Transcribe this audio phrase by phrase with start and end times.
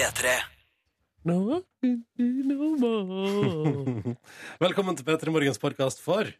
[0.00, 0.30] P3.
[1.28, 1.60] No,
[2.48, 4.14] no more.
[4.62, 6.30] Velkommen til P3 Morgens podkast for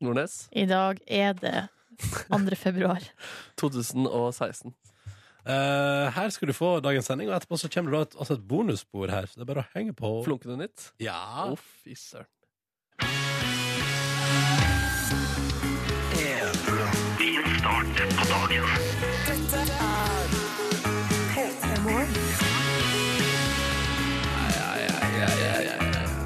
[0.00, 1.52] Nordnes, I dag er det
[2.32, 2.56] 2.
[2.56, 3.04] februar.
[3.60, 4.72] 2016.
[5.44, 8.48] Eh, Her skal du få dagens sending, og etterpå så kommer det et, også et
[8.48, 9.28] bonusspor her.
[9.28, 10.14] Så det er bare å henge på.
[10.24, 10.88] Flunkende nytt.
[11.04, 11.20] Ja.
[11.52, 12.32] Å, fy søren.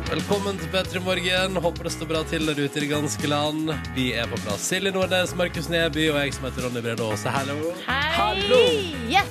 [0.09, 1.59] Velkommen til P3 Morgen.
[1.61, 3.69] Håper det står bra til der ute i det ganske land.
[3.93, 4.63] Vi er på plass.
[4.71, 7.29] Silje Nordnes, Markus Neby og jeg som heter Ronny Brede Aase.
[7.29, 7.75] Hallo.
[7.85, 8.95] Hei!
[9.13, 9.29] Yeah.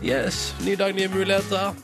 [0.00, 1.76] Yes, Ny dag, nye muligheter.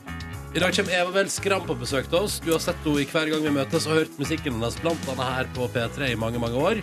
[0.55, 2.39] I dag kommer Eva Vel Skram på besøk til oss.
[2.41, 5.29] Du har sett henne i hver gang vi møtes og hørt musikken hennes blant annet
[5.35, 6.81] her på P3 i mange, mange år.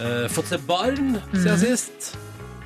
[0.00, 2.10] Uh, fått seg barn siden sist.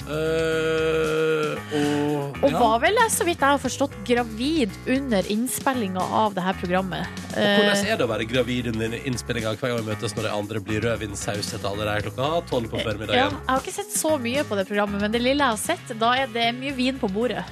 [0.04, 2.58] Eh, og Og ja.
[2.60, 7.08] var vel, så vidt jeg har forstått, gravid under innspillinga av det her programmet.
[7.32, 10.28] Og Hvordan Eh, er det å være gravid under innspillinga hver gang vi møtes når
[10.28, 14.18] de andre blir rødvinssaus etter allerede klokka tolv på ja, jeg har ikke sett så
[14.20, 16.98] mye på det programmet, men det lille jeg har sett, da er det mye vin
[17.00, 17.44] på bordet.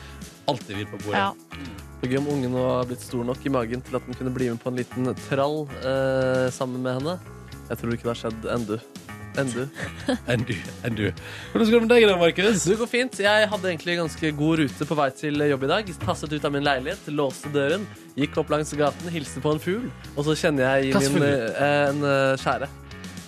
[0.50, 1.16] Alltid vin på bordet.
[1.16, 1.32] Ja.
[2.02, 4.32] Det er gøy om ungen har blitt stor nok i magen til at den kunne
[4.34, 7.18] bli med på en liten trall eh, sammen med henne.
[7.70, 8.78] Jeg tror ikke det har skjedd ennå.
[9.38, 9.64] Ennå.
[10.30, 10.52] Enn du.
[10.84, 11.06] Enn du.
[11.52, 12.66] Hvordan går det med deg da, Markus?
[12.68, 13.20] Det går fint.
[13.24, 15.92] Jeg hadde egentlig ganske god rute på vei til jobb i dag.
[16.04, 17.86] Tasset ut av min leilighet, låste døren,
[18.18, 21.64] gikk opp langs gaten, hilste på en fugl, og så kjenner jeg i min eh,
[21.88, 22.68] en eh, skjære.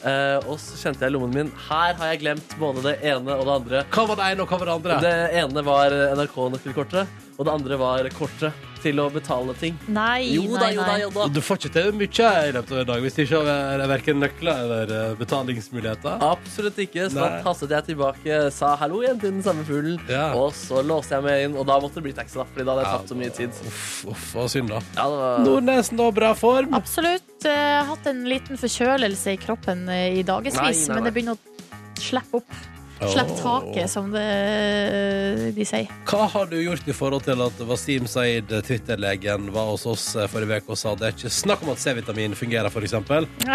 [0.05, 3.47] Eh, og så kjente jeg lommen min Her har jeg glemt både det ene og
[3.49, 3.85] det andre.
[3.95, 4.99] Hva var det ene, og hva var det andre?
[5.01, 8.53] Det ene var NRK-nøkkelkortet, og det andre var kortet
[8.85, 9.79] til å betale ting.
[9.89, 10.97] Nei, Jo da, nei, da, nei.
[11.01, 11.25] jo da.
[11.33, 14.21] Du får ikke til mye i løpet av en dag hvis det ikke er verken
[14.21, 16.19] nøkler eller eh, betalingsmuligheter.
[16.29, 17.07] Absolutt ikke.
[17.09, 20.27] Så da tastet jeg tilbake, sa hallo igjen til den samme fuglen, Ja.
[20.37, 22.75] og så låste jeg meg inn, og da måtte det bli taxi, da, fordi da
[22.77, 23.63] hadde jeg tatt så mye tid.
[23.73, 24.83] Uff, uff, hva synd, da.
[25.01, 25.41] Ja, var...
[25.49, 26.11] Nordnesen, da.
[26.21, 26.77] Bra form.
[26.77, 27.49] Absolutt.
[27.49, 31.41] eh, hatt en liten forkjølelse i kroppen eh, i dagevis, Nei, nei, men det begynner
[31.41, 32.63] å slippe opp.
[33.13, 34.25] Slippe taket, som det,
[35.57, 35.89] de sier.
[36.09, 40.29] Hva har du gjort i forhold til at Wasim Saeed, Twitter-legen, var hos oss eh,
[40.31, 42.97] forrige uke og sa det er ikke snakk om at C-vitamin fungerer, f.eks.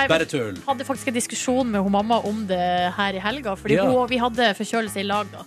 [0.09, 0.59] Bare tull.
[0.67, 2.61] hadde faktisk en diskusjon med hun mamma om det
[2.97, 3.55] her i helga.
[3.59, 3.85] Fordi Ja.
[3.89, 5.45] hun, vi hadde forkjølelse i lag da.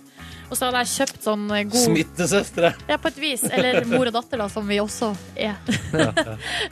[0.53, 2.69] Og så hadde jeg kjøpt sånn eh, god Smittesøstre.
[2.85, 3.41] Ja, på et vis.
[3.49, 5.57] Eller mor og datter, da, som vi også er.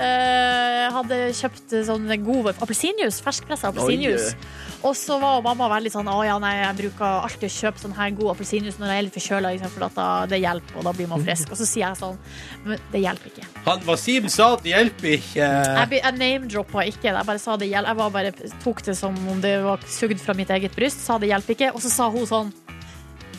[0.01, 3.21] Eh, hadde kjøpt sånn god appelsinjuice.
[3.23, 4.35] Ferskpressa appelsinjuice.
[4.87, 7.93] Og så var mamma veldig sånn Å ja, nei, jeg bruker alltid å kjøpe sånn
[7.97, 10.93] her god appelsinjuice når jeg er litt forkjøla, for at da, det hjelper, og da
[10.97, 11.51] blir man frisk.
[11.53, 12.17] Og så sier jeg sånn
[12.65, 13.47] Men det hjelper ikke.
[13.67, 15.47] Han Wasim sa det hjelper ikke.
[15.47, 17.09] Jeg, jeg name-droppa ikke.
[17.09, 17.93] Jeg bare sa det hjelper.
[17.93, 21.01] Jeg var bare, tok det som om det var sugd fra mitt eget bryst.
[21.05, 21.73] Sa det hjelper ikke.
[21.75, 22.53] Og så sa hun sånn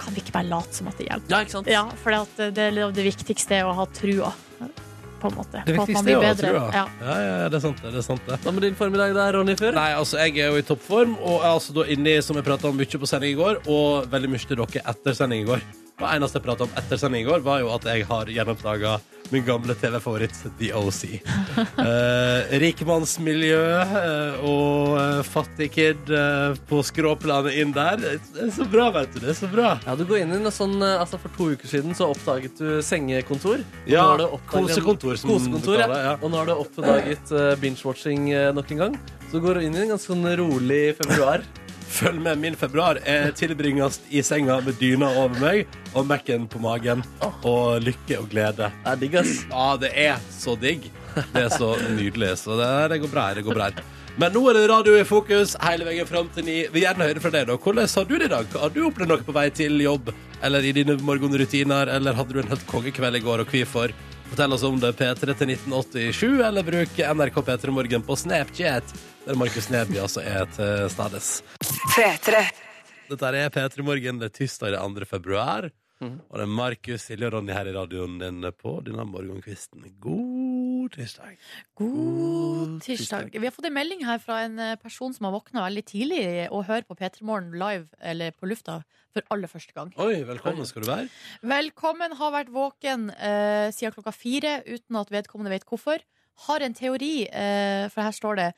[0.03, 1.31] Kan vi ikke bare late som at det hjelper?
[1.31, 1.69] Ja, ikke sant?
[1.71, 4.33] Ja, for det, det, det viktigste er å ha trua,
[5.23, 5.61] på en måte.
[5.63, 6.49] Det på at man viktigste blir er å ha bedre.
[6.51, 6.65] trua.
[6.75, 6.87] Ja.
[7.03, 7.93] Ja, ja, det er sant, det.
[7.95, 8.41] det er sant det.
[8.43, 9.79] Hva med din formiddag der, Ronny Før?
[9.79, 12.49] Nei, altså, jeg er jo i toppform, og er altså da inne i, som jeg
[12.49, 15.49] prata om mye på sending i går, og veldig mye til dere etter sending i
[15.53, 15.63] går.
[16.03, 18.97] Og eneste jeg prata om etter sending i går, var jo at jeg har gjenoppdaga
[19.33, 21.03] min gamle TV-favoritt, The OC.
[21.83, 27.99] Eh, rikmannsmiljø eh, og eh, fattig kid eh, på skråplanet inn der.
[28.01, 29.19] Det er så bra, vet du.
[29.25, 29.73] Det er så bra.
[29.85, 32.61] Ja, du går inn i noe sånn, eh, altså For to uker siden så oppdaget
[32.61, 33.61] du sengekontor.
[33.65, 36.15] Og Ja, har du oppdaget- kosekontor, som kosekontor du kaller det, ja.
[36.21, 39.01] Og nå har du oppdaget uh, binge-watching eh, nok en gang.
[39.29, 41.45] Så du går inn i en ganske sånn rolig februar.
[41.93, 46.61] Følg med, min februar er tilbringes i senga med dyna over meg og Mac-en på
[46.63, 47.03] magen.
[47.45, 48.71] Og lykke og glede.
[48.73, 49.35] Det er digg, ass.
[49.51, 50.89] Ja, det er så digg.
[51.35, 52.31] Det er så nydelig.
[52.41, 53.27] Så det, det går bra.
[53.37, 53.67] Det går bra.
[54.17, 56.55] Men nå er det radio i fokus hele veien fram til ni.
[56.73, 57.45] Vil gjerne høre fra deg.
[57.51, 57.59] da.
[57.61, 58.57] Hvordan har du det i dag?
[58.63, 60.09] Har du opplevd noe på vei til jobb
[60.45, 61.93] eller i dine morgenrutiner?
[61.93, 63.93] Eller hadde du en helt kongekveld i går, og hvorfor?
[64.33, 64.95] Fortell oss om det.
[64.97, 68.95] P3 til 1987, eller bruk NRK P3 Morgen på Snapchat,
[69.27, 71.27] der Markus Neby altså er til stades.
[73.11, 74.23] Dette er P3 Morgen.
[74.23, 75.05] Det er tirsdag 2.
[75.11, 75.69] februar.
[76.01, 79.85] Og det er Markus, Silje og Ronny her i radioen din på denne morgenkvisten.
[80.01, 80.32] God
[80.91, 81.37] tirsdag.
[81.79, 83.31] God tirsdag.
[83.37, 86.23] Vi har fått en melding her fra en eh, person som har våkna veldig tidlig
[86.51, 88.81] og hører på P3 Morgen live eller på lufta
[89.13, 89.93] for aller første gang.
[90.01, 91.09] Oi, velkommen skal du være.
[91.43, 96.03] Velkommen, har vært våken eh, siden klokka fire uten at vedkommende vet hvorfor.
[96.49, 98.51] Har en teori, eh, for her står det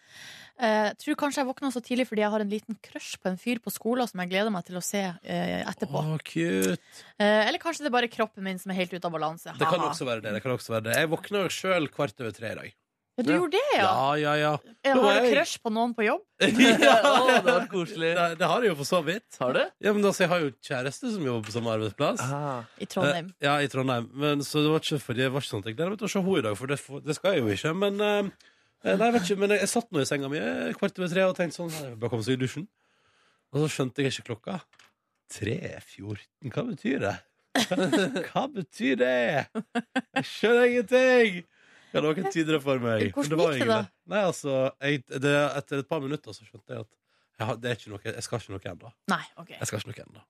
[0.60, 3.40] eh, Tror kanskje jeg våkna så tidlig fordi jeg har en liten crush på en
[3.40, 6.04] fyr på skolen som jeg gleder meg til å se eh, etterpå.
[6.14, 6.78] Å, cute.
[7.18, 9.54] Eh, eller kanskje det er bare kroppen min som er helt ute av balanse.
[9.58, 10.34] Det kan også være det.
[10.38, 10.96] det, kan også være det.
[11.02, 12.72] Jeg våkna sjøl kvart over tre i dag.
[13.14, 13.36] Ja, du Ja.
[13.38, 13.82] gjorde det, ja?
[13.86, 14.52] Ja, ja, ja.
[14.82, 16.22] Ja, Har du crush på noen på jobb?
[16.42, 16.46] Å,
[17.46, 18.08] det var koselig.
[18.16, 19.36] Det, det har jeg jo for så vidt.
[19.38, 19.60] Har du?
[19.86, 22.24] Ja, men altså, Jeg har jo kjæreste som jobber på samme arbeidsplass.
[22.26, 22.64] Ah.
[22.82, 23.28] I Trondheim.
[23.38, 24.08] Eh, ja, i Trondheim.
[24.18, 26.08] Men, så det var ikke, fordi, det var ikke sånn at jeg gleder meg til
[26.08, 27.74] å se henne i dag, for det, det skal jeg jo ikke.
[27.84, 28.50] Men, eh,
[28.84, 31.12] nei, jeg vet ikke, men jeg, jeg satt nå i senga mi eh, kvart over
[31.12, 32.66] tre og tenkte sånn Jeg bare komme seg i dusjen.
[33.54, 34.58] Og så skjønte jeg ikke klokka.
[35.34, 37.14] 3.14, hva betyr det?
[38.32, 39.12] Hva betyr det?
[40.18, 41.36] Jeg skjønner ingenting!
[41.94, 43.04] Ja, noen tyder det for meg.
[43.14, 43.76] Hvordan gikk det da?
[44.10, 46.90] Nei, altså, jeg, det, Etter et par minutter så skjønte jeg at
[47.46, 48.90] har- det er ikke noe, jeg skal ikke noe ennå.
[49.10, 49.52] Nei, OK.
[49.54, 50.24] Jeg skal ikke noe ennå.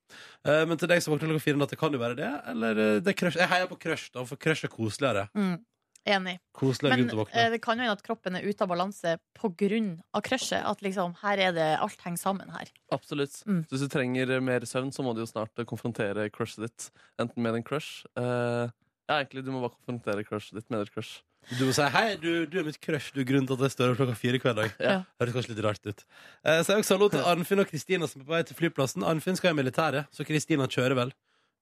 [0.53, 2.31] Eh, men til deg som våkner klokka fire, natt, det kan det være det?
[2.53, 3.41] Eller eh, det er crush?
[3.41, 5.25] Jeg heier på crush, da, for crush er koseligere.
[5.37, 5.57] Mm.
[6.05, 6.37] Enig.
[6.53, 7.45] Koselig Men å eh, våkne.
[7.55, 10.61] det kan jo hende at kroppen er ute av balanse av crushet.
[10.61, 12.73] At liksom, her er det alt henger sammen her.
[12.93, 13.41] Absolutt.
[13.49, 13.63] Mm.
[13.65, 16.91] Så hvis du trenger mer søvn, så må du jo snart eh, konfrontere crushet ditt.
[17.21, 18.69] Enten med en crush uh,
[19.09, 21.23] Ja, egentlig, du må bare konfrontere crushet ditt med et crush.
[21.59, 23.75] Du må si 'hei, du, du er mitt crush', du er grunnen til at jeg
[23.75, 24.71] står opp klokka fire hver dag.
[24.81, 24.95] Ja.
[25.21, 26.05] Høres kanskje litt rart ut.
[26.45, 29.05] Eh, så jeg også hallo til Arnfinn og Kristina som er på vei til flyplassen.
[29.05, 31.13] Arnfinn skal i militæret, så Kristina kjører vel.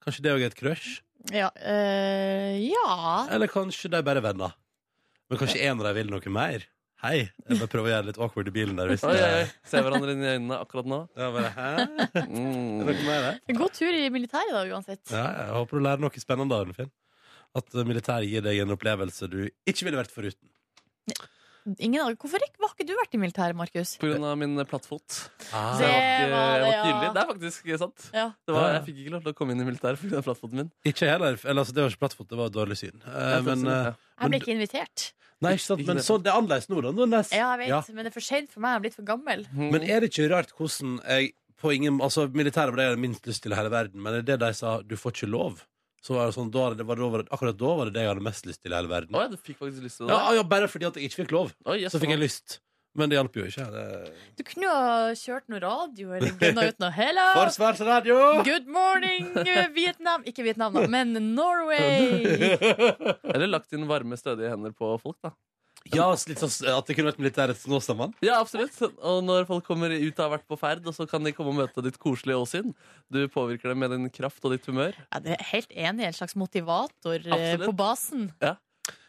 [0.02, 1.00] Kanskje det òg er et crush?
[1.30, 1.48] Ja.
[1.54, 3.26] øh, ja.
[3.30, 4.54] Eller kanskje de er bare venner.
[5.30, 6.64] Men kanskje en av dem vil noe mer?
[7.02, 7.20] Hei.
[7.48, 8.90] Jeg bare prøver å gjøre det litt awkward i bilen der.
[8.92, 9.46] Hvis Oi, oi, oi.
[9.66, 10.98] Ser hverandre inn i øynene akkurat nå.
[11.18, 11.70] Ja, bare, Hæ?
[11.82, 12.82] Er det Mm.
[12.82, 13.38] noe mer der?
[13.58, 15.02] God tur i militæret, da, uansett.
[15.10, 16.92] Ja, jeg håper du lærer noe spennende av Finn.
[17.58, 20.48] At eh, militæret gir deg en opplevelse du ikke ville vært foruten.
[21.78, 23.92] Ingen, av- hvorfor ikke, har ikke du vært i militæret, Markus?
[24.02, 25.18] På grunn av min plattfot.
[25.54, 25.78] Ah.
[25.78, 26.26] Det var ikke,
[26.62, 27.12] det, ikke ja.
[27.12, 28.06] Det er faktisk sant.
[28.12, 28.24] Ja.
[28.46, 30.22] Det var, jeg fikk ikke lov til å komme inn i militæret pga.
[30.26, 30.70] plattfoten min.
[30.84, 31.38] Ikke heller.
[31.44, 32.96] Eller, altså, det var ikke plattfot, det var dårlig syn.
[33.06, 33.94] Eh, Jeg men, eh, det, ja.
[34.22, 35.12] Jeg ble ikke invitert.
[35.42, 36.04] nei, ikke sant, men det.
[36.06, 37.22] så, det er annerledes nå, da.
[37.34, 37.82] Ja, jeg vet, Ja.
[37.94, 38.70] men det er for sent for meg.
[38.74, 39.46] Jeg er blitt for gammel.
[39.54, 41.32] Men er det ikke rart hvordan jeg
[41.62, 44.14] på ingen, altså Militæret var det jeg hadde minst lyst til i hele verden, men
[44.18, 45.62] er det de sa du får ikke lov,
[46.02, 48.02] så var det sånn, da, det, var det, var det, akkurat da var det det
[48.02, 49.14] jeg hadde mest lyst til i hele verden.
[49.14, 50.18] Ja, du fikk faktisk lyst til det?
[50.18, 52.58] Ja, ja, Bare fordi at jeg ikke fikk lov, Oi, yes, så fikk jeg lyst.
[52.98, 53.64] Men det hjalp jo ikke.
[53.72, 53.84] Det...
[54.36, 57.28] Du kunne jo ha kjørt noe radio eller gunna ut noe Hello!
[57.38, 58.18] Forsvarsradio!
[58.44, 60.26] Good morning, eh, Vietnam!
[60.28, 62.26] Ikke Vietnam, da, men Norway!
[63.32, 65.32] Eller lagt inn varme, stødige hender på folk, da.
[65.90, 68.12] Ja, litt sånn at det kunne vært militærets Snåsamann.
[68.22, 68.76] Ja, absolutt.
[69.02, 71.50] Og når folk kommer ut og har vært på ferd, og så kan de komme
[71.50, 72.70] og møte ditt koselige åsyn.
[73.12, 74.94] Du påvirker dem med din kraft og ditt humør.
[75.10, 76.06] Ja, det er helt enig.
[76.06, 77.66] En slags motivator eh, Absolutt.
[77.66, 78.30] på basen.
[78.44, 78.54] Ja.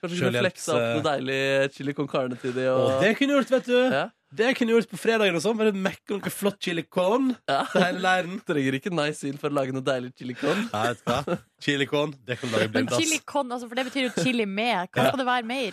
[0.01, 1.39] Kanskje du kunne flekse opp noe deilig
[1.77, 2.67] chili con carne til de.
[2.73, 2.97] Og Og...
[3.05, 3.77] det kunne gjort, vet du.
[3.79, 4.03] Ja.
[4.33, 5.57] Det kunne gjort på fredagen og sånn.
[5.59, 7.59] Bare mekke noe flott chili con Ja.
[7.71, 8.39] til hele leiren.
[8.47, 10.63] Trenger ikke nice inn for å lage noe deilig chili con.
[10.73, 11.37] Ja, vet du hva?
[11.63, 14.45] Chili con, det kan du lage Men chili con, altså, for det betyr jo chili
[14.49, 14.89] med.
[14.91, 15.71] Hva skal det være mer?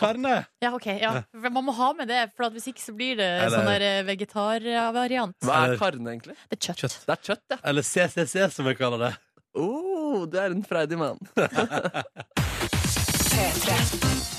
[0.00, 0.32] Karne.
[0.64, 1.12] Ja, ok, ja.
[1.34, 3.82] Man må ha med det, for at hvis ikke så blir det Eller- sånn der
[3.86, 5.36] eh, vegetarvariant.
[5.44, 6.34] Hva er karne, egentlig?
[6.50, 6.80] Det er kjøtt.
[6.82, 6.98] Kjøtt.
[7.06, 7.56] Det er kjøtt, ja.
[7.64, 9.16] Eller CCC, som vi kaller det.
[9.54, 11.18] Oh, det er en freidig mann.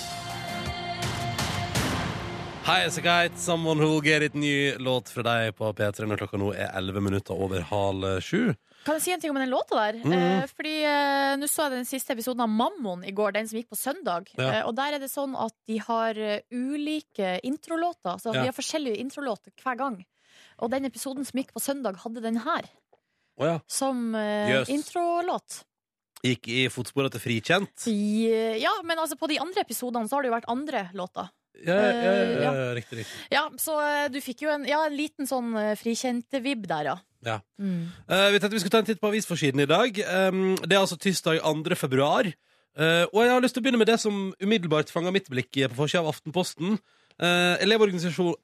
[2.66, 3.38] Hei, guide.
[3.38, 4.34] Someone who get it.
[4.34, 8.56] Ny låt fra deg på P3 når klokka nå er 11 minutter over halv sju.
[8.86, 10.00] Kan jeg si en ting om den låta der?
[10.02, 10.14] Mm.
[10.16, 13.58] Eh, fordi eh, Nå så jeg den siste episoden av Mammon i går, den som
[13.60, 14.30] gikk på søndag.
[14.38, 14.50] Ja.
[14.50, 18.18] Eh, og der er det sånn at de har eh, ulike introlåter.
[18.22, 18.42] Så Ja.
[18.42, 20.02] De har forskjellige introlåter hver gang.
[20.66, 22.66] Og den episoden som gikk på søndag, hadde den her
[23.38, 23.56] Oh, ja.
[23.68, 24.70] som eh, Jøss.
[24.74, 25.62] introlåt.
[26.26, 27.86] Gikk i fotsporene til Frikjent.
[27.92, 31.30] I- Ja, men altså på de andre episodene så har det jo vært andre låter.
[31.64, 33.20] Ja, ja, ja, Eh, ja, ja, riktig, riktig.
[33.32, 36.98] Ja, Så eh, du fikk jo en, ja, en liten sånn eh, frikjent-vibb der, ja.
[37.26, 37.40] Ja.
[37.58, 37.88] Mm.
[38.06, 39.98] Uh, vi tenkte vi skulle ta en titt på avisforsiden i dag.
[40.30, 41.78] Um, det er altså tirsdag 2.
[41.80, 42.30] februar.
[42.78, 45.56] Uh, og jeg har lyst til å begynne med det som umiddelbart fanga mitt blikk
[45.56, 46.78] på forsida av Aftenposten.
[47.18, 48.36] Uh, elevorganisasjon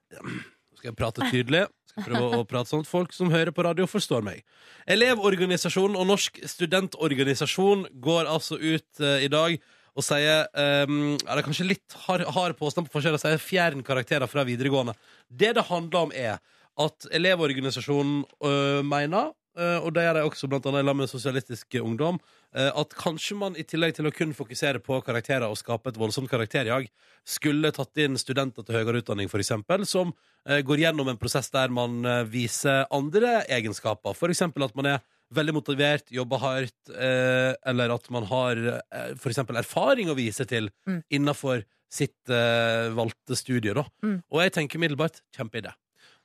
[0.79, 1.67] skal jeg prate tydelig.
[1.91, 4.45] Skal prøve å prate sånn at folk som hører på radio, forstår meg.
[4.89, 9.59] Elevorganisasjonen og Norsk studentorganisasjon går altså ut uh, i dag
[9.91, 10.47] og sier
[10.87, 14.45] um, ja, Det er kanskje litt hard, hard påstand på å sier fjern karakterer fra
[14.47, 14.95] videregående.
[15.27, 16.39] Det det handler om, er
[16.79, 22.19] at Elevorganisasjonen øh, mener, øh, og det gjør de også blant annet med Sosialistisk Ungdom,
[22.55, 25.99] øh, at kanskje man i tillegg til å kun fokusere på karakterer og skape et
[25.99, 26.87] voldsomt karakterjag,
[27.27, 32.01] skulle tatt inn studenter til høyere utdanning, eksempel, som går gjennom en prosess der man
[32.31, 34.15] viser andre egenskaper.
[34.31, 39.59] Eksempel at man er veldig motivert, jobber hardt, eh, eller at man har eh, eksempel
[39.61, 41.03] erfaring å vise til Mm.
[41.11, 43.73] innenfor sitt eh, valgte studie.
[43.73, 43.85] Da.
[44.03, 44.23] Mm.
[44.31, 45.73] Og jeg tenker middelbart kjempeidé.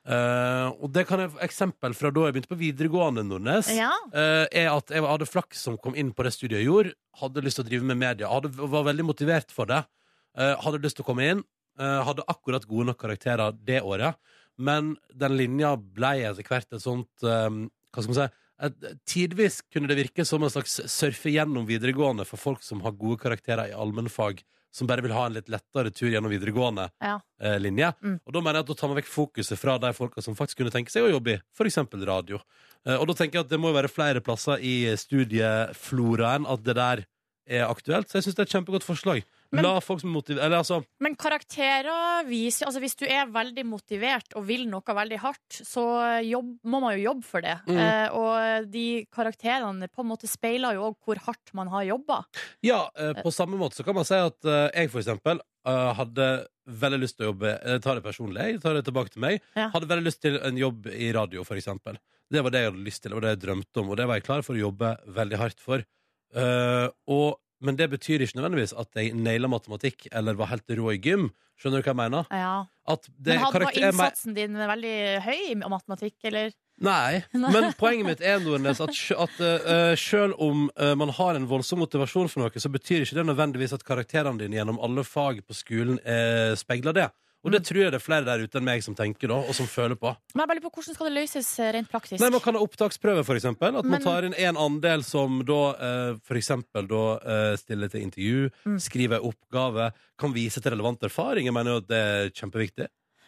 [0.07, 3.67] Uh, og det kan jeg eksempel fra da jeg begynte på videregående, Nordnes.
[3.75, 3.89] Ja.
[4.13, 6.93] uh, er at jeg hadde flaks som kom inn på det studiet jeg gjorde.
[7.19, 8.29] Hadde lyst til å drive med media.
[8.31, 9.81] Hadde, var veldig motivert for det.
[10.31, 11.43] Uh, hadde lyst til å komme inn.
[11.75, 14.15] Uh, hadde akkurat gode nok karakterer det året.
[14.57, 17.49] Men den linja ble etter hvert et sånt eh,
[17.93, 18.27] Hva skal man si?
[18.63, 18.73] Et,
[19.05, 23.19] tidvis kunne det virke som en slags surfe gjennom videregående for folk som har gode
[23.21, 24.41] karakterer i allmennfag
[24.73, 27.19] som bare vil ha en litt lettere tur gjennom videregående Ja.
[27.41, 27.93] eh, linje.
[28.03, 28.19] Mm.
[28.25, 30.57] Og da mener jeg at da tar man vekk fokuset fra de folka som faktisk
[30.57, 31.77] kunne tenke seg å jobbe i f.eks.
[32.05, 32.39] radio.
[32.85, 36.75] Eh, og da tenker jeg at det må være flere plasser i studiefloraen at det
[36.77, 37.05] der
[37.47, 38.09] er aktuelt.
[38.09, 39.23] Så jeg syns det er et kjempegodt forslag.
[39.51, 43.63] Men- La folk som motiverer Eller altså Men karakterer viser altså Hvis du er veldig
[43.65, 45.83] motivert og vil noe veldig hardt, så
[46.25, 47.55] jobb, må man jo jobbe for det.
[47.67, 47.77] Mm.
[47.77, 52.21] Eh, og de karakterene på en måte speiler jo òg hvor hardt man har jobba.
[52.65, 55.93] Ja, eh, på samme måte så kan man si at eh, jeg for eksempel eh,
[55.99, 56.27] hadde
[56.67, 59.41] veldig lyst til å jobbe Jeg tar det personlig, jeg tar det tilbake til meg.
[59.55, 59.69] Ja.
[59.73, 61.99] Hadde veldig lyst til en jobb i radio, for eksempel.
[62.31, 64.19] Det var det jeg hadde lyst til, og det jeg drømte om, og det var
[64.19, 65.83] jeg klar for å jobbe veldig hardt for.
[66.35, 70.93] Eh, og, men det betyr ikke nødvendigvis at jeg naila matematikk eller var helt rå
[70.93, 71.29] i gym.
[71.57, 72.27] Skjønner du hva jeg mener?
[72.29, 72.53] Ja.
[73.17, 76.53] Det Men hadde, var innsatsen din veldig høy i matematikk, eller?
[76.87, 81.47] Nei, men poenget mitt er Nordnes, at, at uh, selv om uh, man har en
[81.49, 85.41] voldsom motivasjon for noe, så betyr ikke det nødvendigvis at karakterene dine gjennom alle fag
[85.47, 87.07] på skolen uh, speiler det.
[87.45, 89.53] Og det tror jeg det er flere der ute enn meg som tenker, da, og
[89.55, 90.09] som føler på.
[90.33, 92.19] Men jeg bare lurer på hvordan skal det løses eh, rent praktisk?
[92.19, 93.77] Nei, Man kan ha opptaksprøve, eksempel.
[93.77, 96.21] At man Men- tar inn en andel som da f.eks.
[96.27, 98.79] for eksempel da eh, stiller til intervju, Mm.
[98.81, 101.45] skriver oppgave, kan vise til relevant erfaring.
[101.45, 102.87] Jeg mener jo at det er kjempeviktig.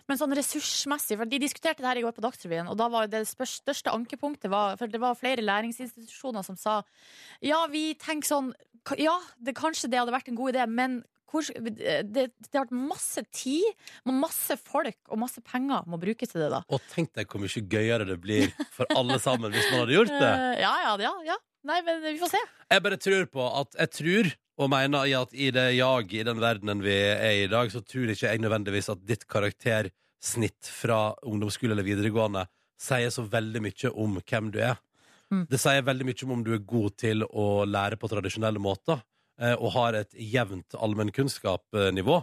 [0.09, 3.05] Men sånn ressursmessig, for de diskuterte det her i går på Dagsrevyen, og da var
[3.07, 6.81] det største ankepunktet var, For det var flere læringsinstitusjoner som sa
[7.45, 8.53] ja, vi tenker sånn
[8.97, 12.75] Ja, det, kanskje det hadde vært en god idé, men hvor, det, det har vært
[12.75, 13.65] masse tid,
[14.09, 16.63] masse folk og masse penger må brukes til det, da.
[16.73, 20.13] Og tenk deg hvor mye gøyere det blir for alle sammen hvis man hadde gjort
[20.15, 20.33] det.
[20.33, 21.39] Eh, ja, ja, ja, ja.
[21.69, 22.43] Nei, men vi får se.
[22.71, 26.25] Jeg bare tror på at jeg tror og mener i at i det jag, i
[26.27, 30.67] den verdenen vi er i i dag, så tror ikke jeg nødvendigvis at ditt karaktersnitt
[30.67, 32.43] fra ungdomsskole eller videregående
[32.79, 34.79] sier så veldig mye om hvem du er.
[35.31, 35.45] Mm.
[35.51, 38.97] Det sier veldig mye om om du er god til å lære på tradisjonelle måter
[38.97, 39.03] eh,
[39.55, 42.17] og har et jevnt allmennkunnskapsnivå.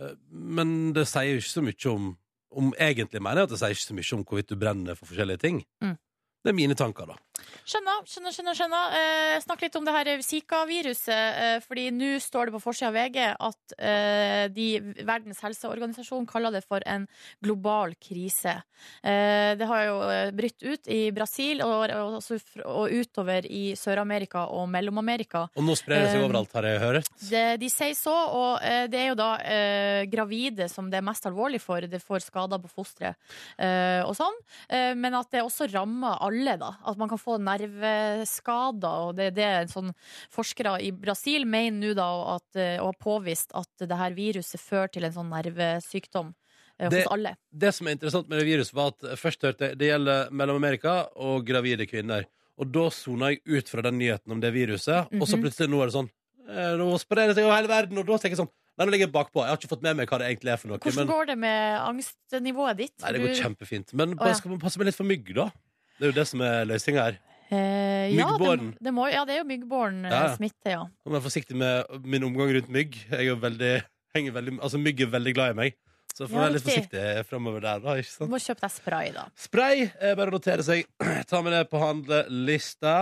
[0.00, 2.10] Eh, Men det sier jo ikke så mye om
[2.50, 5.06] om egentlig mener jeg at det sier ikke så mye om hvorvidt du brenner for
[5.06, 5.60] forskjellige ting.
[5.84, 5.96] Mm.
[6.42, 7.14] Det er mine tanker, da.
[7.64, 8.58] Skjønner, skjønner, skjønner.
[8.58, 8.96] skjønner.
[9.00, 11.10] Eh, snakk litt om det her Zika-viruset.
[11.44, 14.68] Eh, fordi nå står det på forsida av VG at eh, de,
[15.06, 17.06] Verdens helseorganisasjon kaller det for en
[17.42, 18.56] global krise.
[19.02, 22.18] Eh, det har jo eh, brytt ut i Brasil og, og,
[22.64, 25.46] og utover i Sør-Amerika og Mellom-Amerika.
[25.56, 27.10] Og nå sprer det seg Eh, overalt, har jeg hørt.
[27.30, 31.06] Det, de sier så, og eh, det er jo da eh, gravide som det er
[31.06, 31.84] mest alvorlig for.
[31.90, 33.16] Det får skader på fosteret
[33.56, 34.36] eh, og sånn.
[34.68, 36.74] Eh, men at det også rammer alle, da.
[36.88, 39.06] At man kan få nerveskader.
[39.08, 39.92] Og det er det en sånn
[40.32, 44.60] forskere i Brasil mener nå da, at, eh, og har påvist at det her viruset
[44.60, 46.32] fører til en sånn nervesykdom
[46.80, 47.34] eh, Det-.
[47.52, 51.08] Det som er interessant med det viruset, var at først hørte jeg det gjelder Mellom-Amerika
[51.16, 52.24] og gravide kvinner.
[52.60, 55.44] Og da sona jeg ut fra den nyheten om det viruset, og så Mhm.
[55.46, 56.10] plutselig nå er det sånn
[56.50, 58.92] eh, Nå sprer det seg over hele verden, og da tenker jeg sånn Nei, nå
[58.94, 59.42] ligger jeg bakpå.
[59.44, 60.78] Jeg har ikke fått med meg hva det egentlig er for noe.
[60.78, 62.94] Hvordan Men, går det med angstnivået ditt?
[63.02, 63.92] nei, det går kjempefint.
[63.92, 64.34] Men bare ja.
[64.38, 65.50] skal man passe meg litt for mygg, da?
[66.00, 67.18] Det er jo det som er løsninga her.
[67.50, 68.70] Eh, ja, Myggbåren.
[68.78, 70.82] Det, det må, ja, det er jo myggbåren Ja, smitte, ja.
[70.86, 72.94] Jeg må være forsiktig med min omgang rundt mygg.
[73.10, 73.72] Jeg er veldig,
[74.16, 75.76] veldig Altså, mygg er veldig glad i meg.
[76.14, 77.96] Så får Ja, være litt forsiktig framover der, da.
[78.00, 78.30] ikke Du sant?
[78.32, 79.24] må kjøpe deg spray, da.
[79.38, 80.86] Spray, er bare å notere seg.
[81.30, 82.94] Ta med det på handlelista.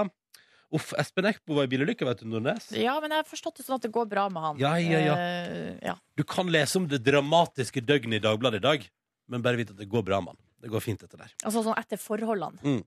[0.74, 2.66] Uff, Espen Eckbo var i bilulykke, vet du, Nordnes.
[2.76, 4.58] Ja, men jeg har forstått det sånn at det går bra med han.
[4.60, 5.14] Ja, ja, ja.
[5.16, 5.94] Uh, ja.
[6.16, 8.84] Du kan lese om det dramatiske døgnet i Dagbladet i dag,
[9.32, 10.44] men bare vite at det går bra med han.
[10.58, 11.30] Det går fint, dette der.
[11.44, 12.82] Altså sånn etter forholdene.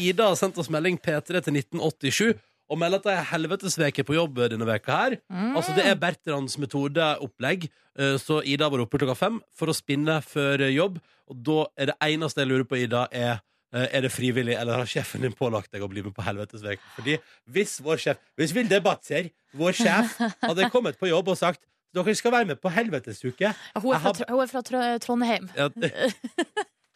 [0.00, 2.38] Ida har sendt oss melding P3 til 1987
[2.70, 5.16] og melder at det er helvetesveke på jobb denne veka her.
[5.26, 5.56] Mm.
[5.58, 7.66] Altså Det er Bertrands metodeopplegg.
[7.98, 11.00] Eh, Så Ida var oppe klokka fem for å spinne før jobb.
[11.30, 13.40] Og da er det eneste jeg lurer på, Ida, er
[13.74, 16.82] eh, er det frivillig, eller har sjefen din pålagt deg å bli med på helvetesveke?
[16.94, 17.18] Fordi
[17.50, 20.14] hvis vår sjef Hvis Vilde Batzer, vår sjef,
[20.48, 21.60] hadde kommet på jobb og sagt
[21.94, 24.98] dere skal være med på helvetesuke Ja, hun, er fra, har- hun er fra Tr-
[25.02, 25.48] Trondheim.
[25.56, 25.92] ja, det-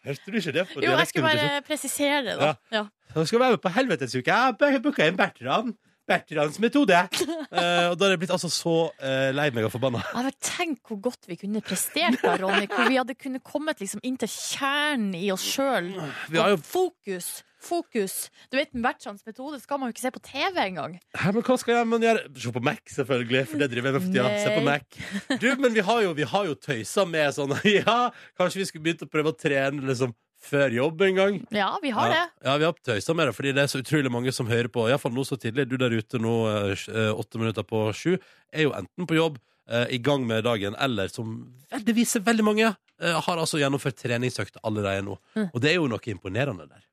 [0.05, 0.67] Hørte du ikke det?
[0.77, 2.51] Jo, jeg skulle bare presisere det, da.
[2.73, 2.83] Ja.
[3.15, 4.29] Dere skal være med på helvetesuke.
[4.29, 5.73] Jeg har booka inn Bertrand.
[6.05, 6.93] Bertrands metode.
[7.25, 10.03] Uh, og da er jeg blitt altså så uh, lei meg og forbanna.
[10.45, 12.67] Tenk hvor godt vi kunne prestert da, Ronny.
[12.69, 15.89] Hvor vi hadde kunnet kommet liksom inn til kjernen i oss sjøl.
[16.29, 17.39] Vi jo Fokus!
[17.65, 18.29] Fokus!
[18.53, 20.99] Du vet, Bertrands metode skal man jo ikke se på TV engang.
[21.17, 22.27] Hæ, men hva skal jeg men gjøre?
[22.43, 23.47] Se på Mac, selvfølgelig.
[23.51, 24.35] For det driver jeg med for tida.
[24.43, 24.99] Se på Mac.
[25.41, 27.99] Du, men vi har jo, vi har jo tøysa med sånn Ja,
[28.39, 30.13] kanskje vi skulle begynt å prøve å trene liksom
[30.45, 31.41] før jobb en gang.
[31.55, 32.21] Ja, vi har ja.
[32.21, 32.49] det.
[32.49, 34.87] Ja, vi har tøysa med det, fordi det er så utrolig mange som hører på.
[34.91, 35.67] Iallfall nå så tidlig.
[35.71, 36.37] Du der ute nå,
[36.75, 38.17] eh, åtte minutter på sju,
[38.53, 39.41] er jo enten på jobb,
[39.71, 41.39] eh, i gang med dagen, eller som
[41.73, 45.17] det viser veldig mange, eh, har altså gjennomført treningsøkt allerede nå.
[45.35, 45.49] Mm.
[45.53, 46.85] Og det er jo noe imponerende der.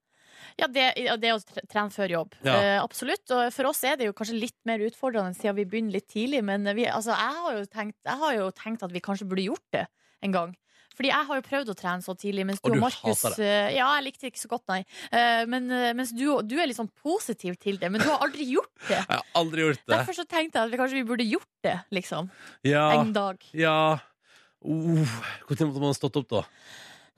[0.62, 0.88] Ja, det,
[1.22, 2.36] det å trene før jobb.
[2.46, 2.56] Ja.
[2.56, 3.24] Uh, absolutt.
[3.34, 6.44] Og for oss er det jo kanskje litt mer utfordrende siden vi begynner litt tidlig.
[6.46, 9.66] Men vi, altså, jeg, har tenkt, jeg har jo tenkt at vi kanskje burde gjort
[9.74, 9.88] det
[10.22, 10.54] en gang.
[10.92, 13.72] Fordi jeg har jo prøvd å trene så tidlig, mens du Og du Markus eh,
[13.78, 14.82] Ja, jeg likte det ikke så godt, nei.
[15.08, 17.90] Uh, men, mens du, du er litt sånn positiv til det.
[17.90, 19.00] Men du har aldri gjort det.
[19.08, 19.96] Jeg har aldri gjort det.
[19.96, 22.30] Derfor så tenkte jeg at vi kanskje vi burde gjort det, liksom.
[22.68, 22.86] Ja.
[23.00, 23.42] En dag.
[23.58, 23.76] ja.
[24.62, 25.02] Uh,
[25.50, 26.46] Når måtte man stått opp, da?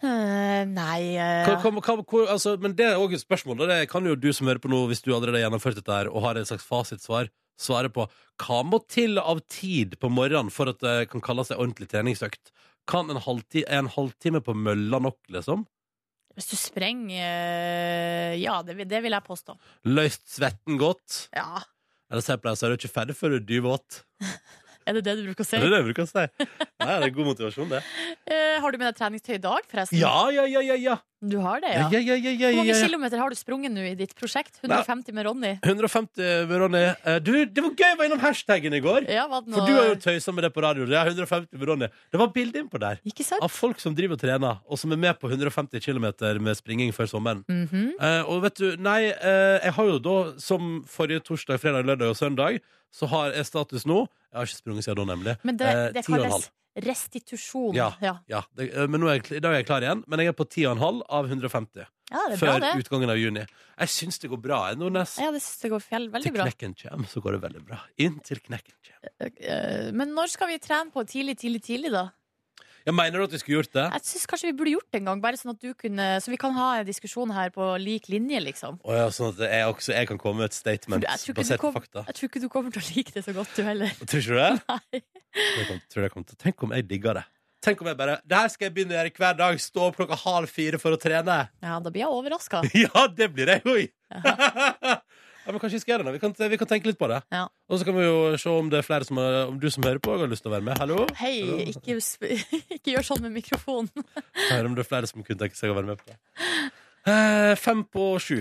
[0.04, 1.46] Eh, nei uh...
[1.62, 3.66] Hva, hva, hva, altså, men det er òg et spørsmål.
[3.70, 6.10] Det kan jo du som hører på nå, hvis du allerede har gjennomført dette her,
[6.12, 8.08] og har et slags fasitsvar, svare på.
[8.42, 12.52] Hva må til av tid på morgenen for at det kan kalle seg ordentlig treningsøkt?
[12.90, 15.68] Kan en halvtime, er en halvtime på mølla nok, liksom?
[16.34, 19.54] Hvis du sprenger eh, Ja, det, vil- det vil jeg påstå.
[19.94, 21.28] Løst svetten godt?
[21.38, 21.62] Ja.
[22.10, 24.02] Eller sier jeg pleier, så er du ikke ferdig før du er dyvåt.
[24.86, 25.56] Er det det du bruker å si?
[25.58, 26.26] Er det jeg bruker å si?
[26.84, 27.82] Nei, det er god motivasjon, det.
[28.28, 29.98] Eh, har du med deg treningstøy i dag, forresten?
[30.02, 30.98] Ja, ja, ja, ja, ja.
[31.24, 32.00] Du har det, ja, ja?
[32.04, 34.58] ja, ja, ja, Hvor mange kilometer har du sprunget nå i ditt prosjekt?
[34.60, 35.54] 150 med Ronny?
[35.64, 36.82] 150 med Ronny.
[37.08, 39.08] Eh, Du, det var gøy å være innom hashtaggen i går.
[39.08, 40.84] Ja, var det For du har jo tøysa med det på radio.
[40.90, 41.90] Det er 150 med Ronny.
[42.12, 43.40] Det var bilde innpå der Ikke sant?
[43.46, 46.10] av folk som driver og trener, og som er med på 150 km
[46.44, 47.46] med springing før sommeren.
[47.48, 47.94] Mhm.
[48.04, 52.12] Eh, og vet du, nei, eh, jeg har jo da, som forrige torsdag, fredag, lørdag
[52.12, 52.60] og søndag,
[52.94, 55.34] så har jeg status nå Jeg har ikke sprunget siden da, nemlig.
[55.46, 57.76] Men det, Eh, det eh, kalles restitusjon.
[57.78, 57.92] Ja.
[58.02, 58.16] ja.
[58.30, 60.46] Ja, det, eh, men er jeg, da er jeg klar igjen, men jeg er på
[60.48, 61.84] 10,5 av 150
[62.14, 63.44] Ja, før bra, utgangen av juni.
[63.78, 65.16] Jeg syns det går bra, jeg, Nordnes.
[65.22, 67.80] Ja, det synes det går fjell, veldig Til knekken kjem, så går det veldig bra.
[68.06, 69.00] Inn til knekken kjem.
[69.22, 72.08] Eh, Men når skal vi trene på tidlig, tidlig, tidlig, da?
[72.84, 73.84] Jeg mener du at vi skulle gjort det?
[73.96, 76.34] Jeg synes kanskje vi burde gjort det en gang, bare sånn at du kunne Så
[76.34, 78.80] vi kan ha en diskusjon her på lik linje, liksom.
[78.84, 81.06] Oh, ja, sånn at jeg også jeg kan komme med et statement
[81.38, 82.04] basert på fakta.
[82.10, 83.94] Jeg tror ikke du kommer til å like det så godt, du heller.
[84.04, 84.52] Tror ikke du det?
[84.74, 85.04] Nei.
[85.34, 86.42] Jeg kom, tror jeg kommer til.
[86.44, 87.26] Tenk om jeg digger det.
[87.64, 89.60] Tenk om jeg bare Det her skal jeg begynne å gjøre hver dag.
[89.64, 91.38] Stå opp klokka halv fire for å trene.
[91.64, 92.66] Ja, da blir jeg overraska.
[92.84, 93.86] Ja, det blir jeg òg!
[95.46, 96.08] Ja, men kanskje vi skal gjøre det.
[96.08, 96.14] nå.
[96.16, 97.20] Vi kan, vi kan tenke litt på det.
[97.36, 97.44] Ja.
[97.70, 99.84] Og så kan vi jo se om det er flere som har, Om du som
[99.84, 100.78] hører på, har lyst til å være med.
[100.80, 101.04] Hallo?
[101.20, 101.36] Hei,
[101.74, 101.98] ikke,
[102.78, 103.92] ikke gjør sånn med mikrofonen.
[104.54, 106.20] Høre om det er flere som kunne tenke seg å være med på det.
[107.12, 108.40] Eh, fem på sju.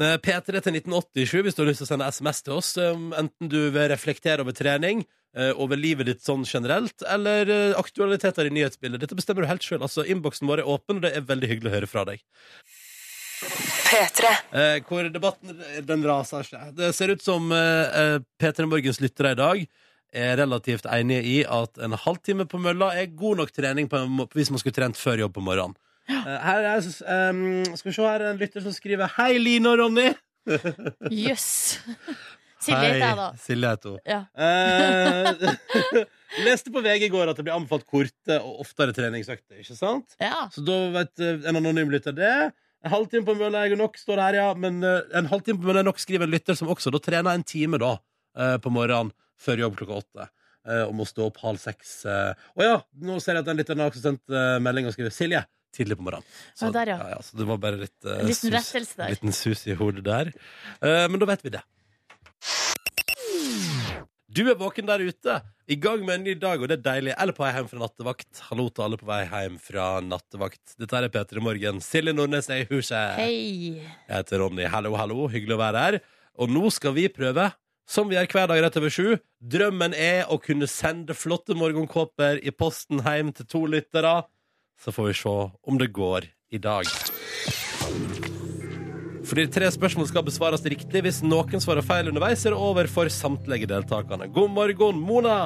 [0.00, 2.70] Eh, P3 til 1987 hvis du har lyst til å sende SMS til oss.
[2.80, 2.92] eh,
[3.22, 5.04] Enten du vil reflektere over trening,
[5.36, 7.48] eh, over livet ditt sånn generelt, eller
[7.80, 9.00] aktualiteter i nyhetsbildet.
[9.04, 9.80] Dette bestemmer du helt sjøl.
[9.84, 12.20] Altså, innboksen vår er åpen, og det er veldig hyggelig å høre fra deg.
[13.92, 16.72] Eh, hvor debatten den raser seg.
[16.78, 19.64] Det ser ut som eh, eh, P3 Morgens lyttere i dag
[20.12, 24.02] er relativt enige i at en halvtime på mølla er god nok trening på
[24.36, 25.76] hvis man skulle trent før jobb på morgenen.
[26.10, 26.84] Eh, her er,
[27.30, 30.10] um, skal vi se her er en lytter som skriver Hei, Line og Ronny!
[31.12, 31.80] Jøss.
[32.62, 33.28] Silje heter jeg, da.
[33.42, 34.02] Silje heter hun.
[34.06, 34.20] Ja.
[36.46, 39.58] Leste på VG i går at det blir anbefalt korte og oftere treningsøkter.
[39.64, 40.14] Ikke sant?
[40.22, 40.44] ja.
[40.54, 42.36] Så da vet en anonym lytter det.
[42.84, 44.46] En halvtime på mølla er nok, står det her, ja.
[44.58, 47.32] Men eh, en halvtime på mølla er nok, skriver en lytter som også da trener
[47.36, 47.92] en time da
[48.36, 50.28] eh, på morgenen før jobb klokka åtte.
[50.66, 52.04] eh, Og må stå opp halv seks.
[52.06, 52.32] eh.
[52.58, 55.14] Å ja, nå ser jeg at den lytteren har også sendt eh, melding og skriver
[55.14, 55.44] Silje.
[55.72, 56.26] Tidlig på morgenen.
[56.60, 57.20] Ja, der, ja.
[57.24, 59.14] så det var bare litt eh, En liten sus- rettelse der.
[59.14, 60.32] Liten sus i hodet der.
[60.84, 61.62] Eh, men da vet vi det.
[64.32, 65.34] Du er våken der ute,
[65.68, 67.12] i gang med en ny dag, og det er deilig.
[67.20, 68.40] Eller på vei hjem fra nattevakt.
[68.48, 70.76] Hallo til alle på vei hjem fra nattevakt.
[70.80, 71.82] Dette er P3 Morgen.
[71.84, 73.18] Silje Nordnes er i huset.
[73.18, 73.82] Hei.
[73.82, 74.64] Jeg heter Ronny.
[74.72, 75.26] Hallo, hallo.
[75.28, 75.98] Hyggelig å være her.
[76.40, 77.50] Og nå skal vi prøve,
[77.84, 79.08] som vi gjør hver dag rett over sju.
[79.52, 84.22] Drømmen er å kunne sende flotte morgenkåper i posten hjem til to lyttere.
[84.80, 85.36] Så får vi se
[85.68, 86.88] om det går i dag.
[89.22, 91.02] Fordi tre spørsmål skal besvares riktig.
[91.04, 94.26] Hvis noen svarer feil underveis, er det over for samtlige deltakerne.
[94.34, 95.36] God morgen, Mona.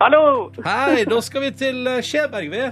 [0.00, 0.22] Hallo!
[0.64, 2.62] Hei, da skal vi til eh, Skjeberg, vi.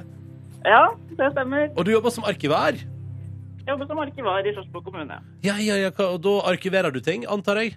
[0.64, 0.84] Ja,
[1.18, 1.66] det stemmer.
[1.74, 2.78] Og du jobber som arkivar.
[2.78, 5.18] Jeg jobber som arkivar i Sarpsborg kommune.
[5.44, 7.74] Ja, ja, ja, og da arkiverer du ting, antar jeg?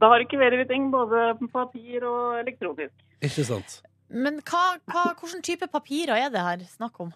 [0.00, 2.92] Da arkiverer vi ting både på papir og elektronisk.
[3.24, 3.78] Ikke sant?
[4.10, 7.14] Men hva, hva, hvilken type papirer er det her snakk om?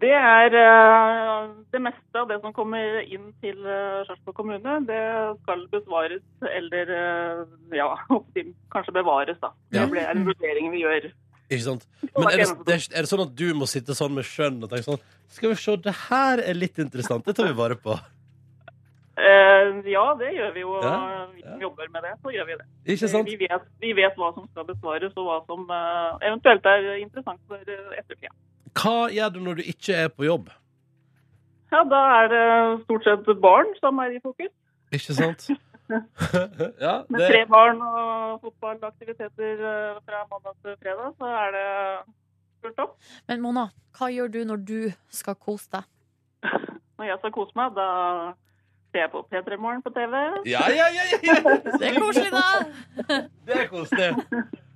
[0.00, 4.76] Det er eh, det meste av det som kommer inn til uh, Sarpsborg kommune.
[4.88, 5.00] Det
[5.42, 7.42] skal besvares eller eh,
[7.76, 7.90] ja,
[8.72, 9.50] kanskje bevares, da.
[9.74, 9.84] Ja.
[9.90, 11.10] Det er en vurdering vi gjør.
[11.52, 11.84] Ikke sant?
[12.00, 14.86] Men er det, er- det sånn at du må sitte sånn med skjønn og tenke
[14.86, 17.26] sånn Skal vi se, det her er litt interessant.
[17.28, 17.98] Det tar vi vare på.
[19.12, 20.78] Uh, ja, det gjør vi jo.
[20.80, 22.66] Ja, Vi som jobber med det, så gjør vi det.
[23.28, 27.44] Vi vet, vi vet hva som skal besvares, og hva som uh, eventuelt er interessant
[27.44, 28.32] for ettertida.
[28.78, 30.50] Hva gjør du når du ikke er på jobb?
[31.72, 32.46] Ja, da er det
[32.84, 34.52] stort sett barn som er i fokus.
[34.92, 35.46] Ikke sant?
[36.86, 41.68] ja, Med tre barn og fotballaktiviteter eh, fra mandag til fredag, så er det
[42.64, 42.94] fullt opp.
[43.28, 44.78] Men Mona, hva gjør du når du
[45.12, 45.88] skal kose deg?
[46.98, 47.86] Når jeg skal kose meg, da
[48.92, 50.12] ser jeg på P3 Morgen på TV.
[50.46, 51.54] Ja, ja, ja, ja, ja.
[51.80, 53.16] Det er koselig, da.
[53.48, 54.10] Det er koselig.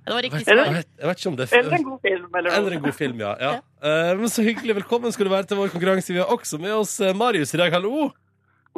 [0.07, 0.69] Det var riktig Jeg svar.
[0.71, 2.27] vet, jeg vet ikke om det er Eller en god film.
[2.39, 3.31] Eller Eller en god film, ja.
[3.41, 3.49] ja.
[3.83, 4.75] Eh, men så hyggelig.
[4.77, 6.13] Velkommen skal du være til vår konkurranse.
[6.15, 7.73] Vi har også med oss eh, Marius i dag.
[7.75, 8.07] Hallo.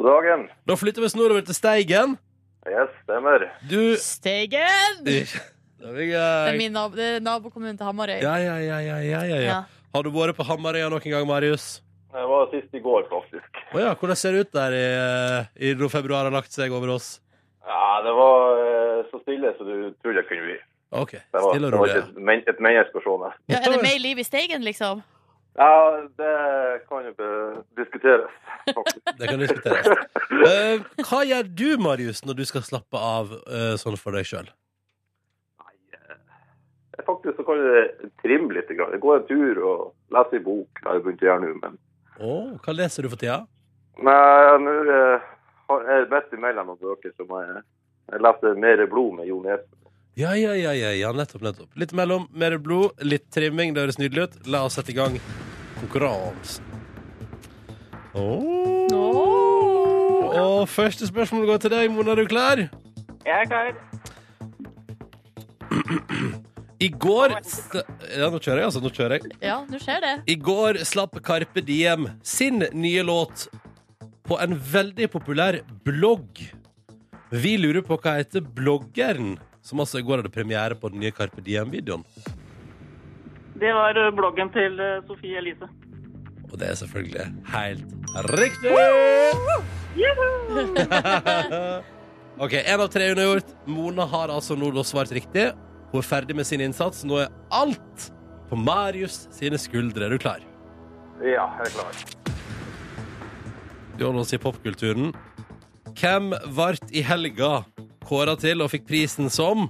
[0.00, 0.48] God dagen.
[0.66, 2.16] Da flytter vi oss nordover til Steigen.
[2.66, 3.46] Yes, stemmer.
[3.70, 5.04] Du Steigen!
[5.06, 5.26] Vi i
[5.80, 8.18] Det er min nab det er nabokommunen til Hamarøy.
[8.20, 9.38] Ja, ja, ja, ja, ja, ja, ja.
[9.46, 9.60] Ja.
[9.94, 11.78] Har du vært på Hamarøya noen gang, Marius?
[12.10, 13.62] Det var sist i går, faktisk.
[13.70, 16.74] Å ja, hvordan ser det ut der i, eh, i når februar har lagt seg
[16.74, 17.20] over oss?
[17.62, 20.58] Ja, det var så stille som du trodde det kunne bli.
[20.90, 21.96] OK, Det var, stille og det var rolig.
[21.96, 23.32] ikke et, men, et å.
[23.48, 25.02] Ja, er det mer liv i Steigen, liksom?
[25.58, 25.70] Ja,
[26.18, 26.32] det
[26.88, 28.30] kan jo be- diskuteres,
[28.66, 29.12] faktisk.
[29.18, 29.86] Det kan diskuteres.
[30.46, 34.46] Eh, hva gjør du, Marius, når du skal slappe av eh, sånn for deg sjøl?
[35.60, 38.70] Nei, eh, Faktisk så kan jeg trimme litt.
[38.78, 38.92] grann.
[38.94, 39.80] Jeg går en tur og
[40.14, 40.70] leser en bok.
[40.80, 41.78] Det har jeg begynt å gjøre nå, men
[42.64, 43.40] hva leser du for tida?
[44.00, 45.28] Nei, nå eh,
[45.70, 47.62] har jeg midt imellom noen bøker som jeg,
[48.14, 49.76] jeg leste Mer blod med Jo Nesbø.
[50.20, 51.70] Ja, ja, ja, ja, ja, nettopp, nettopp.
[51.80, 53.72] Litt mellom, mer blod, litt trimming.
[53.72, 54.34] Det høres nydelig ut.
[54.52, 55.16] La oss sette i gang
[55.78, 56.66] konkurransen.
[58.18, 58.90] Åh.
[60.40, 62.12] Og første spørsmål går til deg, Mona.
[62.12, 62.64] Er du klar?
[63.24, 63.72] Jeg er klar.
[66.80, 68.80] I går Ja, nå kjører jeg, altså.
[68.84, 69.34] Nå kjører jeg.
[69.44, 70.14] Ja, nå skjer det.
[70.32, 73.48] I går slapp Carpe Diem sin nye låt
[74.28, 76.44] på en veldig populær blogg.
[77.30, 79.36] Vi lurer på hva heter bloggeren,
[79.70, 82.02] som altså i går hadde premiere på den nye Carpe Diem-videoen.
[83.60, 85.66] Det var eh, bloggen til eh, Sofie Elise.
[86.50, 87.84] Og det er selvfølgelig helt
[88.34, 88.70] riktig!
[92.40, 93.48] OK, én av tre unnagjort.
[93.68, 95.50] Mona har altså nå svart riktig.
[95.92, 97.04] Hun er ferdig med sin innsats.
[97.06, 98.10] Nå er alt
[98.50, 100.04] på Marius sine skuldre.
[100.08, 100.40] Er du klar?
[101.20, 101.92] Ja, jeg er klar.
[103.98, 105.12] Vi holder oss i popkulturen.
[106.00, 107.50] Hvem ble i helga
[108.06, 109.68] kåra til og fikk prisen som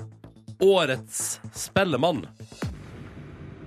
[0.61, 2.25] Årets spellemann?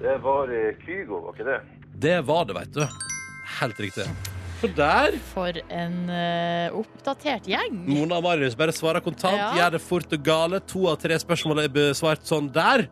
[0.02, 0.52] Det var
[0.84, 1.60] Kygo, var ikke det?
[2.04, 2.84] Det var det, veit du.
[3.60, 4.06] Helt riktig.
[4.64, 7.82] For der For en uh, oppdatert gjeng.
[7.84, 9.36] Mona og Marius bare svarer kontant.
[9.36, 9.50] Ja.
[9.58, 10.62] Gjør det fort og gale.
[10.72, 12.86] To av tre spørsmål er besvart sånn der.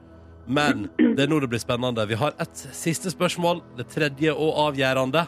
[0.52, 2.04] Men det er nå det blir spennende.
[2.10, 5.24] Vi har et siste spørsmål, det tredje og avgjørende.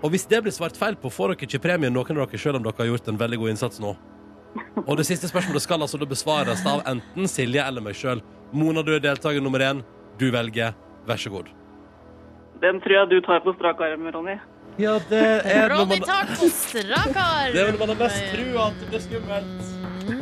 [0.00, 2.58] Og hvis det blir svart feil på, får dere ikke premien noen av dere, selv
[2.58, 3.92] om dere har gjort en veldig god innsats nå.
[4.86, 8.20] Og det siste spørsmålet skal altså besvares av enten Silje eller meg sjøl.
[8.52, 9.82] Mona, du er deltaker nummer én.
[10.18, 10.72] Du velger.
[11.06, 11.44] Vær så god.
[12.60, 14.36] Den tror jeg du tar på strak arm, Ronny.
[14.78, 17.52] Ja, det er Ronny man, tar på strak arm.
[17.54, 19.60] det er når man har mest trua at det blir skummelt.
[20.08, 20.16] Mm.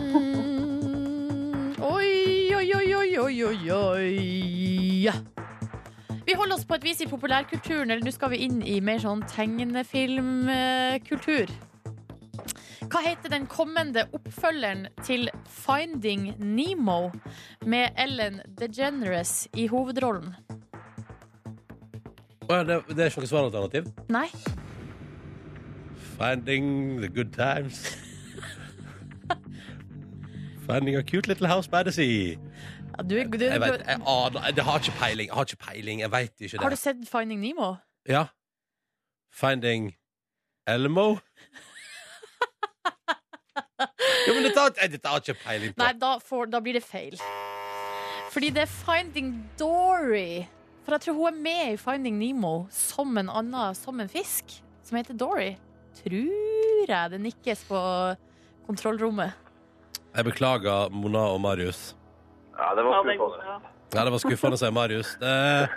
[1.88, 2.12] Oi,
[2.58, 4.16] oi, oi, oi, oi, oi, oi.
[6.28, 9.00] Vi holder oss på et vis i populærkulturen, eller nå skal vi inn i mer
[9.00, 11.48] sånn tegnefilmkultur.
[12.88, 17.10] Hva heter den kommende oppfølgeren til Finding Nemo
[17.66, 20.34] med Ellen DeGeneres i hovedrollen?
[22.48, 23.90] Å det, det er ikke noe svaralternativ?
[24.08, 24.26] Nei?
[26.16, 27.82] Finding the good times.
[30.68, 32.36] Finding a cute little house by the sea.
[32.98, 35.28] Ja, du, du, Jeg vet, jeg aner Jeg har ikke peiling.
[35.28, 36.00] Jeg har ikke peiling.
[36.00, 37.74] Jeg ikke har du sett Finding Nemo?
[38.08, 38.24] Ja.
[39.30, 39.94] Finding
[40.66, 41.18] Elmo?
[44.26, 45.82] Jo, men dette har, jeg- dette har jeg ikke peiling på.
[45.84, 47.16] Nei, da, får, da blir det feil.
[48.32, 50.46] Fordi det er Finding Dory.
[50.84, 54.58] For jeg tror hun er med i Finding Nemo som en annen, som en fisk,
[54.84, 55.54] som heter Dory.
[56.02, 57.80] Tror jeg det nikkes på
[58.66, 59.32] kontrollrommet.
[60.16, 61.94] Jeg beklager, Mona og Marius.
[62.58, 63.58] Ja, det var skuffende.
[63.94, 65.14] Ja, det var skuffende, sier Marius.
[65.20, 65.68] Det,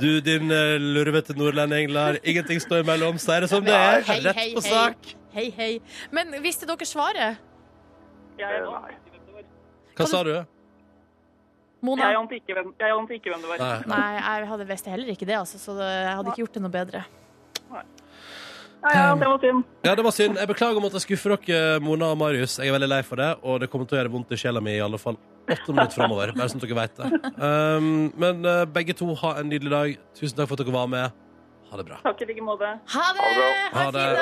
[0.00, 3.16] du, din uh, lurvete nordlending, lar ingenting stå imellom.
[3.22, 4.02] Sier det som det er.
[4.08, 4.72] Hei, Rett på hei.
[4.72, 5.12] sak.
[5.34, 5.70] Hei, hei.
[6.12, 7.40] Men visste dere svaret?
[8.38, 9.42] Jeg Eh, ante ikke hvem det var.
[9.94, 10.34] Hva sa du?
[11.84, 12.06] Mona?
[12.08, 12.54] Jeg ante ikke
[13.18, 13.58] ikke hvem det var.
[13.60, 13.80] Nei.
[13.92, 16.62] Nei, jeg hadde visst heller ikke det, altså, så det, jeg hadde ikke gjort det
[16.64, 17.00] noe bedre.
[17.74, 17.84] Nei.
[18.94, 19.64] ja, det var synd.
[19.84, 20.38] Ja, det var synd.
[20.40, 22.54] Jeg beklager om at jeg skuffer dere, Mona og Marius.
[22.58, 24.60] Jeg er veldig lei for det, og det kommer til å gjøre vondt i sjela
[24.64, 26.26] mi i alle fall åtte minutter framover.
[26.36, 27.06] Bare sånn at dere vet det.
[27.40, 27.88] Um,
[28.20, 29.88] men eh, begge to, ha en nydelig dag.
[30.16, 31.06] Tusen takk for at dere var med.
[31.70, 31.96] Ha det bra.
[32.04, 32.68] Takk i like måte.
[32.96, 33.28] Ha det!
[33.74, 34.06] Ha en det.
[34.06, 34.16] fin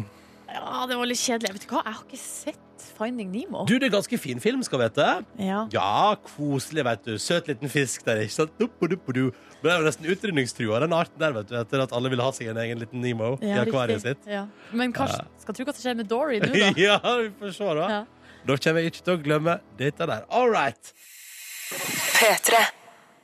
[0.00, 0.19] dag!
[0.54, 1.54] Ja, det var litt kjedelig.
[1.56, 3.64] Vet du hva, jeg har ikke sett Finding Nemo.
[3.68, 5.06] Du, det er ganske fin film, skal vite.
[5.40, 5.62] Ja.
[5.72, 7.14] Ja, koselig, vet du.
[7.22, 8.56] Søt liten fisk der, ikke sant?
[8.60, 9.38] Dup, dup, dup.
[9.60, 11.54] Det er jo nesten utrydningstrua, den arten der, vet du.
[11.60, 14.16] Etter at alle vil ha seg en egen liten Nemo i akvariet riktig.
[14.24, 14.32] sitt.
[14.32, 14.46] Ja.
[14.72, 16.72] Men kanskje, skal tro hva som skjer med Dory nå, da.
[16.86, 17.86] ja, vi får se, da.
[17.98, 18.02] Ja.
[18.48, 20.28] Da kommer jeg ikke til å glemme dette der.
[20.32, 20.94] All right.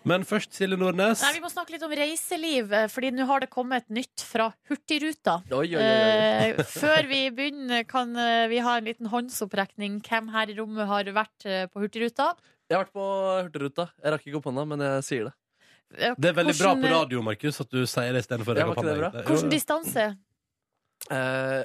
[0.06, 1.22] Men først Silje Nordnes.
[1.24, 4.22] Nei, Vi må snakke litt om reiseliv, eh, Fordi nå har det kommet et nytt
[4.22, 5.40] fra Hurtigruta.
[5.50, 6.50] Oi, oi, oi, oi.
[6.52, 9.98] Eh, før vi begynner, kan eh, vi ha en liten håndsopprekning.
[10.06, 12.34] Hvem her i rommet har vært på Hurtigruta?
[12.70, 13.08] Jeg har vært på
[13.48, 13.90] Hurtigruta.
[14.02, 15.34] Jeg rakk ikke opp hånda, men jeg sier det.
[16.18, 18.80] Det er veldig bra på radio, Markus, at du sier det istedenfor å rekke opp
[18.82, 19.10] hånda.
[19.26, 20.06] Hvilken distanse?
[21.10, 21.62] Eh,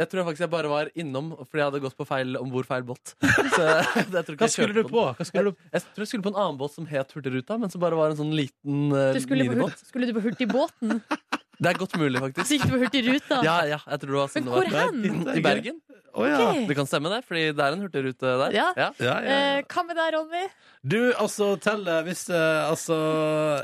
[0.00, 2.66] jeg tror faktisk jeg bare var innom fordi jeg hadde gått på feil om bord
[2.66, 3.14] feil båt.
[3.22, 5.06] Hva skulle du på?
[5.14, 7.58] Hva skulle du Jeg, jeg tror jeg skulle på en annen båt som het Hurtigruta,
[7.60, 11.00] men som bare var en sånn liten uh, Du skulle, på, skulle du på Hurtigbåten?
[11.54, 12.50] Det er godt mulig, Så faktisk.
[12.50, 13.36] gikk du på Hurtigruta?
[13.46, 14.88] Ja, ja, jeg tror det var sånn Men hvor var.
[14.90, 15.28] hen?
[15.38, 15.78] I Bergen.
[16.14, 16.40] Å ja.
[16.48, 16.66] Ok.
[16.68, 18.54] Det kan stemme, det, fordi det er en hurtigrute der.
[18.54, 18.66] Ja.
[18.78, 19.38] Ja, ja, ja.
[19.58, 20.42] Eh, hva med deg, Ronny?
[20.82, 22.98] Du, altså, tell eh, hvis eh, Altså,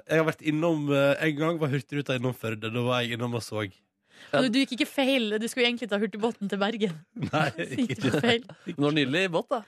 [0.07, 2.73] jeg har vært innom eh, En gang var Hurtigruta innom Førde.
[2.73, 3.66] Da var jeg innom og så.
[4.31, 4.43] Ja.
[4.47, 5.33] Du, gikk ikke feil.
[5.43, 6.99] Du skulle egentlig ta hurtigbåten til Bergen.
[7.33, 8.45] Nei, ikke, ikke feil.
[8.66, 9.62] Det var nydelig båt, da.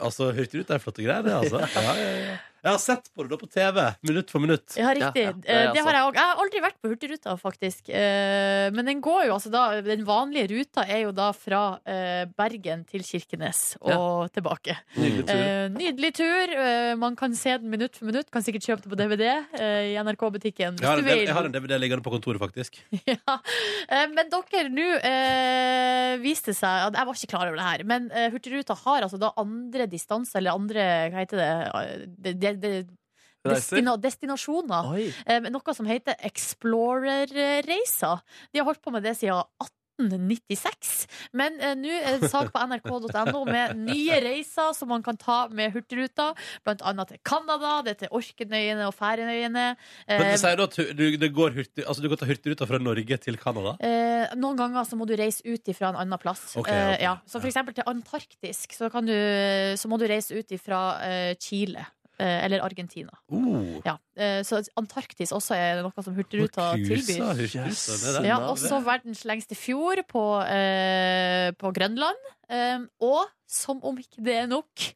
[0.00, 1.62] Altså, Hurtigruta er flotte greier, det, altså.
[1.76, 2.40] Ja, ja, ja.
[2.62, 4.76] Jeg har sett på det da på TV, minutt for minutt.
[4.78, 5.24] Ja, riktig.
[5.24, 6.14] Ja, ja, Eh, det er det har jeg òg.
[6.14, 7.88] Jeg har aldri vært på Hurtigruta, faktisk.
[7.90, 12.24] Eh, Men den går jo altså da Den vanlige ruta er jo da fra eh,
[12.38, 14.76] Bergen til Kirkenes og tilbake.
[14.94, 15.34] Nydelig tur.
[15.42, 16.54] Eh, nydelig tur.
[16.54, 18.30] Eh, man kan se den minutt for minutt.
[18.30, 19.26] Kan sikkert kjøpe det på DVD
[19.58, 20.78] eh, i NRK-butikken.
[20.78, 21.24] Hvis en, du vil.
[21.26, 22.78] jeg har en DVD liggende på kontoret, faktisk.
[23.10, 23.38] ja.
[23.90, 27.84] Eh, Men dere, nå eh, viste det seg Jeg var ikke klar over det her,
[27.88, 31.50] men eh, Hurtigruta har altså da andre distanser, eller andre Hva heter det?
[31.82, 34.96] Eh, det, destina, destinasjoner.
[35.26, 38.26] Eh, noe som heter Explorer-reiser.
[38.52, 39.42] De har holdt på med det siden
[40.02, 41.06] 1896.
[41.38, 45.18] Men eh, nå er det en sak på nrk.no med nye reiser som man kan
[45.20, 46.32] ta med Hurtigruta.
[46.66, 49.66] Blant annet til Canada, det er til Orkenøyene og Færøyene.
[49.74, 52.68] Men Eh, det sier du at du, du, går hurtig, altså, du kan ta Hurtigruta
[52.68, 53.74] fra Norge til Canada?
[53.82, 56.52] Eh, noen ganger så må du reise ut fra en annen plass.
[56.54, 56.94] Okay, okay.
[56.94, 57.02] ok.
[57.08, 57.16] ja.
[57.26, 59.16] Så for eksempel til Antarktisk så, kan du,
[59.78, 61.84] så må du reise ut fra eh, Chile.
[62.22, 63.10] Eh, Eller Argentina.
[63.32, 63.96] Uh, Ja.
[64.16, 67.40] Eh, så Antarktis også er noe som Hurtigruta tilbyr.
[67.42, 67.82] Yes.
[68.24, 72.30] Ja, også verdens lengste fjord på, eh, på Grønland.
[72.48, 74.92] Eh, og som om ikke det er nok,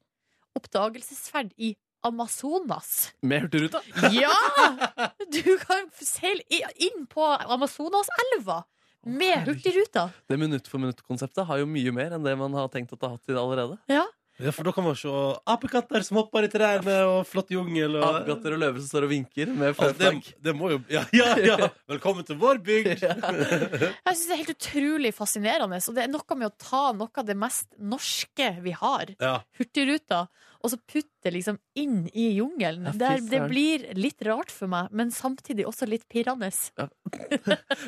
[0.56, 1.74] oppdagelsesferd i
[2.06, 3.12] Amazonas.
[3.22, 3.82] Med Hurtigruta?
[4.14, 4.32] Ja!
[5.36, 6.44] Du kan seile
[6.78, 8.62] inn på Amazonaselva
[9.06, 10.06] med Hurtigruta.
[10.30, 13.28] Det minutt-for-minutt-konseptet har jo mye mer enn det man har tenkt at det har hatt
[13.28, 13.78] i det allerede.
[13.90, 14.04] Ja.
[14.38, 15.08] Ja, for da kan man se
[15.48, 17.94] apekatter som hopper i trærne, og flott jungel.
[17.96, 18.04] Og...
[18.04, 20.18] Apekatter og løver som står og vinker med Altså, flagg.
[20.26, 21.30] det, det må jo Ja, ja!
[21.40, 21.68] ja.
[21.88, 23.00] Velkommen til vår bygd!
[23.06, 25.80] Jeg synes det er helt utrolig fascinerende.
[25.80, 29.38] Og det er noe med å ta noe av det mest norske vi har, Ja.
[29.56, 30.26] Hurtigruta,
[30.62, 32.86] og så putte liksom inn i jungelen.
[32.86, 36.50] Ja, det, blir litt rart for meg, men samtidig også litt pirrende.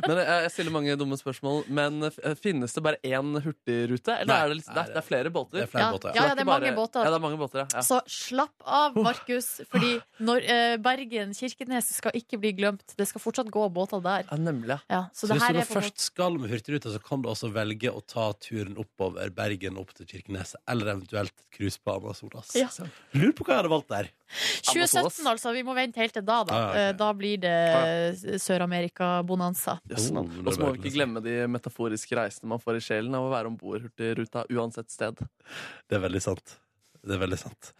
[0.08, 1.62] Men jeg, jeg stiller mange dumme spørsmål.
[1.74, 2.08] Men
[2.40, 4.14] finnes det bare én hurtigrute?
[4.22, 5.58] Eller Nei, er det, litt, det, er, det er flere båter?
[5.60, 6.10] Det er flere Ja, båter.
[6.14, 6.26] ja, Ja.
[6.28, 7.04] ja, det er mange båter.
[7.06, 7.66] Ja, det er mange båter, ja.
[7.78, 7.84] ja.
[7.86, 9.92] Så slapp av, Markus, fordi
[10.24, 12.94] når eh, Bergen-Kirkenes skal ikke bli glemt.
[12.98, 14.26] Det skal fortsatt gå båter der.
[14.30, 14.80] ja nemlig, ja.
[14.90, 17.22] Ja, så Så det hvis her du er på først skal med Hurtigruta, så kan
[17.24, 21.96] du også velge å ta turen oppover Bergen opp til Kirkenes, eller eventuelt cruise på
[21.98, 22.54] Amazonas.
[22.58, 22.67] Ja.
[23.14, 24.08] Lurer på hva jeg hadde valgt der.
[24.68, 25.52] 2017, altså.
[25.56, 26.54] Vi må vente helt til da, da.
[26.54, 26.76] Ah, ok.
[26.82, 29.78] Eh, Da blir det Sør-Amerika-bonanza.
[29.88, 33.26] Oh, Og så må vi ikke glemme de metaforiske reisene man får i sjelen av
[33.28, 35.20] å være om bord Hurtigruta uansett sted.
[35.88, 36.58] Det er veldig sant.
[37.04, 37.72] Det er veldig sant.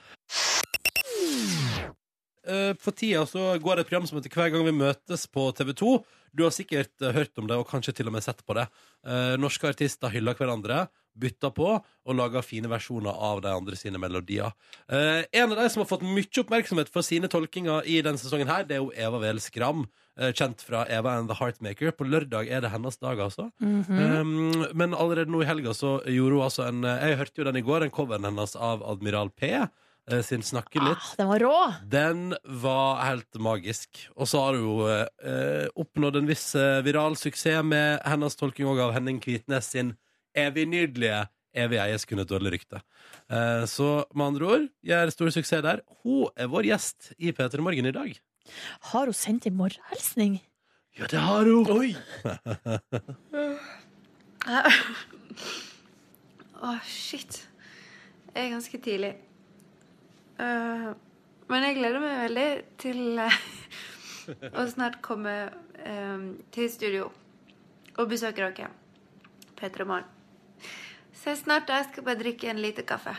[2.48, 5.50] Eh, For tida så går det et program som heter Hver gang vi møtes på
[5.56, 5.90] TV 2.
[6.36, 8.68] Du har sikkert eh, hørt om det, og kanskje til og med sett på det.
[9.04, 10.86] Eh, norske artister hyller hverandre,
[11.18, 14.52] bytter på og lager fine versjoner av de andre sine melodier.
[14.86, 18.62] En av de som har fått mye oppmerksomhet for sine tolkinger i denne sesongen, her,
[18.68, 19.82] det er jo Eva Vel Skram.
[20.38, 21.90] Kjent fra Eva and the Heartmaker.
[21.98, 23.48] På lørdag er det hennes dag, altså.
[23.58, 27.58] Um, men allerede nå i helga så gjorde hun altså en Jeg hørte jo den
[27.58, 29.56] i går, en coveren hennes av Admiral P.
[30.10, 30.98] eh, sin Snakke litt.
[30.98, 31.56] Ah, den var rå!
[31.94, 32.22] Den
[32.64, 34.02] var helt magisk.
[34.16, 38.70] Og så har hun jo eh, oppnådd en viss eh, viral suksess med hennes tolking
[38.74, 39.94] av Henning Kvitnes sin
[40.36, 41.26] evig nydelige
[41.58, 42.80] Evig eies kun et dårlig rykte.
[43.32, 45.80] Eh, så med andre ord, gjør stor suksess der.
[46.04, 48.10] Hun er vår gjest i P3 Morgen i dag.
[48.92, 50.38] Har hun sendt en morgenhilsning?
[50.98, 51.66] Ja, det har hun!
[51.72, 51.96] Oi!
[56.58, 57.48] Å, shit.
[58.28, 59.12] Det er ganske tidlig.
[60.38, 60.90] Eh,
[61.48, 62.48] men jeg gleder meg veldig
[62.82, 63.38] til uh,
[64.52, 65.32] å snart komme
[65.80, 67.08] eh, til studio
[67.98, 68.68] og besøke dere.
[69.58, 70.06] Petra Morgen.
[71.18, 71.72] Ses snart.
[71.72, 73.16] Jeg skal bare drikke en liten kaffe.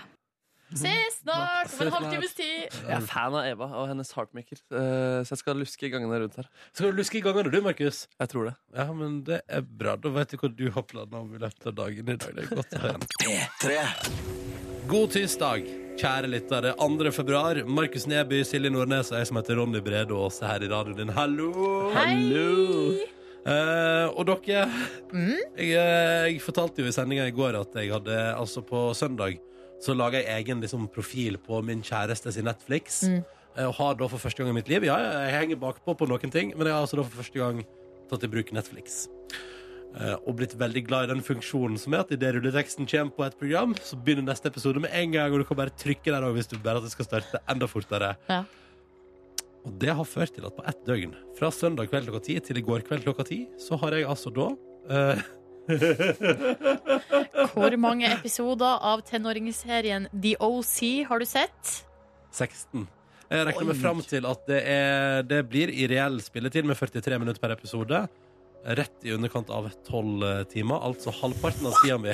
[0.70, 1.72] Ses snart!
[1.74, 2.70] Om en halvtimes tid.
[2.70, 6.22] Jeg er fan av Eva og hennes heartmaker, uh, så jeg skal luske i gangene
[6.22, 6.48] rundt her.
[6.70, 8.04] Skal du luske i gangene, du, Markus?
[8.22, 8.56] Jeg tror det.
[8.78, 9.98] Ja, men det er bra.
[9.98, 12.38] Da vet du hva du har planer om i løpet av dagen i dag.
[12.38, 13.98] Det er godt å høre.
[14.94, 15.66] God tirsdag,
[16.00, 16.74] kjære lyttere.
[16.80, 17.12] 2.
[17.12, 17.60] februar.
[17.68, 21.12] Markus Neby, Silje Nordnes og jeg som heter Ronny Brede Aase her i radioen din.
[21.16, 21.50] Hallo!
[21.96, 22.14] Hei!
[23.40, 24.80] Uh, og dere jeg,
[25.58, 25.76] eh,
[26.28, 29.38] jeg fortalte jo i sendinga i går at jeg hadde Altså på søndag
[29.80, 33.00] så laga jeg egen liksom, profil på min kjæreste sin Netflix.
[33.08, 33.22] Mm.
[33.56, 36.08] Eh, Og har da for første gang i mitt liv Ja, jeg henger bakpå på
[36.08, 37.64] noen ting, men jeg har altså da for første gang
[38.12, 39.08] tatt i bruk Netflix.
[39.98, 43.26] Eh, og blitt veldig glad i den funksjonen som er at idet rulleteksten kommer på
[43.26, 46.28] et program, så begynner neste episode med en gang, og du kan bare trykke der
[46.28, 48.14] òg hvis du bare at det skal starte enda fortere.
[48.30, 48.44] Ja.
[49.66, 52.62] Og det har ført til at på ett døgn, fra søndag kveld klokka ti til
[52.62, 54.48] i går kveld klokka ti, så har jeg altså da
[54.94, 55.28] uh...
[57.54, 61.76] Hvor mange episoder av tenåringsserien The OC har du sett?
[62.34, 62.88] 16.
[63.30, 67.20] Jeg regner meg fram til at det, er, det blir i reell spilletid med 43
[67.22, 68.02] minutter per episode.
[68.66, 72.14] Rett i underkant av 12 timer, altså halvparten av tida mi.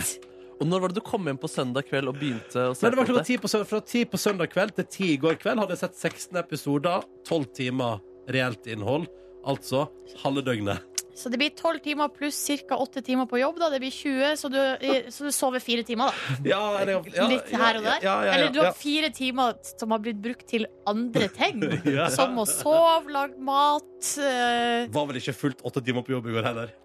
[0.55, 2.93] Og når var det du kom hjem på søndag kveld og begynte å se Nei,
[2.93, 3.25] det var klokka?
[3.27, 5.81] 10 på, søndag, Fra 10 på søndag kveld til 10 i går kveld hadde jeg
[5.83, 7.97] sett 16 episoder, 12 timer
[8.31, 9.09] reelt innhold.
[9.45, 9.87] Altså
[10.23, 10.95] halve døgnet.
[11.15, 12.75] Så det blir 12 timer pluss ca.
[12.75, 13.59] 8 timer på jobb.
[13.61, 14.59] da Det blir 20, så du,
[15.13, 16.11] så du sover fire timer.
[16.11, 18.07] da Ja, ja, ja, Litt her og der.
[18.33, 21.63] Eller du har fire timer som har blitt brukt til andre ting.
[22.17, 24.91] Som å sove, lage mat uh...
[24.91, 26.75] Var vel ikke fullt åtte timer på jobb i går heller.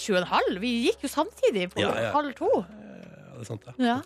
[0.00, 0.58] Sju og en halv.
[0.64, 2.50] Vi gikk jo samtidig på halv to.
[2.64, 3.76] Ja, det er sant, det.
[3.86, 4.00] Ja.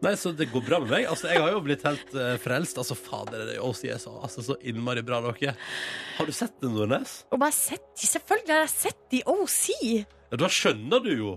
[0.00, 1.06] Nei, så det går bra med meg.
[1.10, 2.78] Altså, jeg har jo blitt helt eh, frelst.
[2.80, 5.52] Altså, fader, det er OCS er så, altså, så innmari bra, dere.
[6.16, 7.18] Har du sett det, Nordnes?
[7.28, 9.62] Jeg har sett, selvfølgelig har jeg sett de OC.
[10.30, 11.34] Ja, da skjønner du jo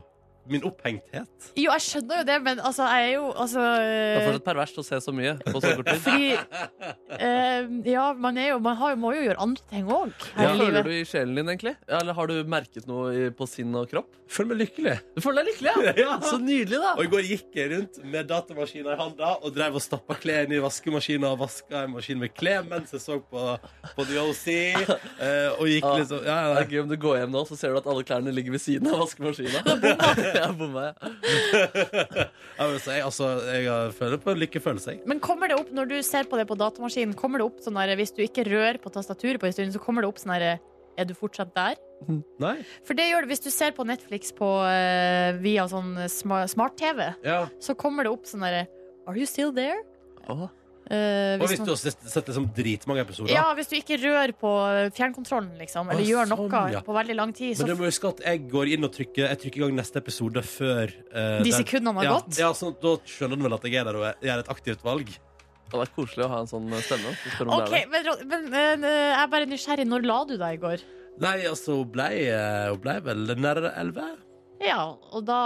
[0.50, 1.30] min opphengthet.
[1.56, 4.46] Jo, jeg skjønner jo det, men altså, jeg er jo altså Det er eh, fortsatt
[4.48, 6.02] perverst å se så mye på så kort tid.
[6.04, 6.30] Fordi
[7.20, 10.84] eh, Ja, man, er jo, man har, må jo gjøre andre ting òg Hva føler
[10.88, 11.76] du i sjelen din, egentlig?
[11.88, 14.10] Eller har du merket noe i, på sinn og kropp?
[14.34, 14.96] Føler meg lykkelig.
[15.14, 15.94] Du føler deg lykkelig, ja?
[16.04, 16.18] Ja.
[16.26, 16.94] Så nydelig, da.
[16.98, 20.48] Og i går gikk jeg rundt med datamaskina i handa og drev og stappa klær
[20.48, 23.44] inn i vaskemaskinen og vaska en maskin med klær mens jeg så på,
[23.96, 24.46] på The OC.
[24.52, 25.98] eh, og gikk Ah.
[26.00, 27.88] liksom ja, Det ja, er gøy om du går hjem nå, så ser du at
[27.92, 29.62] alle klærne ligger ved siden av vaskemaskina.
[30.43, 32.28] Jeg bomma, ja.
[32.58, 35.02] Jeg så altså, jeg har- føler på lykkefølelse, jeg.
[35.10, 37.78] Men kommer det opp når du ser på det på datamaskinen, kommer det opp sånn
[37.80, 40.36] der, hvis du ikke rører på tastaturet på en stund, så kommer det opp sånn
[40.38, 40.60] der
[40.96, 41.80] Er du fortsatt der?
[42.43, 42.58] Nei?
[42.86, 47.15] For det gjør det hvis du ser på Netflix på, eh, via sånn smart-TV.
[47.26, 47.48] Ja.
[47.60, 48.67] Så kommer det opp sånn derre
[49.08, 49.82] Are you still there?
[50.30, 50.46] Åh.
[50.91, 54.34] Eh, Og hvis du har sett, sett liksom dritmange episoder ja, hvis du ikke rører
[54.36, 54.50] på
[54.98, 56.82] fjernkontrollen, liksom, eller Ah, gjør noe sånn, ja.
[56.84, 59.30] på veldig lang tid, så Men du må huske at jeg går inn og trykker
[59.30, 62.38] Jeg trykker i gang neste episode før eh, de den- sekundene har ja, gått.
[62.38, 65.08] Ja, så Da skjønner du vel at jeg er der og gjør et aktivt valg.
[65.74, 67.15] Det er koselig å ha en sånn stemme.
[67.32, 67.89] spør om det OK, er det.
[67.89, 69.88] men, Ro- men eh, jeg er bare nysgjerrig.
[69.88, 70.84] Når la du deg i går?
[71.24, 74.10] Nei, altså, hun ble, eh, hun vel nærmere elleve.
[74.63, 75.38] Ja, og da,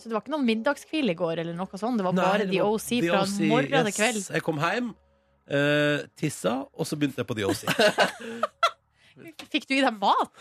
[0.00, 2.00] Så det var ikke noen middagskvil i går, eller noe sånt?
[2.00, 4.22] Det var Nei, bare det The var OC fra morgen til kveld?
[4.34, 4.92] Jeg kom hjem,
[5.54, 7.64] uh, tissa, og så begynte jeg på The OC.
[9.54, 10.32] Fikk du i deg mat?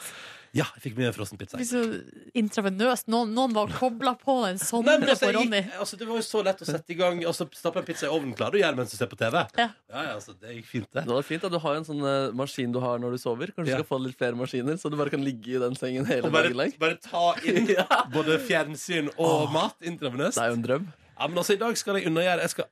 [0.53, 1.57] Ja, jeg fikk mye frossenpizza.
[1.57, 1.79] frossen pizza.
[1.81, 3.07] Det blir så intravenøst.
[3.09, 5.61] Noen, noen var kobla på en Nei, sonde men altså, på jeg Ronny.
[5.63, 8.05] gikk, altså, det var jo så lett å sette i gang Altså, Stappe en pizza
[8.05, 9.39] i ovnen klarer du å gjøre mens du ser på TV.
[9.57, 9.65] Ja.
[9.89, 11.05] ja, ja, altså, det gikk fint, det.
[11.07, 13.49] Det var fint at Du har en sånn eh, maskin du har når du sover.
[13.55, 13.79] Kanskje Ja.
[13.81, 16.29] du skal få litt flere maskiner, så du bare kan ligge i den sengen hele
[16.29, 16.77] Og bare, dagen lang.
[16.77, 17.87] bare ta inn Ja.
[18.13, 20.37] både fjernsyn og mat intravenøst.
[20.37, 20.87] Det er jo en drøm.
[21.17, 22.65] Ja, men altså, i dag skal jeg unnagjøre Jeg skal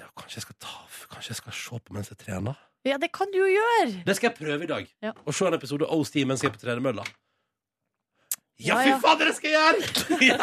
[0.00, 0.74] ja, Kanskje jeg skal ta
[1.12, 2.56] Kanskje jeg skal se på mens jeg trener?
[2.84, 4.02] Ja, det kan du jo gjøre!
[4.06, 4.86] Det skal jeg prøve i dag.
[5.04, 5.10] Ja.
[5.12, 7.04] Å se en episode av OST mens jeg er på tredemølla.
[8.60, 8.98] Ja, Ja, fy ja.
[9.00, 9.80] fader, det skal jeg gjøre!
[10.30, 10.36] ja.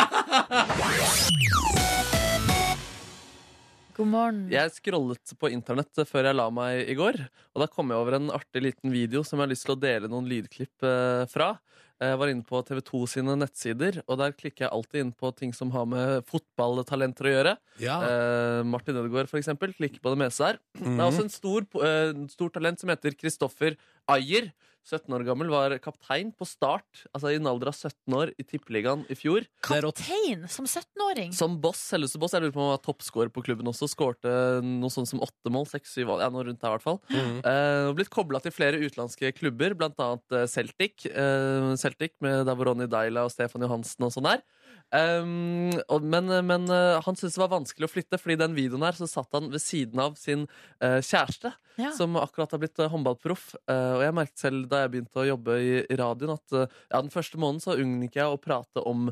[3.98, 4.42] God morgen.
[4.54, 7.16] Jeg scrollet på internett før jeg la meg i går,
[7.56, 9.80] og da kom jeg over en artig liten video som jeg har lyst til å
[9.82, 11.56] dele noen lydklipp eh, fra.
[11.98, 15.56] Jeg var inne på TV2 sine nettsider, og der klikker jeg alltid inn på ting
[15.58, 17.56] som har med fotballtalenter å gjøre.
[17.82, 17.96] Ja.
[18.06, 20.62] Eh, Martin Ødegaard, for eksempel, klikker på det meste der.
[20.78, 23.80] Det er også en stor, eh, en stor talent som heter Kristoffer
[24.14, 24.52] Ayer.
[24.88, 28.46] 17 år gammel, var kaptein på start, altså i en alder av 17 år, i
[28.48, 29.46] Tippeligaen i fjor.
[29.66, 31.34] Kaptein som 17-åring.
[31.36, 32.36] Som boss, selveste boss.
[32.36, 33.90] Jeg lurer på om han var toppscorer på klubben også.
[33.92, 34.32] Skårte
[34.66, 35.68] noe sånt som åtte mål.
[35.70, 37.02] Seks, syv, ja, noe rundt der i hvert fall.
[37.12, 37.40] Mm.
[37.52, 41.08] Eh, blitt kobla til flere utenlandske klubber, blant annet eh, Celtic.
[41.12, 44.46] Eh, Celtic med der hvor Ronny Deila og Stefan Johansen og sånn er.
[44.88, 48.54] Um, og, men men uh, han syntes det var vanskelig å flytte, Fordi i den
[48.56, 50.46] videoen her så satt han ved siden av sin
[50.80, 51.92] uh, kjæreste, Ja.
[51.94, 53.52] som akkurat har blitt uh, håndballproff.
[53.70, 57.02] Eh, og jeg merket selv da jeg begynte å jobbe i, i radioen, at ja,
[57.04, 59.12] den første måneden så unngikk jeg å prate om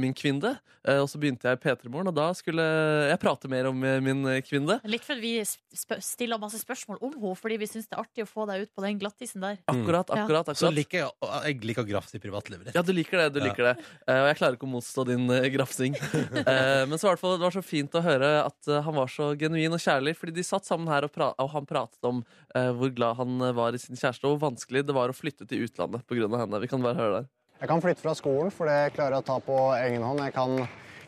[0.00, 0.54] min kvinne.
[0.96, 2.64] Og så begynte jeg i P3 Morgen, og da skulle
[3.10, 4.78] jeg prate mer om min kvinne.
[4.88, 8.24] Litt fordi vi sp stiller masse spørsmål om henne, fordi vi syns det er artig
[8.24, 9.58] å få deg ut på den glattisen der.
[9.68, 11.12] Akkurat, akkurat, akkurat, Så liker jeg,
[11.50, 12.78] jeg liker grafs i privatlivet ditt.
[12.78, 13.28] Ja, du liker det.
[13.36, 13.50] du Ja.
[13.50, 13.76] liker det
[14.08, 15.94] Og jeg klarer ikke å mos motstå din eh, grafsing.
[16.46, 18.94] Eh, men så i hvert fall, det var så fint å høre at eh, han
[18.94, 20.14] var så genuin og kjærlig.
[20.16, 22.22] Fordi de satt sammen her og, pra og han pratet om
[22.54, 25.66] hvor glad han var i sin kjæreste, og hvor vanskelig det var å flytte til
[25.66, 26.28] utlandet pga.
[26.38, 26.60] henne.
[26.62, 27.26] Vi kan bare høre der.
[27.60, 30.22] Jeg kan flytte fra skolen, for det klarer jeg å ta på egen hånd.
[30.24, 30.56] Jeg kan,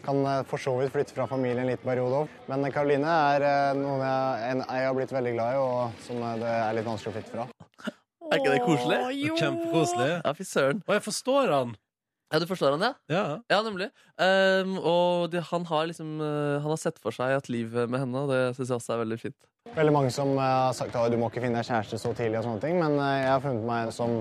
[0.05, 2.36] kan for så vidt flytte fra familien en liten periode òg.
[2.51, 3.47] Men Karoline er
[3.78, 7.14] noen jeg, en jeg har blitt veldig glad i, og som det er litt vanskelig
[7.14, 7.49] å flytte fra.
[8.28, 8.99] Er ikke det koselig?
[8.99, 9.36] Å, jo.
[9.41, 10.11] Kjempekoselig.
[10.18, 10.82] Ja, fy søren.
[10.84, 11.76] Og jeg forstår han.
[12.29, 12.93] Ja, du forstår han, ja?
[13.09, 13.24] Ja.
[13.49, 13.89] Ja, nemlig.
[14.20, 18.03] Um, og de, han har liksom uh, Han har sett for seg et liv med
[18.03, 19.39] henne, og det syns jeg også er veldig fint.
[19.76, 22.43] Veldig mange som uh, har sagt at du må ikke finne deg kjæreste så tidlig,
[22.43, 24.18] og sånne ting, men uh, jeg har funnet meg en som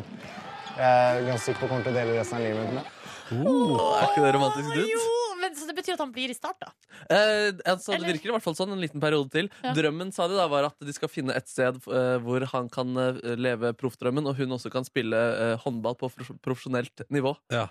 [0.78, 2.92] jeg er ganske sikker på kommer til å dele resten av livet med.
[3.28, 5.27] Er ikke det romantisk Jo, dude?
[5.48, 6.72] Men, så det betyr at han blir i start, da?
[7.08, 9.50] Eh, altså, det Eller- virker i hvert fall sånn en liten periode til.
[9.64, 9.74] Ja.
[9.78, 12.92] Drømmen sa de da var at de skal finne et sted eh, hvor han kan
[13.02, 17.36] eh, leve proffdrømmen, og hun også kan spille eh, håndball på prof- profesjonelt nivå.
[17.54, 17.70] Ja.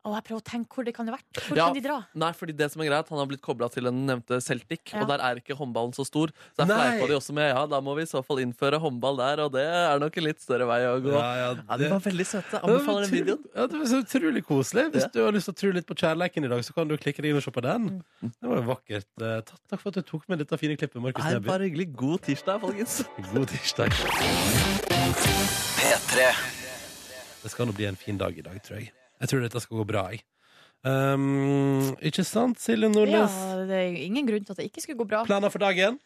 [0.00, 1.40] Å, jeg prøver å tenke hvor det kan ha vært.
[1.44, 1.64] Hvor Ja.
[1.68, 1.96] kan de dra?
[2.16, 5.02] Nei, fordi det som er greit, Han har blitt kobla til den nevnte Celtic, Ja.
[5.02, 6.28] og der er ikke håndballen så stor.
[6.56, 9.18] Så jeg fleipa de også med ja, da må vi i så fall innføre håndball
[9.18, 11.12] der, og det er nok en litt større vei å gå.
[11.12, 12.62] Ja, ja, De var veldig søte.
[12.64, 13.44] Anbefaler den videoen.
[13.54, 14.90] Ja, det var så utrolig koselig.
[14.92, 15.08] Hvis Ja.
[15.12, 17.20] du har lyst til å tro litt på kjærleiken i dag, så kan du klikke
[17.20, 18.02] deg inn og se på den.
[18.22, 18.32] Mm.
[18.40, 19.04] Det var jo vakkert.
[19.20, 21.44] Eh, Takk, takk for at du tok med dette fine klippet, Markus Neby.
[21.46, 21.94] bare hyggelig.
[21.94, 23.04] God tirsdag, folkens.
[23.34, 23.90] God tirsdag.
[27.42, 28.92] Det skal nå bli en fin dag i dag, tror jeg.
[29.20, 30.24] Jeg tror dette skal gå bra, jeg.
[30.80, 33.34] Um, ikke sant, Silje Nordnes?
[33.36, 35.26] Ja, det er ingen grunn til at det ikke skulle gå bra.
[35.28, 35.98] Planer for dagen?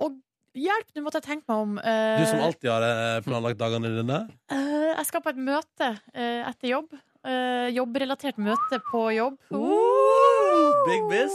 [0.00, 0.16] Og
[0.58, 1.76] Hjelp, nå måtte jeg tenke meg om.
[1.78, 4.16] Uh, Du som alltid har eh, planlagt dagene dine?
[4.50, 6.98] Uh, jeg skal på et møte uh, etter jobb.
[7.70, 9.34] Jobbrelatert møte på jobb.
[10.86, 11.34] Big biz.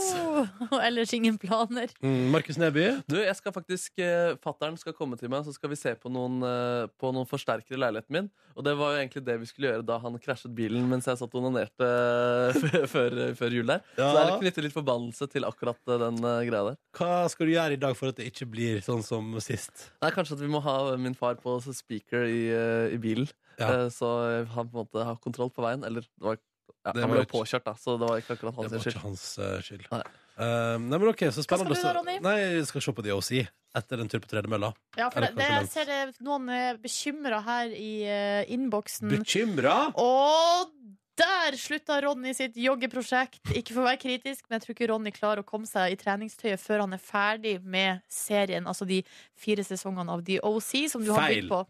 [0.70, 1.92] Og ellers ingen planer.
[2.02, 2.86] Mm, Markus Neby?
[3.10, 6.10] Du, jeg skal faktisk eh, Fatteren skal komme til meg, så skal vi se på
[6.12, 8.30] noen, eh, på noen forsterkere i leiligheten min.
[8.56, 11.20] Og det var jo egentlig det vi skulle gjøre da han krasjet bilen mens jeg
[11.20, 13.84] satt og onanerte eh, før, før jul der.
[13.98, 14.08] Ja.
[14.08, 16.80] Så det er knyttet litt forbannelse til akkurat eh, den eh, greia der.
[16.96, 19.90] Hva skal du gjøre i dag for at det ikke blir sånn som sist?
[20.02, 23.28] Nei, Kanskje at vi må ha min far på speaker i, eh, i bilen,
[23.60, 23.70] Ja.
[23.72, 24.08] eh, så
[24.52, 25.84] han på en måte har kontroll på veien.
[25.86, 26.40] Eller det var,
[26.86, 28.84] ja, Det han ble jo påkjørt, da, så det var ikke akkurat Det hans var
[28.84, 28.94] skyld.
[28.94, 29.86] ikke hans eh, skyld.
[29.90, 30.02] Nei.
[30.36, 31.74] Eh, nei, men ok, så spennende.
[31.74, 32.18] du da, Ronny?
[32.22, 33.30] Nei, jeg skal se på The OC
[33.76, 34.70] etter en tur på tredemølla.
[34.96, 39.10] Ja, for det, det, jeg ser det er noen er bekymra her i uh, innboksen.
[39.12, 39.74] Bekymra?
[40.00, 40.70] Og
[41.16, 43.40] der slutta Ronny sitt joggeprosjekt.
[43.56, 46.00] Ikke for å være kritisk, men jeg tror ikke Ronny klarer å komme seg i
[46.00, 49.02] treningstøyet før han er ferdig med serien, altså de
[49.36, 51.46] fire sesongene av The OC, som du har Feil.
[51.48, 51.62] begynt på.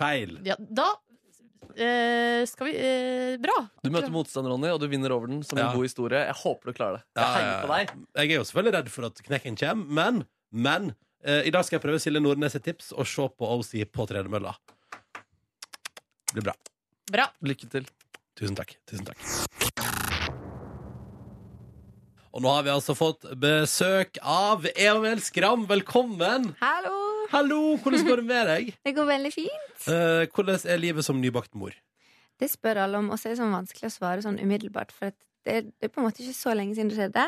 [0.00, 0.34] Feil.
[0.44, 0.90] Ja, da
[1.76, 3.56] eh, skal vi eh, Bra.
[3.84, 5.68] Du møter motstander, Ronny, og du vinner over den som Ja.
[5.70, 6.24] en god historie.
[6.26, 7.04] Jeg håper du klarer det.
[7.16, 7.76] Jeg Ja, heier ja, på ja.
[7.78, 8.06] deg.
[8.16, 10.90] Jeg er jo selvfølgelig redd for at knekken kommer, men, men
[11.24, 14.06] eh, i dag skal jeg prøve Silje Nordnes sitt tips og se på OC på
[14.10, 14.54] tredemølla.
[16.30, 16.54] Det blir bra.
[17.10, 17.26] Bra.
[17.42, 17.86] Lykke til.
[18.38, 18.76] Tusen takk.
[18.86, 19.18] Tusen takk.
[22.30, 25.64] Og nå har vi altså fått besøk av Emil Skram.
[25.66, 26.52] Velkommen!
[26.62, 26.99] Hallo!
[27.30, 28.72] Hallo, hvordan går det med deg?
[28.86, 29.84] Det går veldig fint.
[29.86, 31.74] Eh, hvordan er livet som nybakt mor?
[32.40, 35.12] Det spør alle om, og så er det sånn vanskelig å svare sånn umiddelbart, for
[35.46, 37.26] det, det er på en måte ikke så lenge siden det skjedde.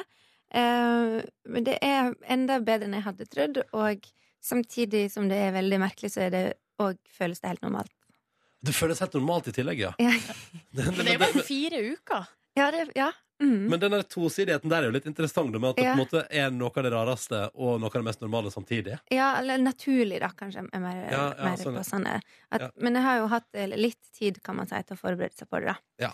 [0.59, 1.18] Eh,
[1.55, 4.09] men det er enda bedre enn jeg hadde trodd, og
[4.42, 6.44] samtidig som det er veldig merkelig, så er det
[6.82, 7.92] og føles det helt normalt.
[8.62, 9.92] Det føles helt normalt i tillegg, ja.
[10.03, 10.14] Ja,
[10.78, 12.32] Men det er jo bare fire uker.
[12.59, 12.70] ja.
[12.74, 13.11] Det, ja.
[13.43, 13.64] Mm.
[13.72, 15.95] men den der tosidigheten der er jo litt interessant, med at det Ja.
[15.97, 18.99] på en måte er noe av det rareste og noe av det mest normale samtidig.
[19.11, 22.20] ja, eller naturlig, da, kanskje er mer, Ja, ja, mer sånn, passende.
[22.53, 22.70] At, Ja.
[22.78, 25.49] Men jeg har jo hatt eh, litt tid, kan man si, til å forberede seg
[25.51, 25.76] på det, da.
[25.99, 26.12] Ja.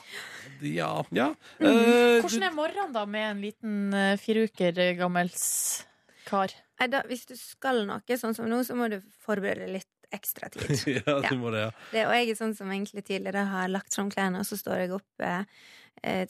[0.62, 1.05] Ja.
[1.12, 1.29] ja.
[1.61, 1.66] Mm.
[1.68, 5.85] Uh, Hvordan er morgenen da med en liten uh, fire uker gammels
[6.29, 6.49] kar?
[6.81, 10.49] Nei, da, hvis du skal noe, sånn som nå, så må du forberede litt ekstra
[10.49, 10.70] tid.
[10.87, 11.29] ja, Ja.
[11.29, 11.70] du må det, ja.
[11.93, 14.85] Det, og jeg er sånn som egentlig tidligere har lagt fram klærne, og så står
[14.87, 15.43] jeg opp eh,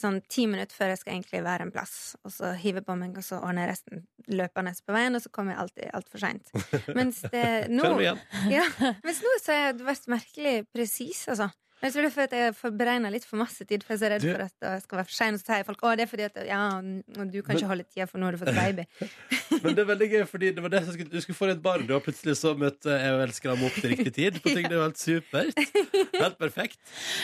[0.00, 1.94] sånn ti minutter før jeg skal egentlig være en plass.
[2.24, 5.32] Og så hiver på meg, og så ordner jeg resten løpende på veien, og så
[5.34, 6.52] kommer jeg alltid altfor seint.
[6.98, 8.22] Mens det nå meg igjen.
[8.58, 8.66] ja,
[9.06, 11.50] Mens nå så har jeg vært merkelig presis, altså.
[11.78, 13.98] Jeg tror det er fordi at jeg har beregna litt for masse tid, for jeg
[13.98, 15.34] er så redd Du- for at jeg skal være for sein.
[15.34, 18.06] Og så sier folk å, det er fordi at ja, du kan ikke holde tida,
[18.10, 18.84] for nå har du fått baby.
[19.62, 21.56] Men det er veldig gøy, fordi det var det som skulle, du skulle få deg
[21.58, 24.40] et barn, og plutselig så møtte EOL ham opp til riktig tid.
[24.42, 25.62] På ting, det er jo helt supert.
[26.18, 26.78] Helt perfekt.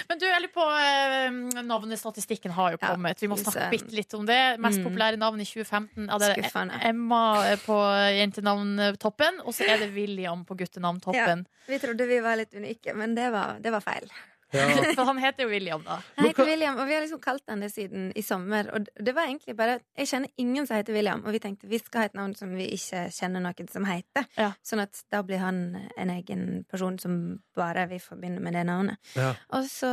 [0.09, 3.21] Men du, jeg lurer på eh, Navnestatistikken har jo Ja, kommet.
[3.23, 4.41] Vi må snakke bitte litt om det.
[4.63, 4.87] Mest Mm.
[4.89, 6.07] populære navn i 2015.
[6.11, 6.79] Ja, det er Skuffende.
[6.89, 7.21] Emma
[7.67, 7.77] på
[8.19, 11.47] jentenavntoppen, og så er det William på guttenavntoppen.
[11.69, 14.09] Vi trodde vi var litt unike, men det var, det var feil.
[14.97, 15.99] For han heter jo William, da.
[16.17, 18.71] Han heter William, og vi har liksom kalt han det siden i sommer.
[18.75, 21.81] Og det var egentlig bare Jeg kjenner ingen som heter William, og vi tenkte vi
[21.83, 24.29] skal ha et navn som vi ikke kjenner noen som heter.
[24.39, 24.53] Ja.
[24.67, 25.63] Sånn at da blir han
[25.97, 27.21] en egen person som
[27.57, 29.15] bare vi forbinder med det navnet.
[29.19, 29.33] Ja.
[29.57, 29.91] Og så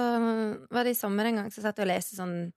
[0.71, 2.51] var det i sommer en gang så satt jeg og leste sånn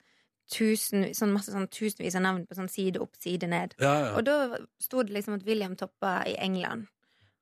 [0.51, 3.77] tusen, sånn masse sånn tusenvis av navn på sånn side opp, side ned.
[3.81, 4.11] Ja, ja.
[4.19, 6.91] Og da sto det liksom at William toppa i England.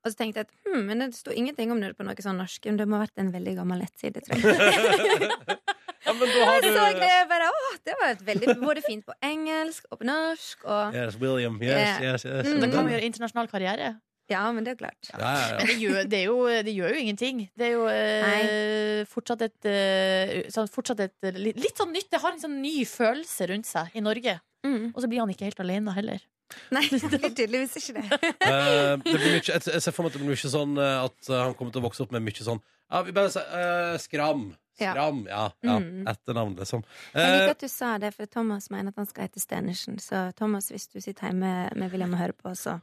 [0.03, 2.39] Og så tenkte jeg at hm, men det sto ingenting om det på noe sånn
[2.41, 2.65] norsk.
[2.67, 4.47] Men det må ha vært en veldig gammel nettside, tror jeg.
[6.05, 6.71] ja, men da har du...
[6.75, 10.65] så det bare, åh, det var et veldig både fint på engelsk og på norsk.
[10.67, 11.55] Og, Yes, William.
[11.63, 12.49] Yes, yes, yes.
[12.51, 12.65] Mm.
[12.65, 13.93] Da kan vi gjøre internasjonal karriere.
[14.31, 15.07] ja, men det er klart.
[15.13, 15.55] Ja, ja, ja.
[15.61, 16.37] Men det gjør, det, er jo,
[16.67, 17.41] det gjør jo ingenting.
[17.59, 19.71] Det er jo eh, fortsatt et,
[20.51, 22.09] sånn, fortsatt et eh, litt, litt sånn nytt.
[22.11, 24.35] Det har en sånn ny følelse rundt seg i Norge.
[24.67, 24.91] Mm.
[24.93, 26.23] Og så blir han ikke helt alene heller.
[26.73, 28.19] Nei, det blir tydeligvis ikke det.
[28.43, 31.29] Eh, det blir mye, jeg, ser for meg at det blir mye sånn eh, at
[31.31, 33.97] eh, han kommer til å vokse opp med mye sånn Ja, vi bare sier uh,
[34.01, 34.45] Skram.
[34.77, 35.43] Skram, ja.
[35.65, 35.75] ja.
[35.77, 36.05] ja.
[36.13, 36.81] Etternavn, liksom.
[37.13, 39.99] Jeg liker at du sa det, for Thomas mener at han skal hete Stenersen.
[40.01, 42.79] Så Thomas, hvis du sitter hjemme med William og hører på, så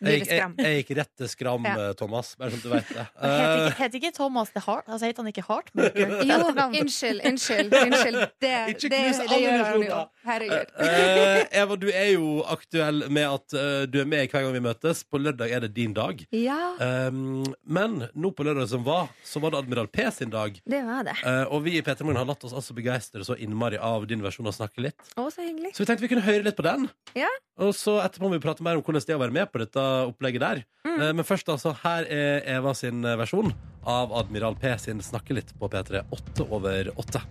[0.00, 1.74] jeg, det jeg, jeg gikk rett til Skram, Ja.
[1.88, 2.32] eh, Thomas.
[2.40, 3.04] Bare sånn at du vet det.
[3.20, 4.88] Uh, Heter ikke, heter ikke Thomas det Heart?
[4.88, 6.14] Altså, heter han ikke Heartmaker?
[6.30, 6.38] Jo,
[6.80, 7.74] unnskyld, unnskyld.
[7.80, 8.20] unnskyld.
[8.40, 10.00] Det, Ikke det, knus det gjør han jo.
[10.24, 10.72] Herregud.
[10.80, 13.56] uh, Eva, du er jo aktuell med at
[13.90, 15.02] du er med hver gang vi møtes.
[15.10, 16.24] På lørdag er det din dag.
[16.36, 20.56] Ja, Um, men nå på lørdag som var, så var det Admiral P sin dag.
[20.64, 21.14] det var det.
[21.26, 24.22] Eh, og vi i P3 Morgen har latt oss altså begeistre så innmari av din
[24.24, 24.98] versjon av Snakke litt.
[25.20, 25.72] Å, så hyggelig.
[25.76, 26.88] Så vi tenkte vi kunne høre litt på den.
[27.18, 27.28] Ja.
[27.60, 29.60] Og så etterpå må vi prate mer om hvordan det er å være med på
[29.62, 30.62] dette opplegget der.
[30.86, 30.96] Mm.
[30.96, 33.52] Eh, men først altså, her er Eva sin eh, versjon
[33.88, 36.04] av Admiral P sin Snakke litt på P3.
[36.16, 37.24] Åtte over åtte.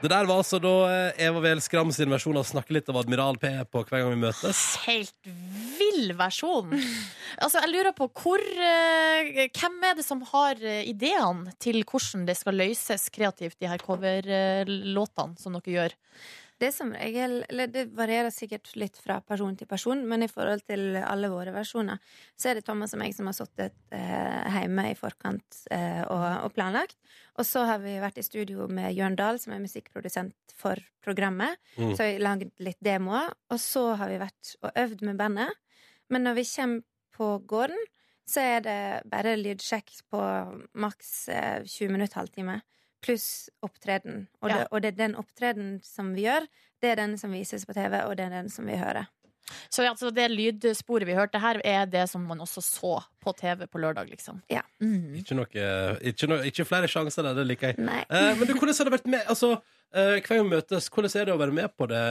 [0.00, 2.96] Det der var altså da eh, Eva Wehl Skram sin versjon av Snakke litt av
[3.02, 4.60] Admiral P på hver gang vi møtes.
[4.86, 5.28] Helt
[5.76, 6.72] vill versjon.
[7.36, 12.24] Altså, jeg lurer på hvor eh, Hvem er det som har eh, ideene til hvordan
[12.28, 15.98] det skal løses kreativt, de her coverlåtene som dere gjør?
[16.60, 20.66] Det som regel Eller det varierer sikkert litt fra person til person, men i forhold
[20.68, 22.00] til alle våre versjoner,
[22.36, 26.26] så er det Thomas og meg som har sittet eh, hjemme i forkant eh, og,
[26.44, 26.98] og planlagt.
[27.40, 31.56] Og så har vi vært i studio med Jørn Dahl, som er musikkprodusent for programmet.
[31.78, 31.94] Mm.
[31.94, 33.32] Så har vi laget litt demoer.
[33.48, 35.56] Og så har vi vært og øvd med bandet.
[36.12, 36.84] Men når vi kommer
[37.16, 37.88] på gården,
[38.28, 38.80] så er det
[39.10, 40.20] bare lydsjekk på
[40.78, 42.60] maks eh, 20 minutter, halvtime.
[43.00, 44.26] Pluss opptreden.
[44.42, 44.58] Og, Ja.
[44.58, 46.46] det, og det er den opptreden som vi gjør,
[46.82, 49.06] det er den som vises på TV, og det er den som vi hører.
[49.70, 53.66] Så altså, det lydsporet vi hørte her, er det som man også så på TV
[53.66, 54.42] på lørdag, liksom?
[54.52, 54.60] Ja.
[54.80, 55.14] Mm.
[55.18, 55.48] Ikke, noe,
[56.06, 57.80] ikke, noe, ikke flere sjanser der, det liker jeg.
[57.80, 59.50] Eh, men du, hvordan har det vært med altså,
[59.94, 62.04] eh, Hver gang møtes, hvordan er det å være med på det?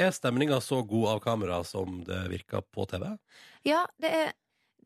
[0.00, 3.10] Er stemninga så god av kamera som det virker på TV?
[3.68, 4.32] Ja, det er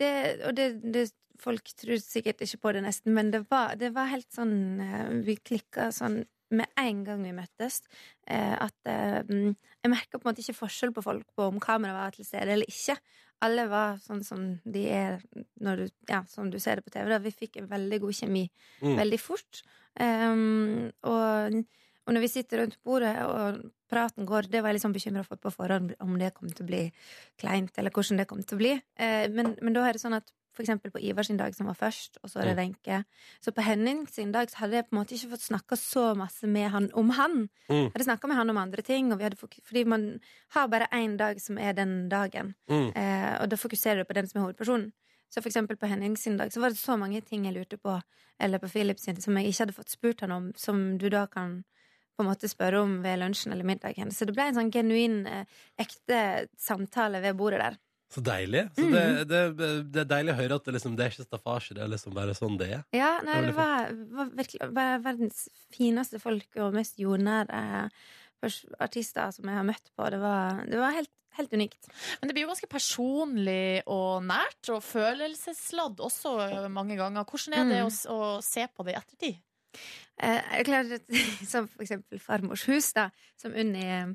[0.01, 0.11] det,
[0.49, 1.07] Og det, det
[1.43, 5.13] Folk tror sikkert ikke på det, nesten, men det var, det var helt sånn eh,
[5.27, 6.23] Vi klikka sånn
[6.55, 7.81] med en gang vi møttes.
[8.27, 11.59] eh, At eh, mm, Jeg merka på en måte ikke forskjell på folk på om
[11.61, 12.95] kameraet var til stede eller ikke.
[13.45, 15.19] Alle var sånn som de er
[15.61, 17.11] når du, ja, som du ser det på TV.
[17.11, 17.19] Da.
[17.21, 18.45] Vi fikk en veldig god kjemi
[18.81, 18.95] Mm.
[19.03, 19.63] veldig fort.
[20.01, 21.59] Um, og,
[22.07, 23.61] og når vi sitter rundt bordet og
[23.91, 26.71] praten går, det var jeg liksom bekymra for på forhånd om det kom til å
[26.71, 26.83] bli
[27.41, 28.75] kleint, eller hvordan det kom til å bli.
[29.01, 30.31] Uh, men, men da er det sånn at
[30.65, 33.03] eksempel på Ivar sin dag, som var først, og så er det Wenche.
[33.45, 36.05] Så på Henning sin dag så hadde jeg på en måte ikke fått snakka så
[36.19, 37.49] masse med han om han.
[37.69, 37.77] Mm.
[37.83, 40.07] Jeg hadde snakka med han om andre ting, fordi man
[40.57, 42.55] har bare én dag som er den dagen.
[42.71, 42.93] Mm.
[42.95, 44.93] Eh, og da fokuserer du på den som er hovedpersonen.
[45.29, 47.77] Så for eksempel på Henning sin dag så var det så mange ting jeg lurte
[47.77, 48.01] på,
[48.41, 51.27] eller på Philip sin, som jeg ikke hadde fått spurt han om, som du da
[51.27, 51.65] kan
[52.17, 54.11] på en måte spørre om ved lunsjen eller middagen.
[54.11, 55.45] Så det ble en sånn genuin, eh,
[55.79, 57.77] ekte samtale ved bordet der.
[58.17, 58.63] Så deilig.
[58.79, 59.41] Så det, det,
[59.93, 62.15] det er deilig å høre at det, liksom, det er ikke staffasje, det er liksom
[62.17, 62.85] bare sånn det er.
[62.97, 65.43] Ja, nei, Det var var, var virkelig var verdens
[65.77, 67.61] fineste folk og mest jordnære
[68.81, 70.09] artister som jeg har møtt på.
[70.13, 71.89] Det var, det var helt, helt unikt.
[72.21, 76.37] Men det blir jo ganske personlig og nært, og følelsesladd også
[76.73, 77.25] mange ganger.
[77.29, 77.91] Hvordan er det Mm.
[77.91, 79.41] å, å se på det i ettertid?
[80.17, 81.03] Eh, jeg klarer
[81.45, 84.07] Som for eksempel Farmors hus, da, som Unni eh,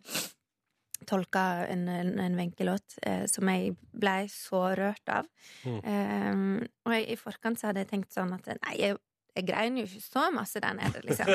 [1.08, 5.30] tolka en, en, en Wenche-låt eh, som jeg blei så rørt av.
[5.66, 5.80] Mm.
[5.82, 9.02] Um, og jeg, i forkant så hadde jeg tenkt sånn at nei, jeg,
[9.38, 11.30] jeg grein jo ikke så masse der nede, liksom.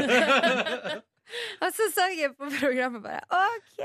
[1.62, 3.81] og så så jeg på programmet bare OK!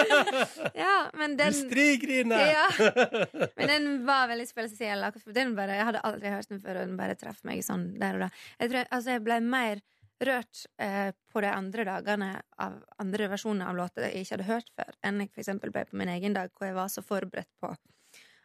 [0.82, 2.44] ja, men den Industrigriner!
[2.52, 2.66] ja.
[3.58, 5.06] Men den var veldig spesiell.
[5.34, 8.18] Den bare, jeg hadde aldri hørt den før, og den bare traff meg sånn der
[8.18, 8.30] og da.
[8.58, 9.82] Jeg, tror, altså, jeg ble mer
[10.28, 12.30] rørt eh, på de andre dagene
[12.62, 15.98] av andre versjoner av låter jeg ikke hadde hørt før, enn jeg eksempel ble på
[16.00, 17.72] min egen dag, hvor jeg var så forberedt på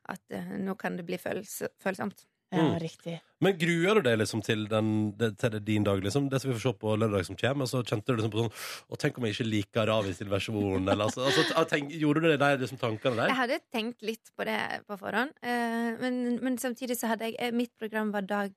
[0.08, 2.28] at eh, nå kan det bli følelse, følsomt.
[2.50, 2.80] Ja, Mm.
[2.80, 3.20] riktig.
[3.42, 6.30] Men gruer du deg liksom til, den, til din dag, liksom?
[6.32, 7.68] Det som vi får se på lørdag som kommer?
[7.68, 8.54] Og så kjente du liksom på sånn
[8.88, 12.24] Å, tenk om jeg ikke liker Ravi sin versjon, eller altså, altså ah, tenk, Gjorde
[12.24, 13.34] du det der, liksom tankene der?
[13.34, 14.58] Jeg hadde tenkt litt på det
[14.88, 18.56] på forhånd, eh, men, men samtidig så hadde jeg eh, Mitt program var dag,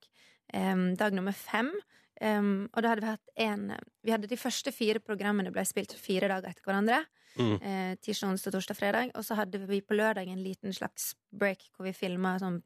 [0.55, 1.75] em, dag nummer fem.
[2.21, 3.65] Em, og da hadde vi hatt en
[4.05, 7.03] Vi hadde de første fire programmene ble spilt fire dager etter hverandre.
[7.37, 7.57] Mm.
[7.63, 9.13] Eh, tirsdag, onsdag, torsdag, fredag.
[9.15, 12.63] Og så hadde vi på lørdag en liten slags break hvor vi filma sånn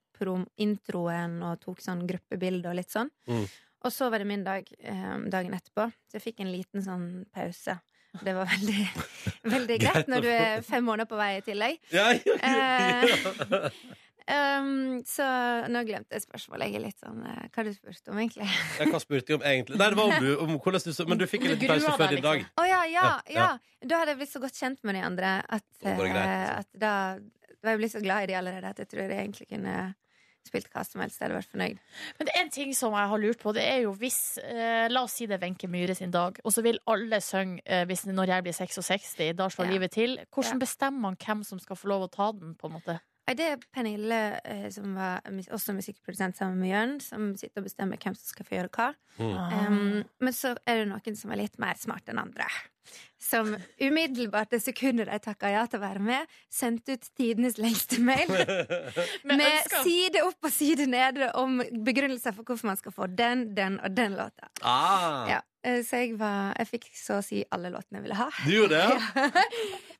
[0.62, 3.10] introen og tok sånn gruppebilde og litt sånn.
[3.28, 3.44] Mm.
[3.84, 7.08] Og så var det min dag eh, dagen etterpå, så jeg fikk en liten sånn
[7.34, 7.76] pause.
[8.22, 8.84] Det var veldig,
[9.52, 11.80] veldig greit når du er fem måneder på vei i tillegg.
[11.92, 13.70] Ja, ja, Eh, ja.
[14.24, 15.24] Um, så
[15.68, 16.70] nå glemte jeg spørsmålet.
[16.72, 18.46] Jeg er litt sånn uh, Hva du spurt om, egentlig?
[18.80, 21.20] ja, hva spurte jeg om egentlig Nei, det var om, om hvordan du så Men
[21.20, 22.14] du fikk en liten pause før liksom.
[22.14, 22.38] din dag.
[22.40, 22.62] liksom.
[22.62, 23.88] Å ja, ja, Ja, ja, ja.
[23.90, 26.24] Da hadde jeg blitt så godt kjent med de andre at, altså.
[26.54, 26.94] at da
[27.64, 29.76] var jeg blitt så glad i de allerede at jeg tror jeg egentlig kunne
[30.44, 31.16] spilt hva som helst.
[31.20, 31.78] Jeg hadde vært fornøyd.
[32.18, 33.52] Men det er en ting som jeg har lurt på.
[33.56, 36.52] Det er jo hvis eh, La oss si det er Wenche Myhre sin dag, og
[36.52, 39.72] så vil alle synge eh, hvis, 'Når jeg blir 66', da slår Ja.
[39.72, 40.18] livet til.
[40.32, 40.64] Hvordan Ja.
[40.64, 43.00] bestemmer man hvem som skal få lov å ta den, på en måte?
[43.24, 48.00] Det er Pernille, eh, som var også musikkprodusent sammen med Jørn, som sitter og bestemmer
[48.00, 48.90] hvem som skal få gjøre hva.
[49.16, 49.32] Mm.
[49.32, 52.48] Um, men så er det noen som er litt mer smart enn andre.
[53.16, 57.96] Som umiddelbart det sekundet de takka ja til å være med, sendte ut tidenes lengste
[58.04, 58.28] mail.
[59.30, 63.80] Med side opp og side nede om begrunnelser for hvorfor man skal få den, den
[63.80, 64.52] og den låta.
[64.60, 68.26] Ah, Ja, så jeg, var, jeg fikk så å si alle låtene jeg ville ha.
[68.44, 69.44] Du gjorde det, ja?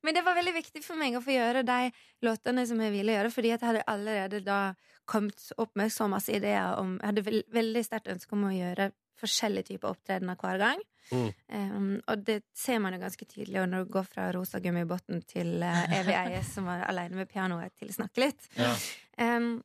[0.04, 1.78] Men det var veldig viktig for meg å få gjøre de
[2.26, 4.58] låtene som jeg ville gjøre, fordi jeg hadde allerede da
[5.08, 8.52] kommet opp med så masse ideer om Jeg hadde vel, veldig sterkt ønske om å
[8.54, 8.90] gjøre
[9.20, 10.80] forskjellige typer opptredener hver gang.
[11.10, 11.28] Mm.
[11.52, 15.20] Um, og det ser man jo ganske tydelig og når du går fra Rosa gummibåten
[15.28, 18.48] til uh, Evig eies, som var aleine med pianoet, til Snakke litt.
[18.58, 18.72] Ja.
[19.20, 19.58] Um,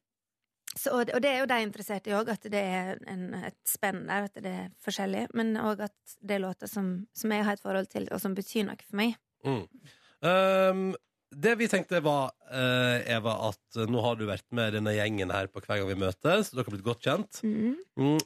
[0.78, 4.04] så, og, det, er jo de interessert i òg, at det er en, et spenn
[4.06, 5.26] der, at det er forskjellig.
[5.38, 8.38] Men òg at det er låter som, som jeg har et forhold til, og som
[8.38, 9.18] betyr noe for meg.
[9.48, 9.64] Mm.
[10.22, 10.84] Um,
[11.30, 15.50] det vi tenkte var, uh, Eva, at nå har du vært med denne gjengen her
[15.50, 16.54] på hver gang vi møtes.
[16.54, 17.42] Dere har blitt godt kjent.
[17.46, 17.76] Mm,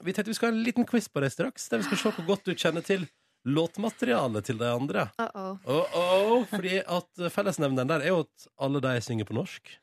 [0.04, 2.16] vi tenkte vi skal ha en liten quiz på deg straks, der vi skal se
[2.18, 3.08] hvor godt du kjenner til
[3.44, 5.10] låtmaterialet til de andre.
[5.20, 5.58] Uh -oh.
[5.68, 9.80] Uh oh, fordi at fellesnevneren der er jo at alle de synger på norsk.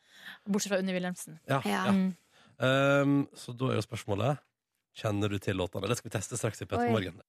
[0.49, 1.39] Bortsett fra Unni Wilhelmsen.
[1.49, 1.85] Ja, Ja.
[1.87, 2.13] ja.
[2.61, 3.03] Mm.
[3.03, 4.41] Um, så da er jo spørsmålet
[5.01, 5.89] Kjenner du til låtene?
[5.89, 7.21] Det skal vi teste straks i Petter Morgen.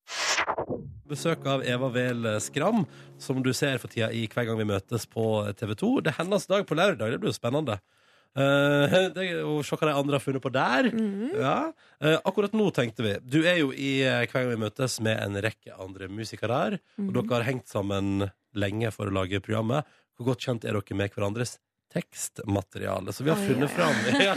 [1.07, 2.87] Besøk av Eva Vel Skram,
[3.21, 5.25] som du ser for tida i hver gang vi møtes på
[5.59, 5.91] TV 2.
[6.01, 7.13] Det er hennes dag på lørdag.
[7.13, 7.77] Det blir jo spennende.
[8.31, 10.89] Uh, det og se hva de andre har funnet på der.
[11.37, 11.55] Ja.
[12.01, 15.19] Uh, akkurat nå tenkte vi Du er jo i eh, hver gang vi møtes med
[15.19, 16.79] en rekke andre musikere her.
[17.03, 19.87] Og dere har hengt sammen lenge for å lage programmet.
[20.15, 21.59] Hvor godt kjent er dere med hverandres
[21.93, 23.13] tekstmateriale?
[23.13, 23.93] Så vi har Oi, funnet fram
[24.27, 24.35] ja,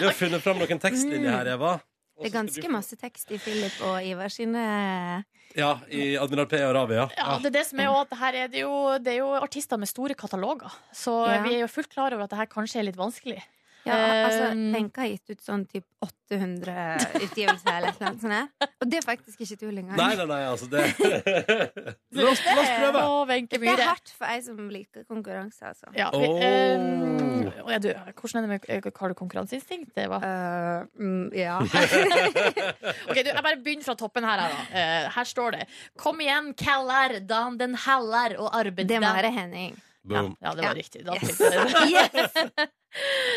[0.00, 1.76] Vi har funnet fram noen tekstlinjer her, Eva.
[2.18, 4.62] Også Det er ganske masse tekst i Philip og Ivar sine
[5.56, 7.04] Ja, i Admiral P og Ravia.
[7.16, 7.26] ja.
[7.34, 9.78] Ja, det er det som er òg at er det jo, det er jo artister
[9.78, 10.72] med store kataloger.
[10.92, 11.42] Så Ja.
[11.46, 13.38] vi er jo fullt klar over at det her kanskje er litt vanskelig.
[13.86, 16.74] Ja, altså, Um, Wenche har gitt ut sånn typ 800
[17.18, 18.66] utgivelser eller noe sånt.
[18.82, 19.98] Og det er faktisk ikke tull engang.
[19.98, 20.84] Nei, nei, nei, altså det
[22.16, 23.02] La oss, la oss prøve.
[23.02, 25.90] Å, Wenche Det er hardt for ei som liker konkurranse, altså.
[25.96, 29.92] Ja, vi, um, ja, du, hvordan er det med eh, Har du konkurranseinstinkt?
[30.00, 30.20] Eva?
[30.22, 31.58] Uh, mm, ja.
[33.08, 34.44] Ok, du, Jeg bare begynner fra toppen her.
[34.44, 34.62] her, Da.
[34.72, 35.66] Uh, her står det
[35.98, 39.76] Kom igjen, Keller, Dan den heller og arbeid Det må være Henning.
[40.06, 40.36] Ja, Boom.
[40.40, 40.74] ja, det var Ja.
[40.74, 41.04] riktig.
[41.04, 41.14] Da
[41.88, 42.36] Yes.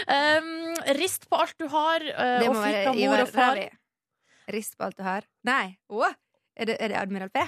[0.08, 3.62] Um, rist på alt du har, uh, og fikk av mor og far.
[4.52, 5.28] Rist på alt du har.
[5.48, 5.78] Nei.
[5.90, 6.08] Oh,
[6.56, 7.44] er, det, er det Admiral P?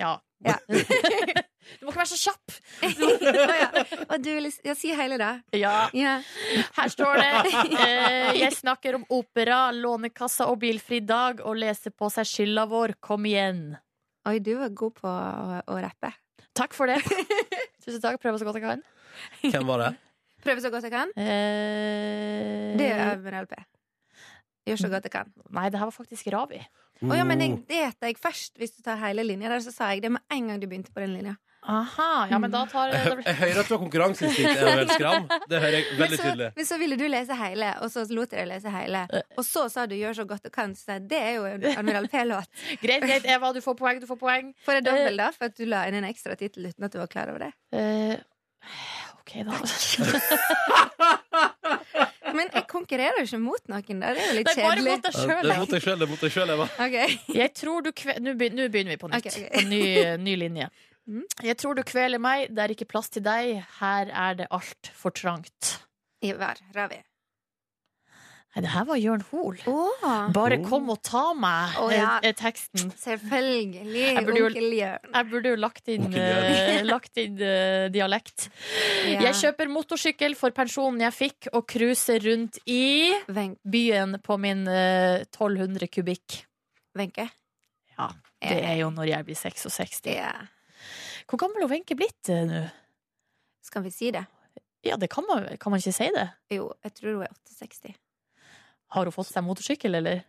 [0.00, 0.18] Ja.
[0.44, 0.58] Ja.
[0.68, 2.56] du må ikke være så kjapp!
[2.84, 3.68] Å ja.
[4.10, 5.30] Og du vil ja, si hele det?
[5.56, 5.86] Ja.
[5.96, 6.18] Ja.
[6.76, 7.30] Her står det
[7.78, 12.96] eh, Jeg snakker om opera, Lånekassa og bilfri dag og leser på seg skylda vår.
[13.00, 13.70] Kom igjen.
[14.28, 16.12] Oi, du var god på å, å rappe.
[16.54, 17.00] Takk for det.
[17.84, 18.20] Tusen takk.
[18.22, 18.82] Prøver så godt jeg kan.
[19.54, 19.90] Hvem var det?
[20.44, 21.12] Prøver så godt jeg kan.
[21.20, 23.58] Eh, Det er Admiral P.
[24.66, 25.28] Gjør så godt jeg kan.
[25.52, 26.60] Nei, det her var faktisk Ravi.
[27.04, 27.64] Å ja, men jeg, Mm.
[27.68, 28.54] det heter jeg først.
[28.56, 30.92] Hvis du tar hele linja der, så sa jeg det med en gang du begynte
[30.94, 31.34] på den linja.
[31.64, 32.26] Aha.
[32.30, 35.28] Ja, men da tar Jeg, jeg hører at du har konkurranseinstinkt, Eva Wehl Skram.
[35.48, 36.48] Det hører jeg veldig Men så, tydelig.
[36.58, 39.04] men så ville du lese hele, og så lot jeg deg lese hele.
[39.38, 42.08] Og så sa du 'gjør så godt du kan', så det er jo en Admiral
[42.12, 42.48] P-låt.
[42.84, 43.52] Greit, greit, Eva.
[43.56, 44.00] Du får poeng.
[44.00, 44.52] Du får poeng.
[44.66, 46.98] Får jeg dobbel, da, for at du la inn en ekstra tittel uten at du
[47.00, 47.52] var klar over det?
[47.72, 48.16] Uh,
[49.24, 49.56] OK, da.
[52.34, 54.10] Men jeg konkurrerer jo ikke mot noen, da.
[54.12, 54.90] Det er jo litt Det er bare kjedelig.
[54.90, 55.44] mot deg Ja, sjøl.
[55.44, 55.60] Det er
[56.10, 56.66] mot deg sjøl, er Eva.
[56.86, 56.96] Ok.
[57.38, 58.16] Jeg tror du kve...
[58.20, 59.22] Nå begynner vi på nytt.
[59.22, 59.54] Okay, okay.
[59.54, 59.82] På ny,
[60.24, 60.66] ny linje.
[61.06, 61.24] Mm.
[61.44, 63.58] Jeg tror du kveler meg, det er ikke plass til deg.
[63.80, 65.74] Her er det altfor trangt.
[66.24, 67.02] Ivar Ravi.
[68.54, 69.56] Nei, det her var Jørn Hoel.
[69.66, 70.04] Oh.
[70.30, 72.20] Bare kom og ta meg, oh, ja.
[72.22, 72.92] er, er teksten.
[73.02, 74.04] selvfølgelig.
[74.04, 75.08] Jeg burde Onkel Jørn.
[75.10, 78.46] Jeg burde jo lagt inn, uh, eh, lagt inn uh, dialekt.
[79.10, 79.24] Ja.
[79.26, 85.26] Jeg kjøper motorsykkel for pensjonen jeg fikk, og cruiser rundt i byen på min uh,
[85.26, 86.44] 1200 kubikk.
[86.94, 87.26] Wenche?
[87.98, 90.04] Ja, det er jo når jeg blir 66.
[90.14, 90.30] Ja.
[91.30, 92.64] Hvor gammel er Wenche blitt eh, nå?
[93.64, 94.26] Skal vi si det?
[94.84, 96.28] Ja, det kan man, kan man ikke si det?
[96.52, 97.94] Jo, jeg tror hun er 68.
[98.94, 100.20] Har hun fått seg motorsykkel, eller?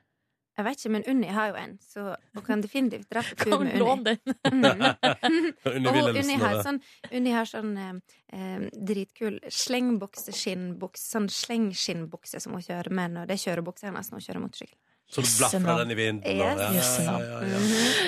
[0.56, 3.66] Jeg vet ikke, men Unni har jo en, så hun kan definitivt dra på tur
[3.66, 4.14] med Unni.
[5.74, 6.80] Unni Og Unni har sånn,
[7.12, 7.92] Unni har sånn eh,
[8.32, 11.10] eh, dritkul slengbukseskinnbukse.
[11.12, 14.80] Sånn slengskinnbukse som hun kjører med når det er kjørebuksa hennes når hun kjører motorsykkel.
[15.06, 16.24] Så du Jøsse den i vinden.
[16.26, 16.96] Yes.
[17.06, 17.60] Ja, ja, ja.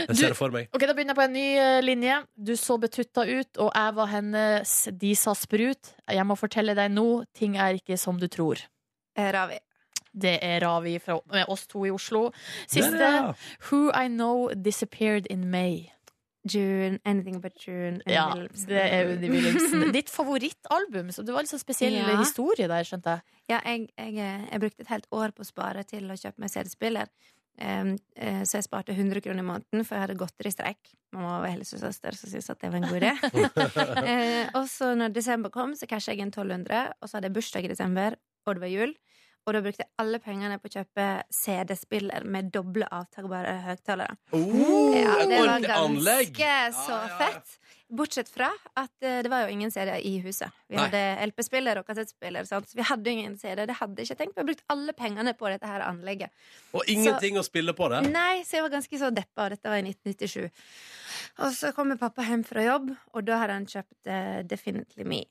[0.10, 0.68] Jeg ser det for meg.
[0.74, 2.18] Ok, Da begynner jeg på en ny eh, linje.
[2.36, 5.94] Du så betutta ut, og jeg var hennes De sa sprut.
[6.10, 8.64] Jeg må fortelle deg nå, ting er ikke som du tror.
[9.18, 9.60] Eh, Ravi.
[10.18, 12.32] Det er Ravi fra med oss to i Oslo.
[12.66, 13.34] Siste Der, ja.
[13.68, 15.92] Who I Know Disappeared in May.
[16.52, 18.02] June, Anything But June.
[18.10, 18.28] Ja,
[18.68, 19.88] det er Unni Wilhelmsen.
[19.98, 21.12] Ditt favorittalbum.
[21.16, 22.10] Så det var litt sånn spesiell Ja.
[22.20, 23.40] historie der, skjønte jeg.
[23.52, 26.44] Ja, jeg, jeg, eh, jeg brukte et helt år på å spare til å kjøpe
[26.44, 27.12] meg CD-spiller.
[27.58, 30.92] Um, uh, så jeg sparte 100 kroner i måneden, for jeg hadde godteristreik.
[31.16, 33.14] Mamma var helsesøster, så syntes at det var en god idé.
[33.18, 37.38] uh, og så når desember kom, så casha jeg inn 1200, og så hadde jeg
[37.40, 38.94] bursdag i desember, og det var jul.
[39.48, 44.18] Og da brukte jeg alle pengene på å kjøpe CD-spiller med doble avtagbare høyttalere.
[44.36, 47.54] Oh, Ja, det var ganske så fett.
[47.88, 50.52] Bortsett fra at eh, det var jo ingen CD i huset.
[50.68, 50.90] Vi Nei.
[50.90, 52.44] hadde LP-spiller og kassettspiller.
[52.44, 53.64] Så vi hadde jo ingen CD.
[53.70, 54.44] Det hadde jeg ikke tenkt på.
[54.44, 56.36] Jeg brukte alle pengene på dette her anlegget.
[56.76, 58.04] Og ingenting å spille på det.
[58.12, 60.52] Nei, så jeg var ganske så deppa, og dette var i 1997.
[61.48, 65.24] Og så kommer pappa hjem fra jobb, og da hadde han kjøpt uh, Definitely Me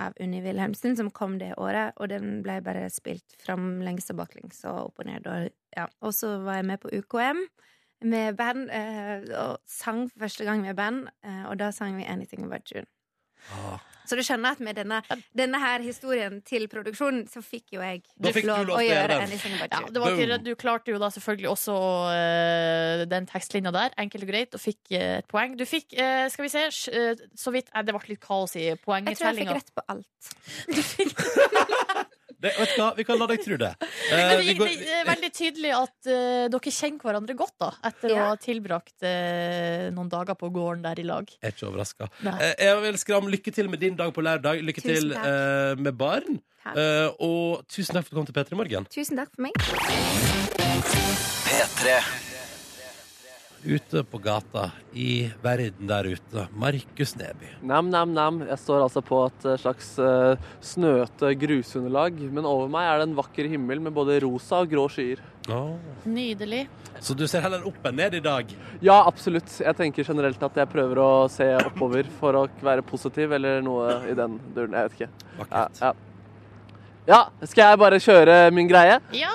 [0.00, 4.64] av Unni Wilhelmsen, som kom det året, og den ble bare spilt framlengs og baklengs
[4.64, 5.28] og opp og ned.
[5.28, 5.86] Og, ja.
[6.14, 7.44] så var jeg med på UKM
[8.02, 12.08] med band, eh, og sang for første gang med band, eh, og da sang vi
[12.08, 12.88] Anything About June.
[13.52, 13.91] Ah.
[14.08, 15.00] Så du skjønner at med denne,
[15.36, 19.18] denne her historien til produksjonen, så fikk jo jeg Da fikk lov lov å gjøre.
[19.26, 21.76] Anything About Ja, det var du klarte jo da selvfølgelig også
[22.10, 25.56] uh, den tekstlinja der, enkelt og greit, og fikk uh, et poeng.
[25.58, 28.98] Du fikk, uh, skal vi se, så vidt Det ble litt kaos i Jeg tror
[28.98, 29.52] jeg fikk poengtellinga.
[29.60, 30.08] rett på alt.
[32.42, 33.70] Det, vet du hva, vi kan la deg tro det.
[33.80, 37.70] Eh, vi det, går- det er veldig tydelig at eh, dere kjenner hverandre godt, da,
[37.90, 38.24] etter å Ja.
[38.32, 41.30] ha tilbrakt eh, noen dager på gården der i lag.
[41.38, 42.08] Jeg er ikke overraska.
[42.26, 42.34] Nei.
[42.58, 44.58] Jeg vil skram lykke til med din dag på lørdag.
[44.66, 45.26] Lykke Tusen til takk.
[45.30, 46.40] eh, med barn.
[46.62, 46.76] Takk.
[46.78, 48.84] Eh, og tusen takk for at du kom til P3 Morgen.
[48.90, 49.54] Tusen takk for meg.
[53.64, 56.46] Ute på gata, i verden der ute.
[56.58, 57.52] Markus Neby.
[57.62, 58.40] Nam, nam, nam.
[58.48, 63.06] Jeg står altså på et eh, slags eh, snøete grusunderlag, men over meg er det
[63.06, 65.22] en vakker himmel med både rosa og grå skyer.
[65.46, 65.76] Oh.
[66.02, 66.64] Nydelig.
[66.98, 68.50] Så du ser heller opp enn ned i dag?
[68.82, 69.54] Ja, absolutt.
[69.62, 74.00] Jeg tenker generelt at jeg prøver å se oppover for å være positiv, eller noe
[74.10, 74.74] i den duren.
[74.74, 75.28] Jeg vet ikke.
[75.38, 75.78] Vakkert.
[75.78, 75.92] ja.
[75.92, 76.11] ja,
[77.50, 79.00] skal jeg bare kjøre min greie?
[79.16, 79.32] Ja,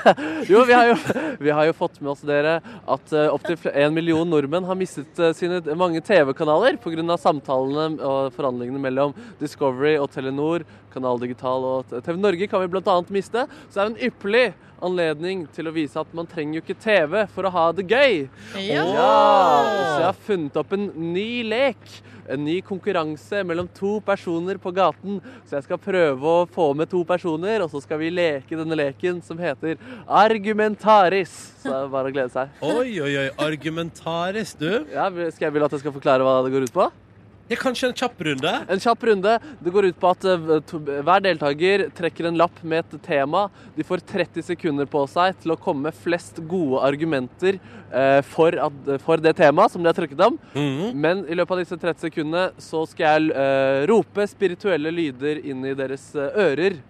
[0.50, 0.96] Jo, vi har jo,
[1.38, 5.20] vi har jo fått med oss dere at uh, opptil en million nordmenn har mistet
[5.22, 7.16] uh, sine mange TV-kanaler pga.
[7.20, 10.66] samtalene og forhandlingene mellom Discovery og Telenor.
[10.94, 13.00] Kanal Digital og TV Norge kan vi bl.a.
[13.14, 13.46] miste.
[13.68, 14.46] Så det er en ypperlig
[14.84, 18.26] anledning til å vise at man trenger jo ikke TV for å ha det gøy.
[18.58, 18.82] ja.
[18.94, 19.14] Ja,
[19.70, 21.80] så jeg har funnet opp en ny lek.
[22.30, 25.20] En ny konkurranse mellom to personer på gaten.
[25.44, 28.78] Så jeg skal prøve å få med to personer, og så skal vi leke denne
[28.78, 29.76] leken som heter
[30.08, 31.34] Argumentaris.
[31.62, 32.58] Så det er bare å glede seg.
[32.64, 33.28] Oi, oi, oi.
[33.44, 34.70] Argumentaris, du.
[34.94, 36.90] Ja, skal jeg vil at jeg skal forklare hva det går ut på?
[37.44, 38.50] Ja, kanskje en kjapp runde?
[38.72, 39.34] En kjapp runde.
[39.60, 43.42] Det går ut på at eh, hver deltaker trekker en lapp med et tema.
[43.76, 47.58] De får 30 sekunder på seg til å komme med flest gode argumenter
[47.92, 50.40] eh, for, at, for det temaet som de har trukket om.
[50.56, 50.96] Mhm.
[51.04, 55.68] Men i løpet av disse 30 sekundene så skal jeg eh, rope spirituelle lyder inn
[55.68, 56.80] i deres ører.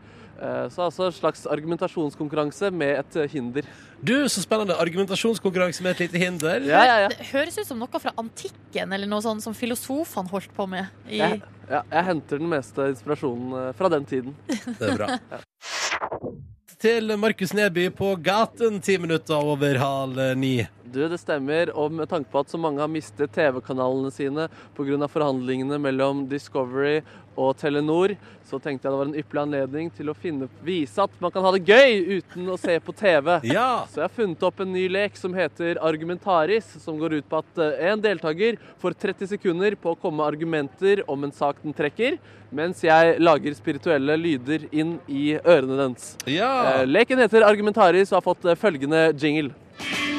[0.43, 3.69] Eh, så altså en slags argumentasjonskonkurranse med et eh, hinder.
[4.03, 4.77] Du, så spennende.
[4.83, 6.65] Argumentasjonskonkurranse med et lite hinder.
[6.69, 7.13] Ja, ja, ja.
[7.13, 10.91] Det høres ut som noe fra antikken, eller noe sånt som filosofene holdt på med.
[11.09, 14.35] I, Jeg, ja, jeg henter den meste inspirasjonen eh, fra den tiden.
[14.49, 15.19] Det er bra.
[16.85, 20.59] Til Markus Neby på gaten, ti minutter over halv ni.
[20.95, 21.71] Du, det stemmer.
[21.73, 25.09] Og med tanke på at så mange har mistet TV-kanalene sine pga.
[25.09, 27.01] forhandlingene mellom Discovery
[27.37, 28.15] og Telenor,
[28.45, 31.45] så tenkte jeg det var en ypperlig anledning til å finne, vise at man kan
[31.47, 33.31] ha det gøy uten å se på TV.
[33.55, 33.85] Ja!
[33.91, 37.41] Så jeg har funnet opp en ny lek som heter Argumentaris, som går ut på
[37.43, 41.63] at eh, en deltaker får 30 sekunder på å komme med argumenter om en sak
[41.65, 42.19] den trekker,
[42.55, 46.15] mens jeg lager spirituelle lyder inn i ørene dens.
[46.31, 46.81] Ja!
[46.81, 50.14] Eh, Leken heter Argumentaris og har fått eh, følgende jingle.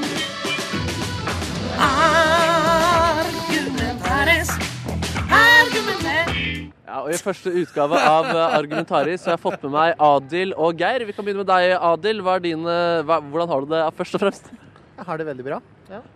[6.95, 10.53] Ja, og I første utgave av eh, Argumentaris så har jeg fått med meg Adil
[10.55, 11.03] og Geir.
[11.03, 12.21] Vi kan begynne med deg, Adil.
[12.23, 14.47] Hva er dine, hva, hvordan har du det først og fremst?
[14.95, 15.57] Jeg har det veldig bra.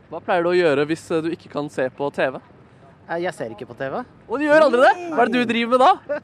[0.10, 2.40] Hva pleier du å gjøre hvis eh, du ikke kan se på TV?
[3.10, 4.00] Eh, Jeg ser ikke på TV.
[4.30, 4.94] Og du gjør aldri det!
[5.18, 6.22] Hva er det du driver med da?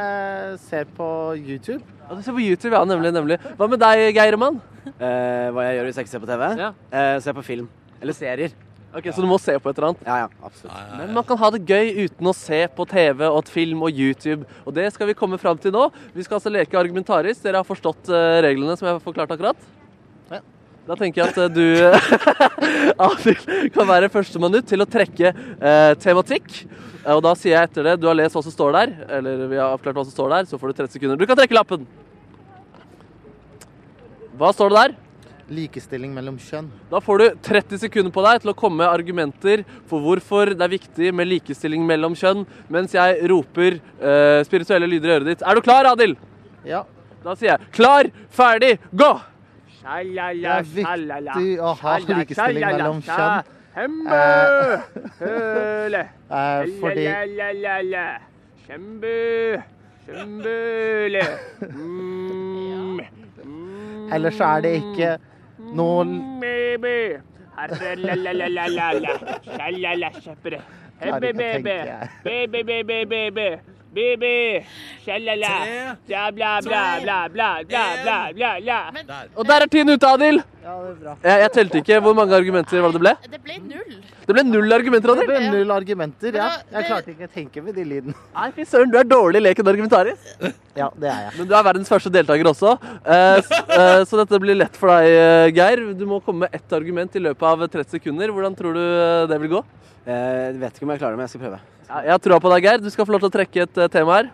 [0.00, 1.82] Jeg ser på YouTube.
[2.06, 3.36] Ja, du ser på YouTube, ja, nemlig, nemlig.
[3.60, 4.62] Hva med deg, Geiremann?
[4.96, 6.48] Eh, hva jeg gjør hvis jeg ikke ser på TV?
[6.64, 6.72] Ja.
[6.88, 7.68] Eh, ser på film.
[8.00, 8.56] Eller serier.
[8.90, 10.00] Ok, Så du må se på et eller annet?
[10.06, 10.78] Ja, ja, absolutt.
[10.98, 13.94] Men man kan ha det gøy uten å se på TV og et film og
[13.94, 14.42] YouTube.
[14.66, 15.84] Og det skal vi komme fram til nå.
[16.14, 17.38] Vi skal altså leke Argumentaris.
[17.44, 19.68] Dere har forstått eh, reglene som jeg har forklart akkurat?
[20.32, 20.40] Ja.
[20.90, 21.66] Da tenker jeg at eh, du
[23.06, 26.50] Adil, kan være førstemann ut til å trekke eh, tematikk.
[27.04, 29.46] Eh, Og da sier jeg etter det, du har lest hva som står der, eller
[29.46, 31.20] vi har avklart hva som står der, så får du 30 sekunder.
[31.20, 31.86] Du kan trekke lappen!
[34.40, 34.98] Hva står det der?
[35.50, 36.68] Likestilling mellom kjønn.
[36.92, 40.62] Da får du 30 sekunder på deg til å komme med argumenter for hvorfor det
[40.66, 45.42] er viktig med likestilling mellom kjønn, mens jeg roper eh, spirituelle lyder i øret ditt.
[45.42, 46.14] Er du klar, Adil?
[46.68, 46.84] Ja.
[47.24, 49.10] Da sier jeg klar, ferdig, gå!
[49.80, 53.56] Det er viktig å ha likestilling mellom kjønn.
[53.80, 54.76] Eh,
[56.80, 57.06] fordi
[64.10, 65.10] Ellers så er det ikke
[65.72, 66.04] nå
[67.56, 69.12] Herre-la-la-la-la-la.
[71.00, 73.48] Baby, baby, baby, baby
[73.90, 74.62] noe
[76.30, 78.78] bla, bla, bla, tenke.
[79.34, 80.42] Og der er tiden ute, Adil!
[80.60, 81.12] Ja, det er bra.
[81.24, 81.98] Jeg, jeg telte ikke.
[82.04, 83.12] Hvor mange argumenter var det det ble?
[83.32, 83.94] Det ble null.
[84.26, 85.30] Det ble null argumenter, Det Adil.
[85.30, 86.48] ble null argumenter, ja.
[86.74, 88.14] Jeg klarte ikke å tenke med de lydene.
[88.36, 90.30] Nei, fy søren, du er dårlig i leken argumentarisk.
[90.76, 91.32] Ja, det er jeg.
[91.40, 95.08] Men du er verdens første deltaker også, eh, eh, så dette blir lett for deg,
[95.16, 95.82] eh, Geir.
[95.98, 98.30] Du må komme med ett argument i løpet av 30 sekunder.
[98.36, 98.84] Hvordan tror du
[99.32, 99.64] det vil gå?
[100.06, 101.60] Jeg vet ikke om jeg klarer det, men jeg skal prøve.
[101.90, 102.82] Jeg har troa på deg, Geir.
[102.84, 104.28] Du skal få lov til å trekke et eh, tema her.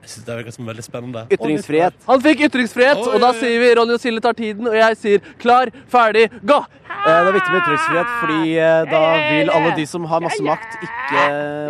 [0.00, 1.22] Jeg synes det virker som veldig spennende.
[1.34, 1.96] Ytringsfrihet.
[2.06, 4.96] Han fikk ytringsfrihet, Oi, og da sier vi Ronny og Silje tar tiden, og jeg
[5.00, 6.56] sier klar, ferdig, gå!
[6.90, 10.42] Eh, det er viktig med ytringsfrihet, fordi eh, da vil alle de som har masse
[10.44, 11.20] makt, ikke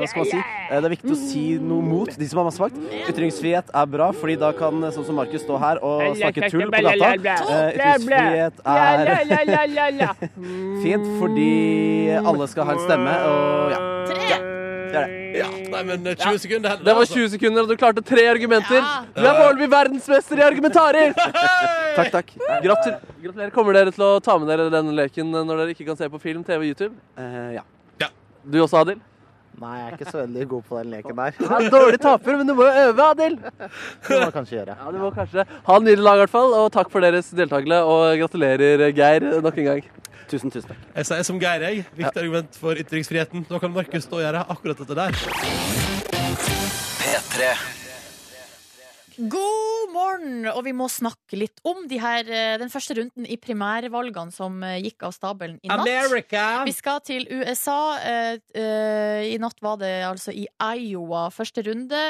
[0.00, 0.38] Hva skal man si?
[0.40, 2.78] Eh, det er viktig å si noe mot de som har masse makt.
[3.10, 6.70] Ytringsfrihet er bra, fordi da kan eh, sånn som Markus stå her og snakke tull
[6.70, 7.10] på gata.
[7.10, 10.06] Eh, ytringsfrihet er
[10.86, 11.50] fint, fordi
[12.22, 13.84] alle skal ha en stemme, og ja.
[14.10, 14.59] Tre.
[14.90, 15.40] Det er det.
[15.40, 16.84] Ja, nei, men eh, 20 sekunder heller.
[16.84, 17.18] Det var altså.
[17.18, 18.80] 20 sekunder, og du klarte tre argumenter.
[18.80, 18.94] Ja.
[19.16, 21.12] Du er foreløpig verdensmester i argumentarer!
[21.98, 22.30] Takk, takk.
[22.64, 23.50] Gratul Gratulerer.
[23.52, 26.20] Kommer dere til å ta med dere denne leken når dere ikke kan se på
[26.22, 26.94] film, TV og YouTube?
[27.18, 27.66] Eh, ja.
[28.44, 29.00] Du også, Adil?
[29.60, 31.34] Nei, jeg er ikke så veldig god på den leken der.
[31.36, 33.34] Du er en dårlig taper, men du må jo øve, Adil.
[34.06, 34.76] Det må kanskje gjøre.
[34.78, 36.54] Ja, du må kanskje Ha en nydelig dag, i hvert fall.
[36.56, 37.82] Og takk for deres deltakelse.
[37.84, 39.90] Og gratulerer, Geir, nok en gang.
[40.30, 40.78] Tusen, tusen takk.
[40.94, 41.84] Jeg sier som Geir, jeg.
[41.98, 43.46] Viktig argument for ytringsfriheten.
[43.50, 45.10] Nå kan Markus stå og gjøre akkurat dette der.
[49.20, 50.46] God morgen!
[50.48, 54.54] Og vi må snakke litt om de her, eh, den første runden i primærvalgene som
[54.64, 55.82] eh, gikk av stabelen i natt.
[55.84, 56.44] America!
[56.64, 57.98] Vi skal til USA.
[58.00, 58.38] Eh,
[59.28, 62.00] I natt var det altså i Iowa første runde.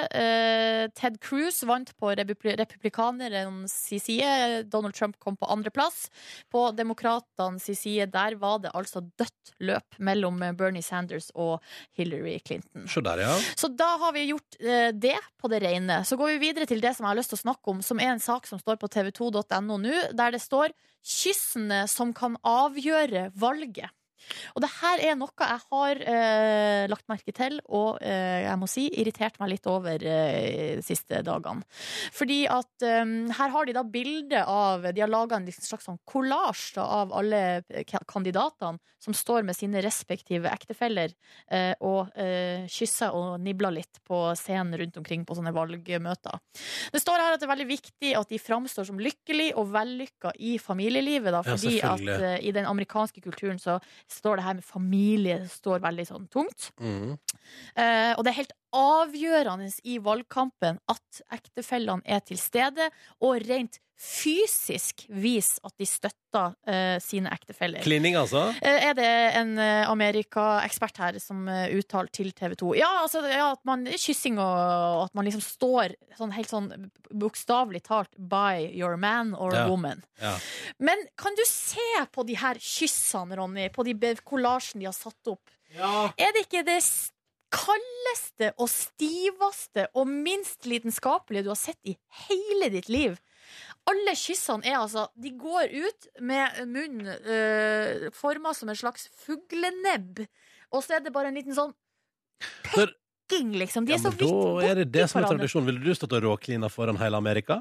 [0.95, 4.63] Ted Cruz vant på republi republikanernes side.
[4.71, 6.09] Donald Trump kom på andreplass.
[6.53, 11.59] På demokratenes side der var det altså dødt løp mellom Bernie Sanders og
[11.99, 12.87] Hillary Clinton.
[12.87, 13.35] Så, der, ja.
[13.57, 16.03] Så da har vi gjort det på det rene.
[16.07, 18.01] Så går vi videre til det som jeg har lyst til å snakke om, som
[18.03, 23.31] er en sak som står på tv2.no nå, der det står 'Kyssene som kan avgjøre
[23.33, 23.89] valget'.
[24.55, 28.69] Og det her er noe jeg har eh, lagt merke til, og eh, jeg må
[28.71, 31.65] si irritert meg litt over eh, de siste dagene.
[32.17, 33.05] Fordi at eh,
[33.39, 37.63] her har de da bilde av De har laga en slags sånn kollasj av alle
[38.09, 41.13] kandidatene som står med sine respektive ektefeller
[41.51, 46.41] eh, og eh, kysser og nibler litt på scenen rundt omkring på sånne valgmøter.
[46.93, 50.35] Det står her at det er veldig viktig at de framstår som lykkelig og vellykka
[50.37, 53.79] i familielivet, da, Ja, fordi at eh, i den amerikanske kulturen så
[54.21, 56.71] står det her med familie står veldig sånn tungt.
[56.81, 57.17] Mm.
[57.75, 62.91] Eh, og det er helt avgjørende i valgkampen at ektefellene er til stede,
[63.21, 67.83] og rent fysisk viser at de støtter uh, sine ektefeller.
[67.85, 68.47] Klining, altså?
[68.65, 72.71] Eh, Er det en uh, Amerika-ekspert her som uh, uttaler til TV 2?
[72.81, 76.71] Ja, altså ja, at man kyssing og at man liksom står sånn helt sånn
[77.13, 79.67] bokstavelig talt by your man or Ja.
[79.69, 80.01] woman.
[80.23, 80.33] Ja.
[80.79, 85.29] Men kan du se på de her kyssene, Ronny, på de kollasjene de har satt
[85.29, 85.45] opp?
[85.77, 86.81] Er det ikke det
[87.51, 91.97] kaldeste og stiveste og minst lidenskapelige du har sett i
[92.29, 93.19] hele ditt liv?
[93.91, 100.23] Alle kyssene er altså De går ut med munnen øh, forma som en slags fuglenebb.
[100.71, 101.73] Og så er det bare en liten sånn
[102.65, 103.87] pekking, liksom.
[103.87, 105.39] De Ja, er så men vidt da er det det som er hverandre.
[105.41, 105.67] tradisjon.
[105.67, 107.61] Ville du stått og råklina foran hele Amerika?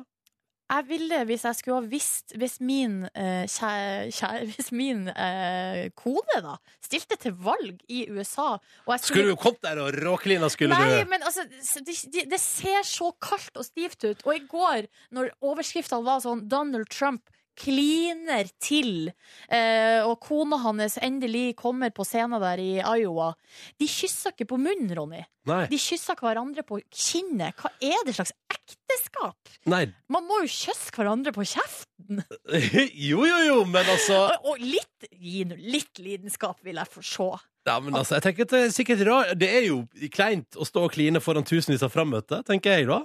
[0.70, 5.88] Jeg ville, hvis jeg skulle ha visst Hvis min, eh, kjære, kjære, hvis min eh,
[5.98, 10.50] kone da stilte til valg i USA og jeg Skulle du kommet der og råklina,
[10.50, 11.10] skulle Nei, du?
[11.12, 11.46] men altså,
[11.86, 14.24] det, det ser så kaldt og stivt ut.
[14.26, 19.12] Og i går, når overskriftene var sånn Donald Trump kliner til,
[19.52, 23.34] eh, og kona hans endelig kommer på scenen der i Iowa
[23.80, 25.22] De kysser ikke på munnen, Ronny.
[25.50, 25.64] Nei.
[25.72, 27.58] De kysser hverandre på kinnet.
[27.60, 29.52] Hva er det slags ekteskap?
[29.72, 29.86] Nei.
[30.12, 32.24] Man må jo kysse hverandre på kjeften.
[33.10, 37.30] jo, jo, jo, men altså Og, og litt, litt lidenskap vil jeg få se.
[37.68, 39.82] Ja, men altså, jeg tenker at Det er sikkert rar Det er jo
[40.16, 43.04] kleint å stå og kline foran tusenvis av frammøtte, tenker jeg da.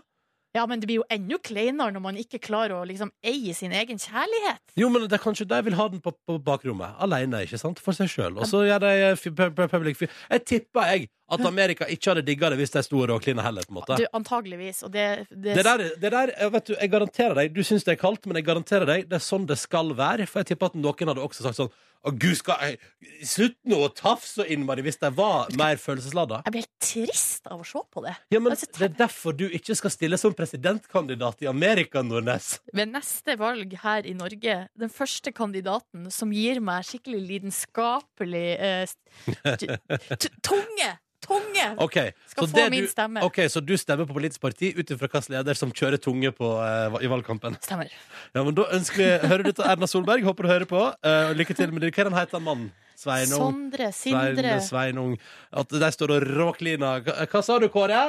[0.54, 3.72] Ja, men det blir jo enda kleinere når man ikke klarer å liksom eie sin
[3.74, 4.60] egen kjærlighet.
[4.78, 6.94] Jo, men det er kanskje de vil ha den på, på bakrommet.
[7.02, 7.82] Alene, ikke sant?
[7.82, 8.38] For seg sjøl.
[8.38, 12.60] Og så gjør de eh, public Jeg tipper jeg at Amerika ikke hadde digga det
[12.60, 13.96] hvis de sto og råklina heller, på en måte.
[13.98, 14.84] Du, antageligvis.
[14.86, 17.86] Og det, det, Det der, det der eh, vet du, jeg garanterer deg Du syns
[17.88, 20.28] det er kaldt, men jeg garanterer deg det er sånn det skal være.
[20.30, 21.74] For jeg tipper at noen hadde også sagt sånn
[22.04, 22.80] Å, gud, skal jeg
[23.24, 26.42] Slutt nå å tafse så innmari hvis de var mer følelsesladda.
[26.44, 28.14] Jeg blir helt trist av å se på det.
[28.34, 32.58] Ja, men Altså, Det er derfor du ikke skal stille som presidentkandidat i Amerika, Nordnes.
[32.76, 38.94] Ved neste valg her i Norge, den første kandidaten som gir meg skikkelig lidenskapelig eh,
[40.44, 40.90] Tunge!
[41.24, 41.66] Tunge!
[41.80, 43.24] okay, Skal få det min du, stemme.
[43.24, 46.50] ok, så du stemmer på politisk parti ut ifra hvilken leder som kjører tunge på,
[46.60, 47.56] uh, i valgkampen?
[47.64, 47.92] Stemmer.
[48.34, 50.24] Ja, men da ønsker vi Hører du til Erna Solberg?
[50.26, 50.86] Håper du hører på.
[51.06, 51.94] Uh, lykke til med det.
[51.96, 52.70] Hva er heter han mannen?
[52.98, 53.40] Sveinung?
[53.40, 54.54] Sondre, Sindre.
[54.60, 55.18] Svein, Sveinung.
[55.50, 57.02] At de står og råkliner.
[57.06, 58.04] Hva, hva sa du, Kåre?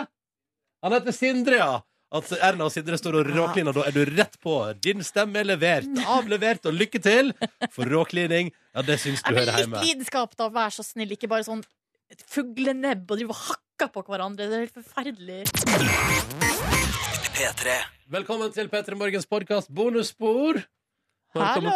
[0.86, 1.76] Han heter Sindre, ja.
[2.16, 3.76] At Erna og Sindre står og råkliner.
[3.76, 4.60] Da er du rett på.
[4.84, 5.90] Din stemme er levert.
[6.06, 7.34] Avlevert, og lykke til
[7.74, 8.54] for råklining.
[8.76, 9.82] Ja, det syns du hører hjemme.
[9.82, 10.52] litt lidenskap, da.
[10.54, 11.16] Vær så snill.
[11.18, 11.64] Ikke bare sånn
[12.14, 14.46] fuglenebb og de og hakke på hverandre.
[14.50, 15.42] Det er helt forferdelig.
[18.16, 20.62] Velkommen til P3 Morgens podkast bonusspor.
[21.36, 21.72] Hallo!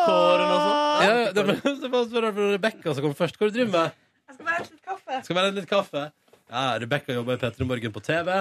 [1.03, 3.35] Ja, det, var- Rebekka som kom først.
[3.37, 3.91] Hva er du driver med?
[4.29, 5.23] Jeg skal bare hente litt kaffe.
[5.25, 6.05] Skal være litt kaffe?
[6.49, 8.39] Ja, Rebekka jobber i P3 Morgen på TV.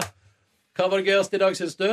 [0.78, 1.88] Hva var det gøyeste i dag, syns du?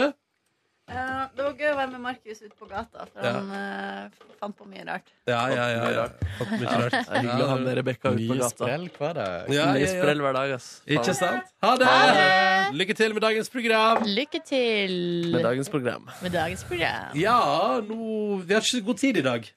[0.86, 3.32] Eh, det var gøy å være med Markus ute på gata, for Ja.
[3.40, 5.08] han uh, fant på mye rart.
[5.26, 5.88] Ja, ja, ja.
[5.96, 6.04] ja.
[6.38, 6.92] Fått mye rart.
[6.94, 8.52] Det er hyggelig å ha med Rebekka ut på Mye gata.
[8.54, 9.50] sprell hver dag.
[9.56, 10.68] Ja, Mye ja, sprell hver dag, ass.
[10.86, 11.18] Ikke Faen.
[11.24, 11.50] sant?
[11.66, 11.90] Ha det!
[11.90, 12.78] Ha det!
[12.78, 14.06] Lykke til med dagens program.
[14.06, 14.96] Lykke til
[15.34, 16.06] Med dagens program.
[16.22, 17.18] med dagens program.
[17.18, 17.40] Ja,
[17.82, 19.50] nå Vi har ikke så god tid i dag.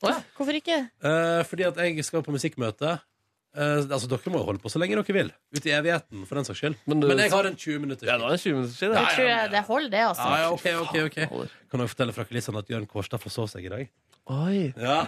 [0.00, 0.78] Hvorfor ikke?
[1.02, 2.94] Eh, fordi at jeg skal på musikkmøte.
[3.56, 5.30] Eh, altså, Dere må jo holde på så lenge dere vil.
[5.56, 6.76] Ut i evigheten, for den saks skyld.
[6.86, 8.06] Men, du, Men jeg har en 20 minutter.
[8.06, 8.94] Ja, er det 20 minutter siden.
[8.94, 9.06] Da.
[9.16, 10.28] tror jeg det holder, det, altså.
[10.30, 11.56] Ja, ja, ok, ok, ok Holder.
[11.70, 13.90] Kan dere fortelle fra kulissene at Jørn Kårstad forsov seg i dag?
[14.30, 14.60] Oi.
[14.78, 15.00] Ja.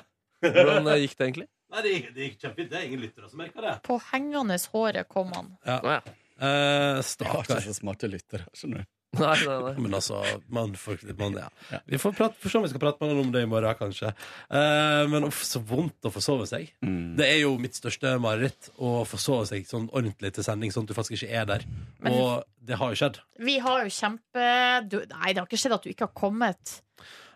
[0.42, 1.48] Hvordan eh, gikk det egentlig?
[1.72, 2.72] Nei, det gikk, det gikk kjempefint.
[2.72, 3.76] Det er ingen lyttere som merker det.
[3.86, 5.52] På hengende håret kom han.
[5.62, 6.00] Å, ja.
[6.42, 7.46] Eh, Jeg har Stakkar.
[7.46, 8.90] ikke så smarte lyttere, skjønner du.
[9.20, 9.72] Nei, nei, nei.
[9.84, 10.22] Men altså,
[10.56, 11.78] man får, man, ja.
[11.84, 13.74] Vi får prate, får se om vi skal prate med noen om det i morgen,
[13.76, 14.08] kanskje.
[14.48, 16.70] Eh, men uff, så vondt å forsove seg.
[16.80, 17.10] Mm.
[17.18, 20.94] Det er jo mitt største mareritt å forsove seg sånn ordentlig til sending, sånn at
[20.94, 21.66] du faktisk ikke er der.
[22.00, 23.20] Men- Og det har jo skjedd.
[23.50, 24.48] Vi har jo kjempe...
[24.88, 26.78] Du, nei, det har ikke skjedd at du ikke har kommet.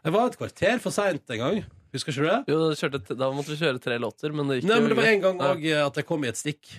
[0.06, 1.62] Jeg var et kvarter for seint en gang.
[1.92, 2.40] Husker ikke du det?
[2.54, 4.96] Jo, da, kjørte, da måtte vi kjøre tre låter, men det gikk Nei, men det
[5.02, 6.72] var en gang òg at jeg kom i et stikk.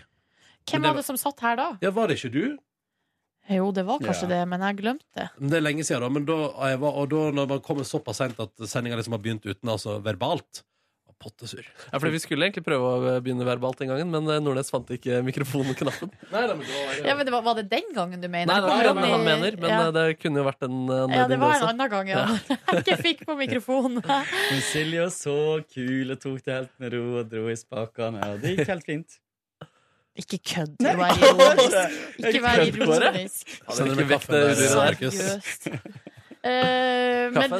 [0.67, 1.67] Hvem det var det som satt her da?
[1.85, 2.57] Ja, Var det ikke du?
[3.49, 4.33] Jo, det var kanskje Ja.
[4.35, 5.27] det, men jeg glemte det.
[5.39, 6.09] Det er lenge siden, da.
[6.09, 6.39] Men da,
[6.69, 9.69] jeg var, og da når man kommer såpass seint at sendinga liksom har begynt uten
[9.71, 10.63] altså verbalt
[11.17, 11.65] Pottesur.
[11.91, 14.69] Ja, fordi Vi skulle egentlig prøve å eh, begynne verbalt den gangen, men eh, Nordnes
[14.69, 16.11] fant ikke mikrofonknappen.
[16.33, 18.51] Nei, nei, men da var Ja, men det var, var det den gangen du mener?
[18.51, 19.79] Nei, Det var den han mener, men ja.
[19.87, 21.71] eh, det kunne jo vært en eh, ja, det var en også.
[21.73, 22.21] annen gang, ja.
[22.69, 24.03] Jeg ikke fikk på mikrofonen.
[24.51, 25.37] Men Silje var så
[25.73, 28.21] kul og tok det helt med ro og dro i spakene.
[28.35, 29.17] Og det gikk helt fint.
[30.17, 31.97] Ikke kødd, Ikke vær ironisk.
[32.17, 33.51] ikke- vær ironisk.
[33.69, 34.79] Ikke vekk kaffe, det udyret der.
[34.81, 36.07] Markus?
[36.47, 37.51] Eh, men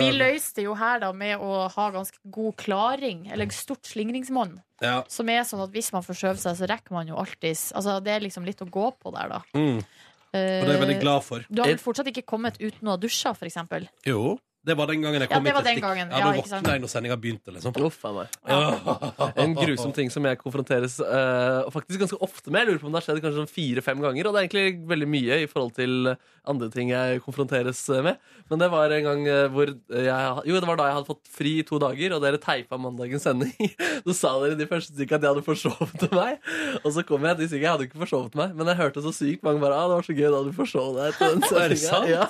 [0.00, 4.56] vi løste det jo her da med å ha ganske god klaring, eller stort slingringsmonn.
[4.82, 5.02] Ja.
[5.08, 8.16] Som er sånn at hvis man forskjøver seg, så rekker man jo alltids Altså det
[8.16, 9.40] er liksom litt å gå på der, da.
[9.54, 9.78] Mm.
[9.78, 9.84] Og
[10.34, 11.44] det er jeg veldig glad for.
[11.46, 13.86] Du har vel fortsatt ikke kommet uten å ha dusja, for eksempel?
[14.04, 16.10] Jo, det var den gangen jeg Ja, kom det hit var til den gangen.
[16.10, 16.64] Ja, Ja, da ikke sant?
[16.64, 17.74] våkna jeg når sendinga begynte, liksom.
[17.84, 19.30] Uff a.
[19.44, 22.64] En grusom ting som jeg konfronteres uh, faktisk ganske ofte med.
[22.64, 24.28] Jeg lurer på om det har skjedd kanskje sånn fire-fem ganger.
[24.28, 26.14] Og det er egentlig veldig mye i forhold til
[26.48, 28.20] andre ting jeg konfronteres eh, med.
[28.50, 31.30] Men det var en gang eh, hvor jeg Jo, det var da jeg hadde fått
[31.32, 33.52] fri i to dager, og dere teipa mandagens sending.
[34.06, 36.40] Så sa dere de første stykka at jeg hadde forsovet meg.
[36.82, 37.64] Og så kom jeg til stykket.
[37.64, 40.08] Jeg hadde ikke forsovet meg, men jeg hørte så sykt mange bare ah, det var
[40.08, 42.10] så gøy da du forsov deg til den Er det sant?
[42.10, 42.28] Ja.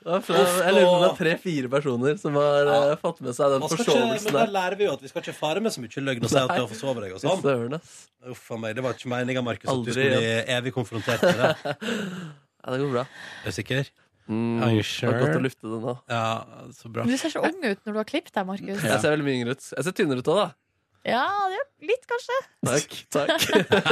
[0.00, 3.52] Fra, jeg lurer på om det er tre-fire personer som har eh, fått med seg
[3.52, 6.24] den forsovelsen der lærer vi jo at vi skal ikke fare med så mye løgn
[6.24, 7.76] og si at du har forsovet deg og sånn.
[8.32, 11.42] Uff a meg, det var ikke meninga, Markus, at du skulle bli evig konfrontert med
[11.44, 11.76] det.
[12.60, 13.02] Ja, det går bra.
[13.40, 13.86] Er du sikker?
[14.30, 15.94] Mm, Are you Det var godt å lufte det nå.
[16.12, 16.24] Ja,
[16.76, 17.06] så bra.
[17.08, 18.82] Du ser så ung ut når du har klippet deg, Markus.
[18.84, 19.64] Jeg ser veldig mye yngre ut.
[19.74, 20.48] Jeg ser tynnere ut òg, da.
[21.06, 22.36] Ja, det litt, kanskje.
[22.66, 22.96] Takk.
[23.08, 23.44] takk.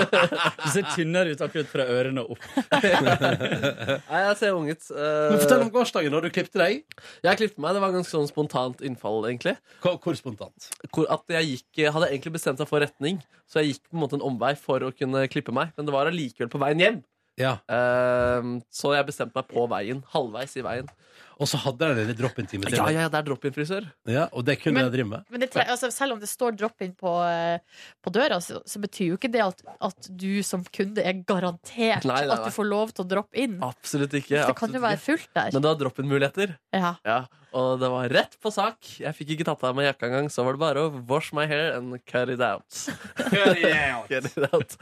[0.62, 2.42] Du ser tynnere ut akkurat fra ørene opp.
[4.10, 4.84] Nei, jeg ser ung ut.
[4.92, 5.30] Uh...
[5.32, 6.82] Men fortell om gårsdagen, har du klippte deg.
[7.24, 7.76] Jeg klippet meg.
[7.76, 9.56] Det var ganske sånn spontant innfall, egentlig.
[9.80, 10.68] Hvor, hvor spontant?
[10.92, 14.04] Hvor at jeg gikk, hadde egentlig bestemt meg for retning, så jeg gikk på en
[14.04, 15.72] måte en omvei for å kunne klippe meg.
[15.78, 17.00] Men det var allikevel på veien hjem.
[17.38, 17.56] Ja.
[17.70, 20.04] Uh, så jeg bestemte meg på veien.
[20.12, 20.92] Halvveis i veien.
[21.38, 22.74] Og så hadde de en drop-in-time til.
[22.80, 23.84] Ja, ja, det er drop-in-frisør.
[24.10, 25.24] Ja, og det kunne jeg drive med.
[25.30, 28.82] Men det, tre- altså, selv om det står drop-in på, eh, på døra, så, så
[28.82, 32.50] betyr jo ikke det at, at du som kunde er garantert Nei, nei, at nei.
[32.50, 33.58] du får lov til å droppe inn.
[33.62, 34.42] Absolutt ikke.
[34.50, 35.52] det kan jo være fullt der.
[35.54, 36.56] Men det var drop-in-muligheter.
[36.74, 36.96] Ja.
[37.06, 37.20] Ja,
[37.54, 38.76] og det var rett på sak.
[39.00, 40.26] Jeg fikk ikke tatt av meg jakka engang.
[40.34, 42.66] Så var det bare å wash my hair and cut it out.
[43.30, 44.76] cut it out.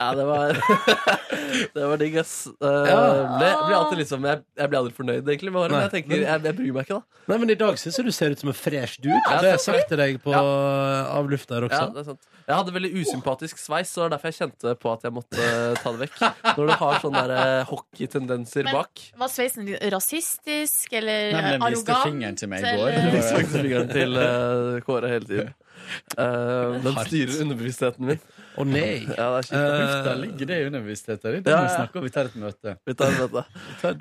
[0.00, 0.56] Ja, det var
[1.74, 2.34] Det var digg, ass.
[2.58, 2.98] Uh, Ja.
[3.38, 6.14] ble, ble alltid liksom jeg, jeg ble aldri fornøyd egentlig med håret, men jeg tenker
[6.16, 7.22] men- jeg, jeg bryr meg ikke, da.
[7.28, 9.12] Nei, men I dag syns jeg du ser ut som en fresh dude.
[9.12, 11.92] Ja, det har jeg sagt til deg på, av lufta her Ja, også.
[11.94, 12.28] det er sant.
[12.48, 15.36] Jeg hadde veldig usympatisk sveis, så det var derfor jeg kjente på at jeg måtte
[15.44, 16.14] eh, ta det vekk.
[16.56, 19.02] Når du har sånne der, eh, hockeytendenser Men- bak.
[19.20, 22.88] Var sveisen rasistisk eller Nei, men den viste fingeren til meg i går.
[22.88, 25.54] eller- Det Jeg svingte fingeren til uh, Kåre hele tiden.
[26.18, 28.18] Uh, den styrer underbevisstheten min.
[28.58, 29.04] Å nei.
[29.06, 29.54] Ja, det er kjipt.
[29.54, 31.42] Uh, Uff, der ligger det i underbevisstheten din.
[31.46, 31.76] Det Ja, må vi ja.
[31.78, 32.06] snakke om.
[32.08, 32.74] Vi tar et møte.
[32.88, 33.44] Vi tar et møte.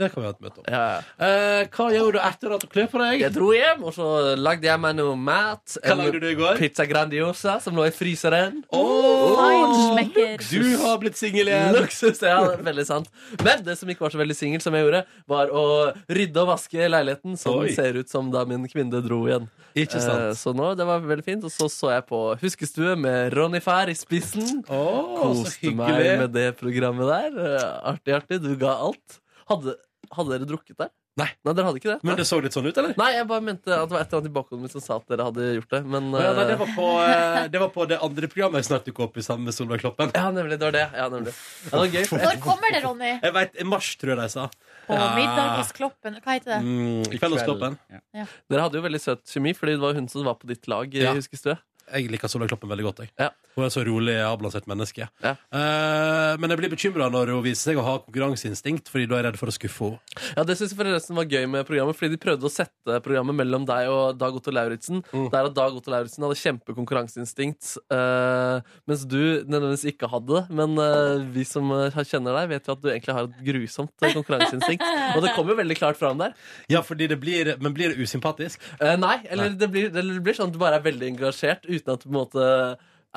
[0.02, 0.66] det kan vi ha et møte om.
[0.72, 1.02] Ja, ja.
[1.22, 3.22] Uh, hva gjorde du etter at du kler på deg?
[3.22, 4.08] Jeg dro hjem, og så
[4.40, 5.78] lagde jeg meg noe mat.
[5.86, 6.58] Hva lagde du i går?
[6.62, 8.64] Pizza Grandiosa som lå i fryseren.
[8.72, 10.42] Feinschmecker.
[10.50, 11.76] Du har blitt singel igjen!
[11.78, 13.12] Luksus, ja, det er veldig sant.
[13.44, 15.64] Men det som ikke var så veldig singel, som jeg gjorde, var å
[16.10, 17.72] rydde og vaske leiligheten, som Oi.
[17.76, 19.48] ser ut som da min kvinne dro igjen.
[19.78, 20.32] Ikke sant?
[20.32, 21.44] Uh, så nå, det var veldig fint.
[21.46, 24.47] Og så så jeg på Huskestue med Ronny Fær i spissen.
[24.48, 24.84] Så
[25.18, 27.42] Koste meg med det programmet der.
[27.58, 28.42] Eh, Artig, artig.
[28.44, 29.20] Du ga alt.
[29.50, 29.78] Hadde,
[30.16, 30.90] hadde dere drukket der?
[31.18, 31.26] Nei.
[31.48, 32.04] Nei, dere hadde ikke det?
[32.06, 32.92] Men det så litt sånn ut, eller?
[33.00, 34.98] Nei, jeg bare mente at det var et eller annet i bakhodet mitt som sa
[35.00, 35.80] at dere hadde gjort det.
[35.90, 38.68] Men ja, nei, det, eh, var på, eh, det var på det andre programmet jeg
[38.70, 40.12] snart dukket opp i sammen med Solveig Kloppen.
[40.14, 40.60] Ja, nemlig.
[40.62, 40.84] Det var det.
[40.94, 41.34] Ja, nemlig.
[41.34, 42.06] Ja, det var gøy.
[42.22, 43.10] Når kommer det, Ronny?
[43.26, 44.46] Jeg vet, I mars, tror jeg de sa.
[44.88, 45.08] På Ja.
[45.18, 46.20] middag hos Kloppen?
[46.22, 46.60] Hva heter det?
[46.62, 47.80] Mm, Kveldskloppen.
[48.14, 48.28] Ja.
[48.54, 50.94] Dere hadde jo veldig søt kjemi, fordi det var hun som var på ditt lag.
[50.94, 51.16] i Ja.
[51.18, 51.58] Huskestue.
[51.88, 53.00] Jeg liker Solveig Kloppen veldig godt.
[53.06, 53.12] Jeg.
[53.22, 53.30] Ja.
[53.58, 55.08] Hun er så rolig avbalansert menneske.
[55.24, 55.32] Ja.
[55.56, 59.24] Eh, men jeg blir bekymra når hun viser seg å ha konkurranseinstinkt, Fordi da er
[59.24, 60.00] jeg redd for å skuffe henne.
[60.38, 63.38] Ja, Det syns jeg forresten var gøy med programmet, fordi de prøvde å sette programmet
[63.40, 65.02] mellom deg og Dag Otto Lauritzen.
[65.14, 65.30] Mm.
[65.34, 70.44] Der at Dag Otto Lauritzen hadde kjempekonkurranseinstinkt, eh, mens du nødvendigvis ikke hadde det.
[70.60, 74.06] Men eh, vi som eh, kjenner deg, vet jo at du egentlig har et grusomt
[74.06, 74.86] eh, konkurranseinstinkt.
[75.16, 76.36] og det kommer jo veldig klart fram der.
[76.70, 78.62] Ja, fordi det blir, Men blir det usympatisk?
[78.80, 81.94] Eh, nei, eller Det, blir, det blir sånn at du bare er veldig engasjert uten
[81.96, 82.48] at det på en måte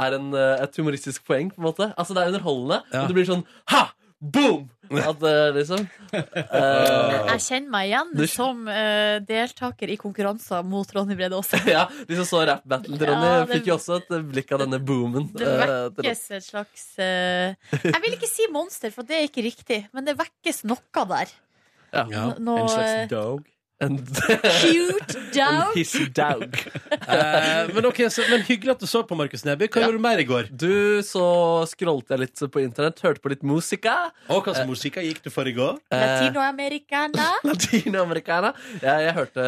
[0.00, 1.50] er en, eh, et humoristisk poeng.
[1.52, 3.02] på en måte Altså Det er underholdende, Ja.
[3.02, 3.44] og det blir sånn
[3.74, 3.88] ha!
[4.20, 4.66] Boom!
[4.92, 5.80] At eh, liksom
[6.12, 11.56] uh, Jeg kjenner meg igjen Du- som uh, deltaker i konkurranser mot Ronny Brede Aase.
[11.72, 14.60] Ja, De som så rap-battlen til Ronny, Ja, det- fikk jo også et blikk av
[14.66, 15.30] denne boomen.
[15.32, 17.54] Det vekkes uh, et slags eh,
[17.86, 21.32] Jeg vil ikke si monster, for det er ikke riktig, men det vekkes noe der.
[21.94, 22.04] Ja.
[22.04, 23.48] No, Nå, En slags dog.
[23.80, 23.94] En,
[24.60, 25.72] Cute dog.
[25.76, 26.46] hissig dog.
[27.10, 29.66] Eh, men, okay, så, men hyggelig at du så på, Markus Neby.
[29.72, 29.86] Hva Ja.
[29.88, 30.50] gjorde du mer i går?
[30.54, 31.22] Du, så
[31.66, 33.94] scrollet jeg litt på internett, hørte på litt musika.
[34.30, 35.80] Og hva slags musikk gikk du for i går?
[35.90, 37.26] Eh, Latinoamericana.
[37.48, 38.52] Latinoamericana.
[38.82, 39.46] Jeg, jeg hørte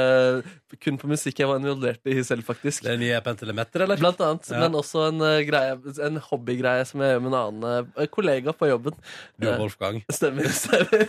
[0.82, 2.86] kun på musikk jeg var involvert i selv, faktisk.
[2.88, 4.00] Den nye Pentelemeter, eller?
[4.00, 4.62] Blant annet, Ja.
[4.64, 5.76] men også en, uh, greie,
[6.08, 8.96] en hobbygreie som jeg gjør med en annen uh, kollega på jobben.
[9.38, 10.00] Du og Wolfgang.
[10.10, 10.48] Stemmer.
[10.50, 11.06] stemmer.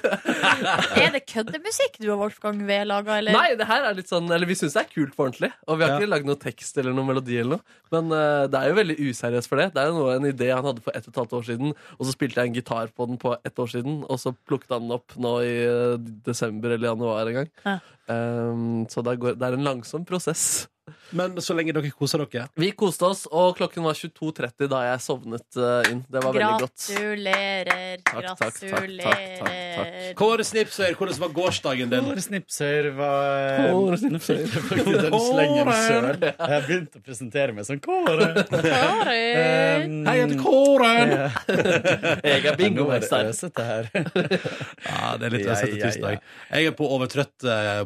[1.00, 3.38] Er det køddemusikk du og Wolfgang V lager noe, eller?
[3.38, 5.52] Nei, det her er litt sånn Eller vi syns det er kult på ordentlig.
[5.70, 6.00] Og vi har Ja.
[6.02, 7.78] ikke lagd noe tekst eller noen melodi eller noe.
[7.94, 9.70] Men uh, det er jo veldig useriøst for det.
[9.76, 11.74] Det er jo noe, en idé han hadde for ett og et halvt år siden,
[12.00, 14.74] og så spilte jeg en gitar på den på ett år siden, og så plukket
[14.74, 17.52] han den opp nå i uh, desember eller januar en gang.
[17.64, 17.78] Ja.
[18.08, 20.68] Um, så det, går, det er en langsom prosess.
[21.16, 22.48] Men så lenge dere koser dere.
[22.60, 26.02] Vi koste oss, og klokken var 22.30 da jeg sovnet eh, inn.
[26.10, 26.88] Det var veldig godt.
[26.90, 28.02] Gratulerer.
[28.04, 30.16] Takk, takk, takk, takk, takk, Gratulerer.
[30.18, 32.08] Kåre Snipsøyer, hvordan var gårsdagen din?
[32.10, 34.42] Kåre Snipsøyer var Kåre Snipsøyer.
[34.42, 36.10] jeg faktisk den slengen sjøl.
[36.26, 38.30] Jeg har begynt å presentere meg som Kåre.
[38.50, 38.82] Kåre.
[39.14, 41.16] Um, Hei, jeg heter Kåren!
[42.24, 43.30] Jeg er er bingomester.
[43.30, 46.20] Ja, det er litt øsete tirsdag.
[46.50, 46.88] Jeg er på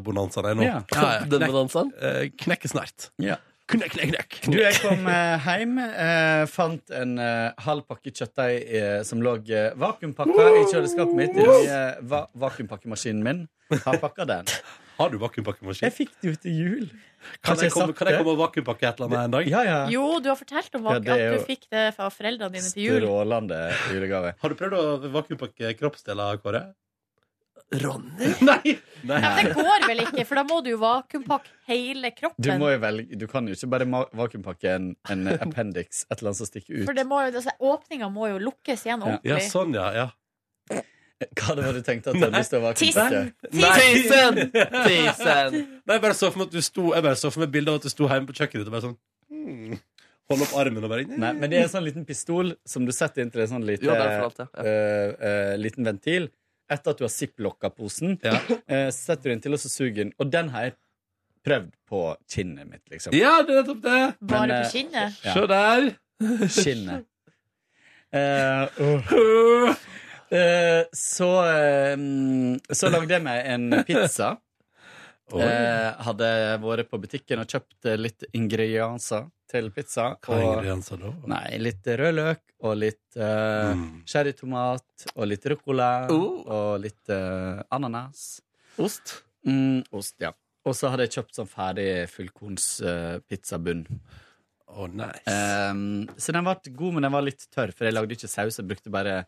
[0.07, 0.63] overtrøtt-bonanzaen jeg nå.
[0.63, 0.79] Ja.
[0.93, 1.91] Ja, med dansen?
[2.01, 3.09] Eh, Knekker snart.
[3.19, 3.37] Ja.
[3.67, 4.35] Knekk, knekk, knekk.
[4.47, 9.33] Du, jeg kom eh, hjem, eh, fant en eh, halv pakke kjøttdeig eh, som lå
[9.51, 11.35] eh, vakuumpakka i kjøleskapet mitt.
[11.35, 13.41] I eh, va vakuumpakkemaskinen min.
[13.83, 14.47] Har pakka den.
[14.97, 15.83] Har du vakuumpakkemaskin?
[15.85, 16.87] Jeg fikk det jo til jul.
[17.43, 19.49] Kan jeg komme, kan jeg komme og vakuumpakke et eller annet en dag?
[19.51, 19.75] Ja, ja.
[19.91, 22.55] Jo, du har fortalt om Ja, at det er du jo- fikk det fra foreldrene
[22.55, 23.01] dine til jul.
[23.03, 23.59] Strålende
[23.91, 24.31] julegave.
[24.41, 26.63] Har du prøvd å vakuumpakke kroppsdeler, Kåre?
[27.71, 28.33] Ronny?
[28.41, 28.77] Nei!
[29.07, 29.17] Nei.
[29.21, 32.61] Ja, det går vel ikke, for da må du jo vakuumpakke hele Du, kroppen.
[32.61, 36.39] må jo velge, du kan jo ikke bare vakuumpakke en, en appendix, et eller annet
[36.39, 36.85] som stikker ut.
[36.87, 39.11] For det må jo, altså, åpninga må jo lukkes igjen Ja.
[39.11, 39.33] ordentlig.
[39.35, 39.89] Ja, sånn, ja.
[39.97, 40.07] ja.
[41.17, 43.21] Hva det var du tenkte at du hadde lyst til å vakuumpakke?
[43.51, 44.41] Tisen!
[44.87, 45.61] Tissen!
[45.83, 47.73] Nei, jeg bare så for meg at du sto Jeg bare så for meg bilde
[47.73, 48.97] av at du sto hjemme på kjøkkenet ditt og bare sånn
[49.33, 49.79] hmm,
[50.29, 52.93] Hold opp armen og bare Nei, men det er en sånn liten pistol som du
[52.93, 54.47] setter inntil en sånn lite, Jo, det alt, ja.
[54.51, 54.61] Ja.
[54.61, 56.29] uh, eh, liten ventil.
[56.69, 58.35] Etter at du har zipplokka posen, Ja.
[58.67, 60.13] eh, setter du den til, og så suger den.
[60.19, 60.75] Og den har jeg
[61.47, 63.15] prøvd på kinnet mitt, liksom.
[63.15, 63.99] Ja, det er nettopp det!
[64.19, 65.21] Bare Men, på eh, kinnet.
[65.23, 65.35] Ja.
[65.37, 65.87] Se der!
[66.63, 67.07] Kinnet.
[68.11, 69.75] Eh, åh.
[70.27, 71.93] Eh, så eh,
[72.75, 74.33] Så lagde jeg meg en pizza.
[75.31, 80.09] Eh, hadde vært på butikken og kjøpt litt ingredienser til pizza.
[80.23, 81.11] Hva er ingredienser da?
[81.33, 84.01] Nei, litt rødløk og litt uh, Mm.
[84.09, 86.41] cherrytomat og litt ruccola Oh.
[86.47, 88.41] og litt uh, ananas.
[88.77, 89.21] Ost.
[89.47, 90.33] Mm, ost, ja.
[90.67, 93.85] Og så hadde jeg kjøpt sånn ferdig fullkornspizzabunn.
[94.67, 95.23] Å, nice.
[95.71, 98.57] Um, så den ble god, men den var litt tørr, for jeg lagde ikke saus.
[98.59, 99.21] Jeg brukte bare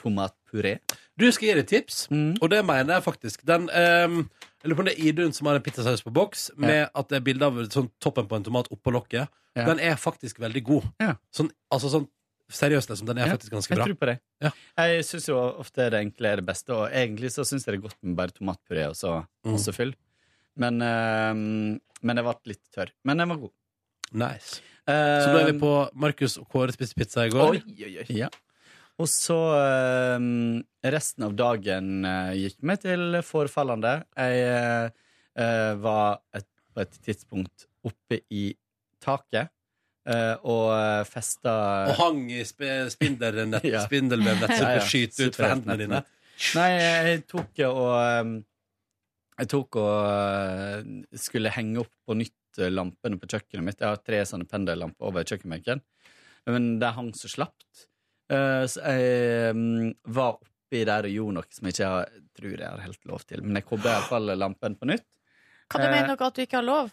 [0.00, 0.78] tomatpuré.
[1.18, 2.38] Du skal gi deg et tips, Mm.
[2.40, 3.44] og det mener jeg faktisk.
[3.44, 4.28] Den, ehm,
[4.62, 7.08] jeg lurer på om det er Idun som har en pizzasaus på boks, med at
[7.08, 9.28] det er bilde av sånn, toppen på en tomat oppå lokket.
[9.56, 9.64] Ja.
[9.66, 10.84] Den er faktisk veldig god.
[11.00, 11.14] Ja.
[11.32, 12.08] Sånn, altså sånn
[12.50, 13.06] Seriøst, liksom.
[13.06, 13.84] Den er Ja, faktisk ganske Jeg bra.
[13.86, 14.20] tror på det.
[14.42, 14.50] Ja.
[14.76, 17.78] Jeg syns jo ofte det enkle er det beste, og egentlig så syns jeg det
[17.78, 19.52] er godt med bare tomatpuré og så Mm.
[19.52, 19.94] masse fyll.
[20.56, 22.90] Men, um, men jeg ble litt tørr.
[23.04, 23.50] Men den var god.
[24.12, 24.60] Nice.
[24.88, 27.50] Så da er vi på Markus og Kåre spiste pizza i går.
[27.54, 28.06] Oi, oi, oi.
[28.08, 28.28] Ja.
[29.00, 29.36] Og så
[30.20, 33.94] um, resten av dagen uh, gikk meg til forfallende.
[34.18, 34.90] Jeg uh,
[35.40, 36.44] uh, var et,
[36.74, 38.50] på et tidspunkt oppe i
[39.00, 39.48] taket
[40.10, 41.54] uh, og uh, festa
[41.88, 43.86] Og hang i sp spindelnett, Ja.
[43.86, 44.84] spindelvevnett som Ja, ja.
[44.84, 46.02] skyter ut fra hendene dine.
[46.56, 48.36] Nei, jeg tok og
[49.40, 52.36] Jeg tok og skulle henge opp på nytt
[52.68, 53.80] lampene på kjøkkenet mitt.
[53.80, 55.80] Jeg har tre sånne pendellamper over kjøkkenbenken,
[56.50, 57.86] men de hang så slapt.
[58.30, 62.52] Uh, så jeg um, var oppi der og gjorde noe som jeg ikke har, tror
[62.54, 63.42] jeg har helt lov til.
[63.42, 65.06] Men jeg kobla iallfall lampen på nytt.
[65.70, 66.92] Hva du Eh, mener dere at du ikke har lov?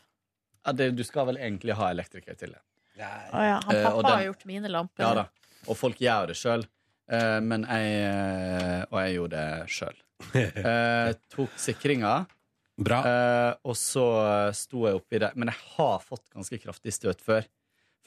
[0.66, 2.62] Ja, det, du skal vel egentlig ha elektriker til det.
[2.98, 5.04] Å ja, han Eh, pappa den- har gjort mine lamper.
[5.06, 5.28] Ja da.
[5.68, 6.66] Og folk gjør det sjøl.
[7.42, 10.02] men jeg eh, Og jeg gjorde det sjøl.
[10.36, 12.16] Eh, tok sikringa.
[12.78, 13.00] Bra.
[13.06, 14.04] Eh, og så
[14.54, 15.32] sto jeg oppi det.
[15.36, 17.46] Men jeg har fått ganske kraftig støt før.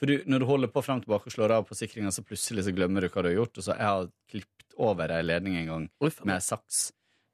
[0.01, 2.23] For du, når du holder på frem og tilbake og slår av på sikringa, så
[2.25, 3.59] plutselig så glemmer du hva du har gjort.
[3.61, 6.23] Og så jeg har klippet over ei ledning en gang Uff.
[6.25, 6.87] med saks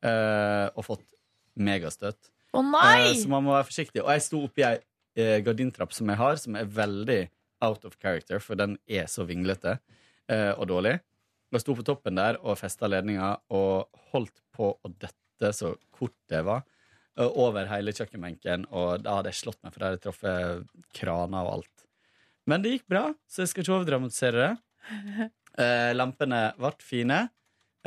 [0.04, 1.06] eh, og fått
[1.56, 2.30] megastøt.
[2.58, 3.14] Å nei!
[3.14, 4.04] Eh, så man må være forsiktig.
[4.04, 4.76] Og jeg sto oppi ei
[5.16, 7.20] eh, gardintrapp som jeg har, som er veldig
[7.64, 9.78] out of character, for den er så vinglete
[10.28, 10.98] eh, og dårlig.
[11.56, 16.18] Jeg sto på toppen der og festa ledninga og holdt på å dette så kort
[16.28, 16.66] det var.
[17.18, 20.94] eh, Over hele kjøkkenbenken, og da hadde jeg slått meg, for da hadde jeg truffet
[21.00, 21.87] kraner og alt.
[22.48, 24.54] Men det gikk bra, så jeg skal ikke overdramatisere det.
[25.58, 27.16] Eh, lampene ble fine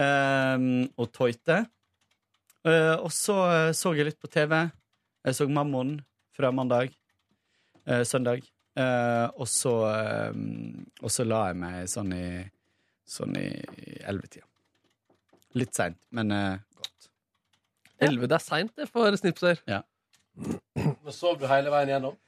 [0.02, 0.62] eh,
[0.98, 1.60] og tøyte.
[2.66, 4.56] Eh, og så eh, så jeg litt på TV.
[5.28, 5.92] Jeg så Mammon
[6.34, 6.90] fra mandag.
[7.86, 8.42] eh, søndag.
[8.74, 10.34] Eh, og så eh,
[10.98, 12.24] Og så la jeg meg sånn i
[13.06, 13.46] Sånn i
[14.02, 14.46] ellevetida.
[15.58, 17.08] Litt seint, men eh, godt.
[18.02, 19.62] Elleve, det er seint for snipser.
[19.70, 19.84] Ja.
[20.34, 22.18] Men sov du hele veien gjennom?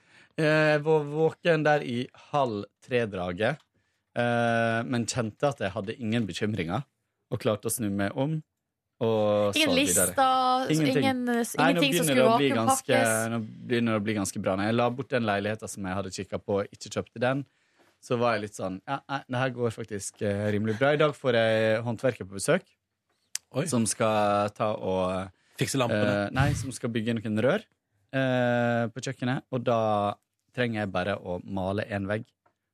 [0.40, 1.98] Jeg var våken der i
[2.32, 3.60] halv tre-draget,
[4.16, 6.86] eh, men kjente at jeg hadde ingen bekymringer,
[7.32, 8.40] og klarte å snu meg om
[9.02, 10.12] Og Ingen lister,
[10.70, 10.98] Ingenting.
[11.02, 13.14] ingen, Nei, ingenting som skulle vakuumpakkes.
[13.32, 14.54] Nå begynner det å bli ganske bra.
[14.54, 17.42] Når jeg la bort den leiligheten som jeg hadde kikka på, og ikke kjøpte den,
[17.98, 20.92] så var jeg litt sånn Ja, nei, det her går faktisk eh, rimelig bra.
[20.94, 22.62] I dag får jeg håndverker på besøk.
[23.66, 26.28] Som skal ta og Fikse lampene.
[26.28, 27.66] Eh, nei, som skal bygge noen rør
[28.14, 29.48] eh, på kjøkkenet.
[29.52, 29.80] Og da
[30.56, 32.26] trenger jeg bare å male en vegg,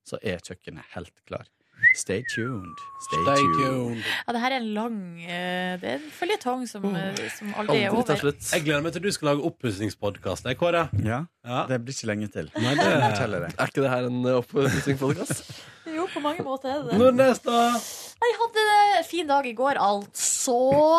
[0.07, 1.49] så er kjøkkenet helt klar.
[1.95, 2.77] Stay tuned.
[3.07, 3.59] Stay, Stay tuned.
[3.63, 4.03] tuned.
[4.27, 7.85] Ja, det her er en lang eh, Det er en føljetong som, eh, som aldri
[7.85, 8.17] er over.
[8.21, 8.43] slutt.
[8.53, 10.47] Jeg gleder meg til du skal lage oppussingspodkast.
[10.59, 10.89] Kåre.
[11.05, 11.25] Ja,
[11.69, 12.51] Det blir ikke lenge til.
[12.59, 13.55] Nei, det det.
[13.59, 15.43] Er ikke det her en oppussingspodkast?
[15.89, 16.99] Jo, på mange måter er det det.
[17.01, 17.53] Nordnes, da?
[18.21, 18.65] Jeg hadde
[18.99, 20.57] en fin dag i går, altså.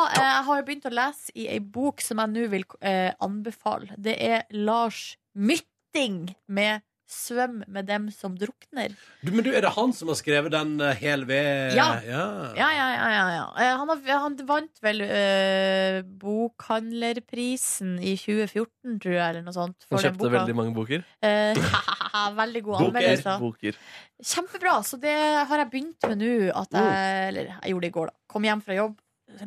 [0.09, 3.93] Eh, Jeg har begynt å lese i ei bok som jeg nå vil eh, anbefale.
[4.01, 8.93] Det er Lars Mytting med 'Svøm med dem som drukner'.
[9.25, 11.87] Du, men du, Er det han som har skrevet den uh, hel ved Ja.
[12.05, 12.25] ja.
[12.53, 13.45] Ja, ja, ja, ja, ja.
[13.57, 19.87] Eh, Han, har, han vant vel uh, Bokhandlerprisen i 2014, tror jeg, eller noe sånt.
[19.89, 20.35] Han kjøpte boka.
[20.37, 21.05] veldig mange boker.
[21.25, 21.57] Eh,
[22.43, 23.41] veldig gode anmeldelser.
[23.41, 23.81] Boker.
[24.21, 24.77] Kjempebra.
[24.85, 25.15] Så det
[25.49, 26.33] har jeg begynt med nå.
[26.53, 28.17] At jeg, eller jeg gjorde det i går, da.
[28.29, 28.95] Kom hjem fra jobb,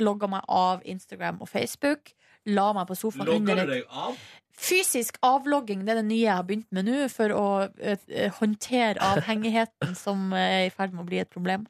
[0.03, 2.11] logga meg av Instagram og Facebook.
[2.51, 4.17] La meg på sofaen Logger under du et deg av?
[4.53, 7.47] Fysisk avlogging det er det nye jeg har begynt med nå, for å
[7.81, 11.65] eh, eh, håndtere avhengigheten som er i ferd med å bli et problem.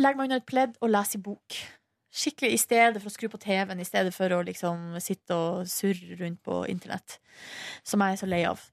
[0.00, 1.58] Legg meg under et pledd og les i bok.
[2.10, 5.68] Skikkelig i stedet for å skru på TV-en, i stedet for å liksom sitte og
[5.70, 7.20] surre rundt på internett.
[7.86, 8.64] Som jeg er så lei av.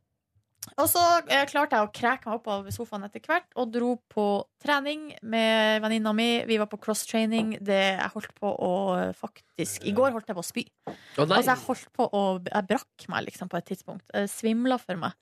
[0.76, 3.94] Og så eh, klarte jeg å kreke meg opp av sofaen etter hvert og dro
[4.12, 4.26] på
[4.62, 6.28] trening med venninna mi.
[6.50, 7.56] Vi var på cross-training.
[7.66, 8.74] Det Jeg holdt på å
[9.18, 10.66] faktisk I går holdt jeg på å spy.
[10.88, 11.40] Å, nei.
[11.40, 14.06] altså, jeg holdt på å Jeg brakk meg liksom på et tidspunkt.
[14.14, 15.18] Jeg svimla for meg.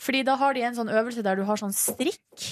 [0.00, 2.50] Fordi da har de en sånn øvelse der du har sånn strikk,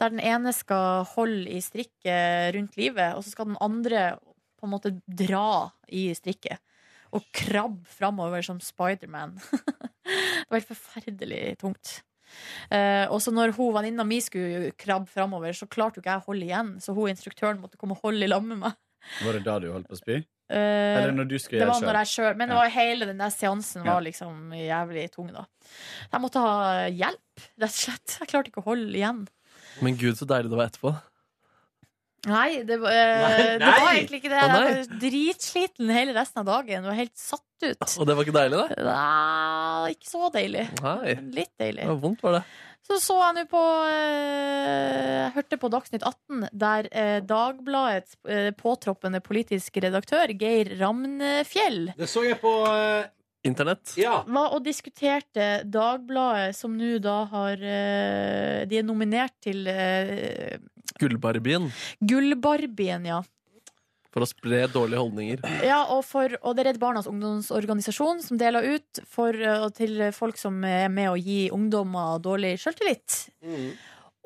[0.00, 4.10] der den ene skal holde i strikket rundt livet, og så skal den andre
[4.58, 6.58] på en måte dra i strikket.
[7.16, 9.36] Og krabbe framover som Spiderman.
[10.04, 12.00] det var helt forferdelig tungt.
[12.68, 16.22] Uh, og så når hun venninna mi skulle krabbe framover, så klarte jo ikke jeg
[16.22, 16.74] å holde igjen.
[16.84, 18.76] Så hun instruktøren måtte komme og holde i lag med meg.
[19.24, 20.18] Var det da du holdt på å spy?
[20.48, 22.60] Uh, Eller når du skulle det gjøre var når jeg selv, Men det Ja.
[22.62, 25.44] var hele den der seansen var liksom jævlig tung, da.
[26.12, 28.16] Jeg måtte ha hjelp, rett og slett.
[28.20, 29.26] Jeg klarte ikke å holde igjen.
[29.84, 30.94] Men gud, så deilig det var etterpå.
[32.26, 34.38] Nei, det var, nei, Nei, det var egentlig ikke det.
[34.42, 36.88] Jeg var dritsliten hele resten av dagen.
[36.88, 37.84] Var helt satt ut.
[38.00, 38.86] Og det var ikke deilig, da?
[38.88, 40.64] Nei, ikke så deilig.
[40.82, 41.14] Nei.
[41.36, 41.84] Litt deilig.
[41.84, 42.42] Det var vondt, var det.
[42.88, 48.48] Så så jeg nå på eh, Jeg hørte på Dagsnytt 18, der eh, Dagbladets eh,
[48.56, 52.52] påtroppende politisk redaktør, Geir Ramnefjell Det så jeg på
[53.44, 53.92] Internett.
[53.98, 60.56] var og diskuterte Dagbladet, som nå da har eh, De er nominert til eh,
[61.00, 61.68] Gullbarbien.
[62.04, 63.22] Gullbarbien, ja.
[64.08, 65.42] For å spre dårlige holdninger.
[65.68, 70.00] Ja, og, for, og det er Redd Barnas ungdomsorganisasjon som deler ut for, eh, til
[70.16, 73.18] folk som er med å gi ungdommer dårlig sjøltillit.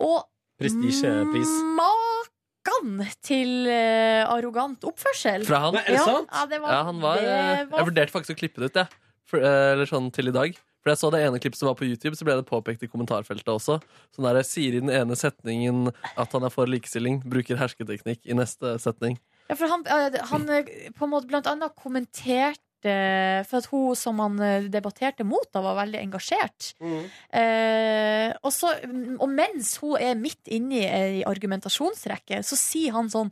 [0.03, 0.23] Og
[0.63, 1.51] Prestisjepris.
[1.77, 5.47] Makan til eh, arrogant oppførsel.
[5.49, 5.81] Fra han?
[5.91, 8.63] Ja, Ja, det var, Ja, han var, det eh, var Jeg vurderte faktisk å klippe
[8.63, 9.01] det ut, jeg.
[9.41, 10.55] Eh, eller sånn til i dag.
[10.83, 12.91] For jeg så det ene klippet som var på YouTube, så ble det påpekt i
[12.91, 13.79] kommentarfeltet også.
[14.15, 18.37] Sånn der, Sier i den ene setningen at han er for likestilling, bruker hersketeknikk i
[18.39, 19.21] neste setning.
[19.47, 23.95] Ja, for han, eh, han eh, på en måte blant annet kommenterte For at hun
[23.97, 26.73] som han eh, debatterte mot, da var veldig engasjert.
[27.33, 28.73] Eh, og, så,
[29.19, 33.31] og mens hun er midt inne i ei argumentasjonsrekke, så sier han sånn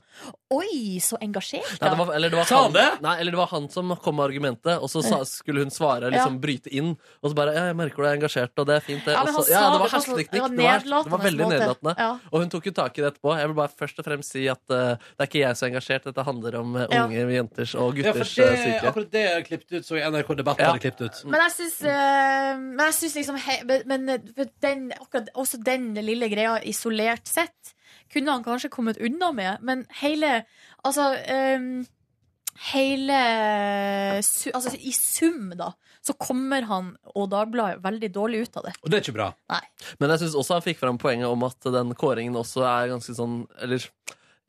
[0.50, 2.72] Oi, så engasjert, Nei, det var, eller, det var han
[3.04, 6.10] nei, eller det var han som kom med argumentet, og så sa, skulle hun svare,
[6.10, 6.40] liksom Ja.
[6.42, 6.96] bryte inn.
[7.22, 9.14] Og så bare ja, 'Jeg merker du er engasjert, og det er fint', det.
[9.14, 10.30] Ja, så- ja, det var det hersketeknikk.
[10.32, 11.94] det var Det var, det var veldig nedlatende.
[11.98, 12.18] Ja.
[12.32, 13.36] Og hun tok jo tak i det etterpå.
[13.38, 15.70] Jeg vil bare først og fremst si at uh, det er ikke jeg som er
[15.70, 17.04] engasjert, dette handler om uh, Ja.
[17.06, 18.86] unge jenters og Ja, for det, eh, syke.
[18.90, 20.70] akkurat det er klippet ut, så i NRK Debatt Ja.
[20.72, 21.20] hadde klippet ut.
[21.30, 25.62] Men jeg syns, eh, men jeg syns liksom he, men- eh, for den, akkurat også
[25.64, 27.74] den lille greia isolert sett
[28.12, 30.44] kunne han kanskje kommet unna med, men hele
[30.84, 31.10] Altså
[31.56, 31.86] um,
[32.72, 35.70] Hele su, Altså i sum, da,
[36.04, 38.74] så kommer han og Dagbladet veldig dårlig ut av det.
[38.82, 39.28] Og det er ikke bra.
[39.52, 39.60] Nei.
[40.00, 43.14] Men jeg syns også han fikk fram poenget om at den kåringen også er ganske
[43.16, 43.86] sånn Eller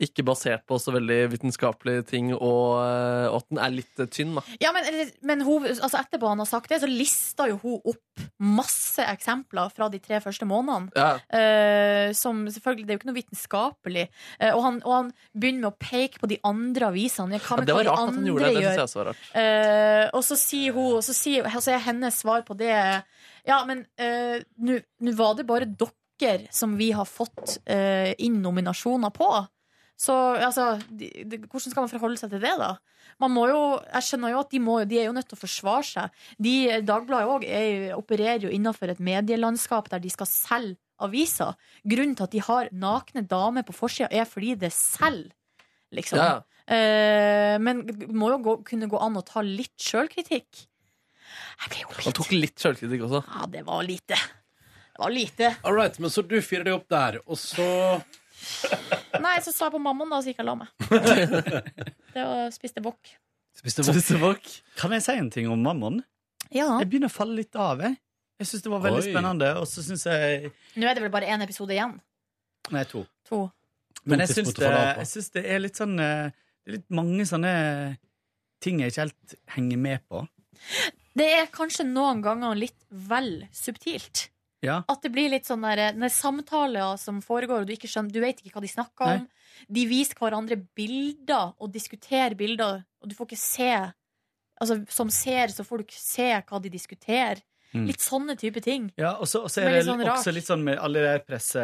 [0.01, 4.09] ikke basert på så veldig vitenskapelige ting, og, eh, og at den er litt eh,
[4.11, 4.43] tynn, da.
[4.63, 4.87] Ja, men,
[5.27, 8.11] men hun, altså etterpå han har sagt det, så lista jo hun opp
[8.41, 10.91] masse eksempler fra de tre første månedene.
[10.97, 11.11] Ja.
[11.29, 14.05] Uh, som selvfølgelig, Det er jo ikke noe vitenskapelig.
[14.41, 17.37] Uh, og, han, og han begynner med å peke på de andre avisene.
[17.37, 18.53] Ja, det var rart at han gjorde det.
[18.57, 19.25] Det syns jeg også var rart.
[19.35, 23.57] Uh, og så sier hun og så, sier, så er hennes svar på det Ja,
[23.65, 23.85] men
[24.61, 29.29] nå var det bare dere som vi har fått inn nominasjoner på.
[30.01, 32.73] Så altså, de, de, hvordan skal man forholde seg til det, da?
[33.21, 35.41] Man må jo, jeg skjønner jo at de, må, de er jo nødt til å
[35.41, 36.23] forsvare seg.
[36.41, 36.53] De,
[36.87, 37.45] Dagbladet òg
[37.99, 41.53] opererer jo innenfor et medielandskap der de skal selge aviser.
[41.85, 45.31] Grunnen til at de har nakne damer på forsida, er fordi det selger,
[45.93, 46.21] liksom.
[46.21, 46.41] Ja.
[46.71, 50.65] Eh, men det må jo gå, kunne gå an å ta litt sjølkritikk.
[51.67, 53.23] Han tok litt sjølkritikk også.
[53.27, 54.17] Ja, det var lite.
[54.17, 55.53] Det var lite.
[55.61, 57.69] All right, men så du fyrer deg opp der, og så
[59.19, 60.69] Nei, så sa jeg på mammaen, da, så gikk jeg og la meg.
[62.15, 63.11] Det var spiste wok.
[63.57, 64.47] Spiste wok.
[64.79, 65.99] Kan jeg si en ting om Mammon?
[66.51, 66.67] Ja.
[66.81, 67.83] Jeg begynner å falle litt av.
[67.83, 67.97] Jeg,
[68.41, 69.09] jeg syns det var veldig Oi.
[69.11, 71.97] spennende, og så syns jeg Nå er det vel bare én episode igjen.
[72.71, 73.03] Nei, to.
[73.29, 73.45] To.
[74.07, 74.71] Men jeg syns det,
[75.35, 77.53] det er litt sånn eh, Det er litt mange sånne
[78.61, 80.25] ting jeg ikke helt henger med på.
[81.17, 84.29] Det er kanskje noen ganger litt vel subtilt.
[84.61, 84.81] Ja.
[84.91, 88.21] At det blir litt sånn der, når samtaler som foregår, og du, ikke skjønner, du
[88.21, 89.23] vet ikke hva de snakker om.
[89.67, 93.73] De viser hverandre bilder og diskuterer bilder, og du får ikke se
[94.61, 97.39] Altså, Som ser, så får du ikke se hva de diskuterer.
[97.73, 97.87] Mm.
[97.87, 98.91] Litt sånne type ting.
[98.99, 101.63] Ja, og så er det litt sånn også litt sånn med alle de presse...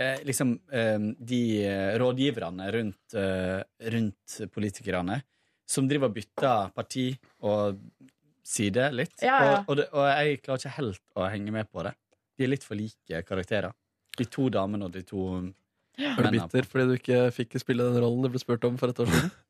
[0.00, 3.58] Eh, liksom eh, de eh, rådgiverne rundt, eh,
[3.92, 5.18] rundt politikerne
[5.70, 7.06] som driver og bytter parti
[7.46, 7.82] og
[8.46, 9.16] side litt.
[9.22, 9.58] Ja, ja.
[9.60, 11.94] Og, og, det, og jeg klarer ikke helt å henge med på det.
[12.38, 13.74] De er litt for like karakterer.
[14.18, 15.28] De to damene og de to
[16.00, 18.92] Er du bitter fordi du ikke fikk spille den rollen du ble spurt om for
[18.92, 19.30] et år siden?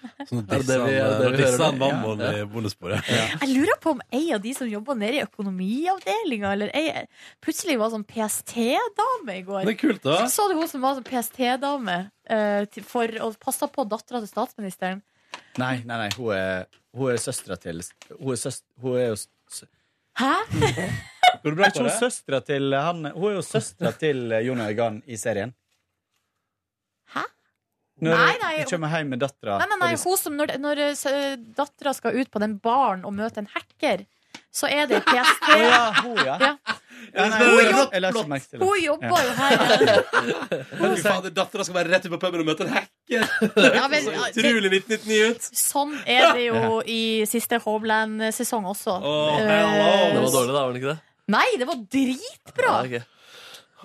[0.00, 1.78] Sånn Er det det vi, er det det vi Disse hører nå?
[1.80, 3.08] mammon i bonussporet.
[3.10, 7.04] Jeg lurer på om ei av de som jobber nede i økonomiavdelinga, eller ei,
[7.44, 9.66] plutselig var sånn PST-dame i går.
[9.68, 10.22] Det er kult, da.
[10.32, 11.98] Så du hun som var sånn PST-dame
[12.32, 15.04] uh, for å passe på dattera til statsministeren?
[15.58, 17.80] Nei, nei, nei, hun er, hun er søstera til
[18.18, 19.66] Hun er, søst, hun er jo sø-
[20.20, 20.34] Hæ?
[21.40, 25.54] Er ikke hun søstera til han Hun er jo søstera til Jon Øigan i serien.
[27.14, 27.24] Hæ?
[28.00, 30.84] Når Nei, nei, de kommer hjem med dattera Nei, nei, nei, hun som når, når
[30.94, 34.06] uh, dattera skal ut på den baren og møte en hacker,
[34.54, 35.50] så er det PST.
[35.50, 36.36] Oh, ja, hun, ja.
[36.40, 36.78] Ja.
[37.14, 38.66] Ja, nei, Hun jobb- jeg la ikke merke til det.
[38.68, 39.24] Hun jobber Ja.
[39.24, 39.56] jo her.
[40.80, 43.28] Men faen, Dattera skal være rett ut på puben og møte en hacker!
[43.74, 45.48] Ja, men, Så utrolig 1999 ut!
[45.60, 48.98] Sånn er det jo i siste Homeland-sesong også.
[49.02, 51.00] Oh, Eh, Det var dårlig, da, var det ikke det?
[51.30, 52.74] Nei, det var dritbra!
[52.90, 53.02] Ja,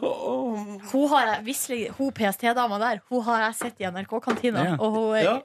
[0.04, 0.58] Oh.
[0.92, 4.64] Hun har jeg, visselig, hun PST-dama der, hun har jeg sett i NRK-kantina.
[4.66, 4.74] Ja.
[4.76, 5.36] Og hun er- Ja.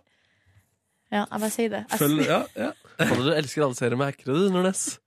[1.12, 1.84] Ja, jeg bare sier det.
[1.90, 2.72] Jeg Følg, ja, ja.
[2.98, 4.98] Du elsker alle serier med hackere, du, Nordnes.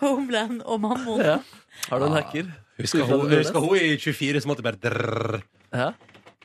[0.00, 1.20] Homeland og Mammon.
[1.20, 1.36] Ja.
[1.88, 2.50] Har du en hacker?
[2.80, 5.42] Husker hun, husker hun i 24 som alltid bare drrrr.
[5.76, 5.90] Ja.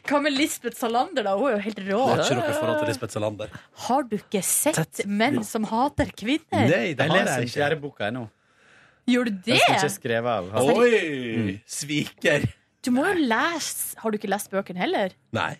[0.05, 1.31] Hva med Lisbeth Salander, da?
[1.39, 1.99] Hun er jo helt rå.
[2.11, 3.53] Har ikke noe forhold til Lisbeth Salander.
[3.87, 6.67] Har du ikke sett menn som hater kvinner?
[6.69, 8.27] Jeg leser den fjerde boka ennå.
[9.09, 9.57] Gjør du Den det?
[9.61, 10.51] skal ikke skrevet av.
[10.53, 10.69] han.
[10.77, 11.57] Oi!
[11.69, 12.45] Sviker.
[12.85, 15.13] Du må jo lese Har du ikke lest bøkene heller?
[15.33, 15.55] Nei.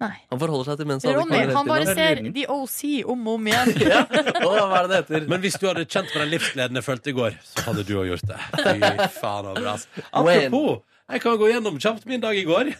[0.00, 0.14] Nei.
[0.32, 2.22] Han forholder seg til mens som Ronny, han bare ser.
[2.32, 2.78] The OC
[3.12, 3.72] om og om igjen.
[3.90, 4.00] Ja.
[4.08, 5.26] Å, hva er det det heter?
[5.28, 7.92] Men hvis du hadde kjent på den livsgleden jeg følte i går, så hadde du
[8.00, 8.38] òg gjort det.
[8.64, 8.78] Fy
[9.18, 9.74] faen, så bra.
[10.22, 10.70] Apropos,
[11.10, 12.70] jeg kan gå gjennom kjapt min dag i går.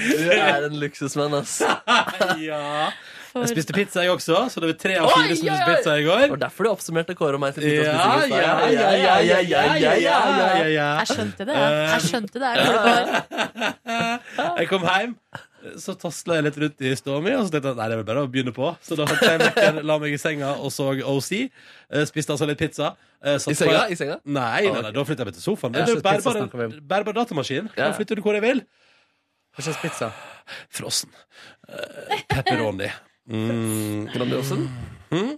[0.00, 1.60] Du er en luksusmann, ass.
[2.40, 2.90] ja.
[3.34, 4.38] Jeg spiste pizza, jeg også.
[4.50, 6.22] Så det var tre av fire som spiste pizza i går.
[6.24, 8.32] Det var derfor du oppsummerte Kåre og meg til Ja, pizzaspising.
[8.34, 10.88] ja, ja, ja, ja, ja, ja, ja, ja.
[11.02, 11.54] Jeg skjønte det.
[11.60, 12.50] Jeg skjønte det.
[12.56, 12.66] Jeg
[14.60, 15.14] Jeg kom hjem,
[15.80, 18.00] så tasla jeg litt rundt i stua mi, og så tenkte jeg nei, det er
[18.02, 18.70] vel bare å begynne på.
[18.86, 21.30] Så da tok jeg vekker, la meg i senga og så OC.
[21.92, 22.94] Eh, Spiste altså litt pizza.
[23.22, 23.82] Eh, satt I senga?
[23.84, 24.16] på- I senga?
[24.24, 25.72] Nei, nei, nei, da flytta jeg meg til sofaen.
[25.76, 27.68] Det Ja, er bærbar, bærbar datamaskin.
[27.76, 27.90] Ja.
[27.90, 28.62] Da flytter du hvor jeg vil.
[29.56, 30.12] Hva slags pizza?
[30.70, 31.10] Frossen.
[31.68, 32.88] Uh, Pepperoni.
[33.30, 34.08] Mm.
[34.12, 34.64] Grandiosen?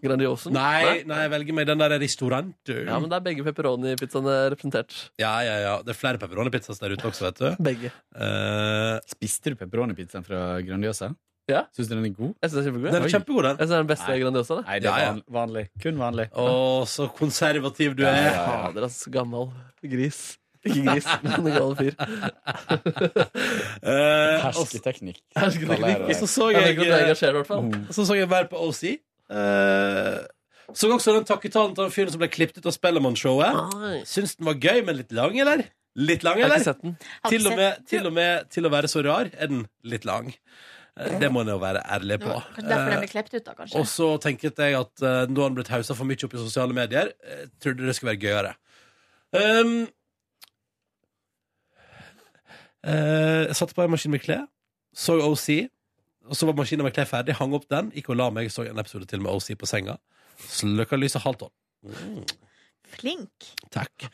[0.02, 0.52] Grandiosen?
[0.52, 2.52] Nei, nei, jeg velger meg den der restaurant.
[2.69, 4.93] Ja, men det er begge pepperoni-pizzaene representert.
[5.20, 5.74] Ja, ja, ja.
[5.85, 7.48] Det er flere pepperoni-pizzaer der ute også, vet du.
[7.70, 7.93] Begge.
[8.16, 11.12] Eh, Spiste du pepperoni-pizzaen fra Grandiosa?
[11.51, 11.64] Ja.
[11.74, 12.35] Syns du den er god?
[12.44, 12.93] Jeg synes den er kjempegod.
[12.93, 13.56] den er kjempegod, den.
[13.56, 14.20] Jeg synes det er den beste Nei.
[14.23, 14.55] Grandiosa.
[14.55, 14.62] Da.
[14.69, 15.12] Nei, det er Ja, ja.
[15.12, 15.64] van- vanlig.
[15.82, 16.27] Kun vanlig.
[16.32, 16.47] Å,
[16.86, 18.31] så konservativ du er.
[18.36, 19.01] Fader, ass.
[19.10, 19.51] Gammal
[19.82, 20.20] gris.
[20.62, 21.97] Ikke gris, men en gal fyr.
[23.82, 25.18] Eh, Hersketeknikk.
[25.39, 26.05] Hersketeknikk.
[26.06, 26.86] Og så så Jeg og
[27.90, 28.84] så, så jeg mer på OC.
[29.32, 30.22] Uh,
[30.72, 34.05] så også den takketalen til den fyren som ble klippet ut av Spellemannshowet.
[34.09, 35.66] Syns den var gøy, men litt lang, eller?
[35.98, 36.60] Litt lang, eller?
[36.60, 36.94] ikke sett den.
[37.28, 40.30] Til og, med, til og med til å være så rar er den litt lang.
[40.97, 42.32] Eh, Det må en jo være ærlig på.
[42.32, 43.80] Kanskje derfor den Eh, ble klept ut, da, kanskje.
[43.80, 46.40] Og så tenkte jeg at uh, nå har han blitt hausa for mye opp i
[46.40, 47.12] sosiale medier.
[47.28, 48.55] Jeg trodde det skulle være gøyere.
[49.32, 49.90] Um, eh,
[52.84, 54.46] jeg satte på en maskin med klær,
[54.94, 55.48] så OC,
[56.28, 58.64] og så var maskinen med klær ferdig, hang opp den, gikk og la meg, så
[58.68, 59.96] en episode til med OC på senga.
[60.42, 61.54] Sløkka lyset halvt tolv.
[61.82, 62.24] Mm.
[62.92, 63.46] flink.
[63.74, 64.09] Takk.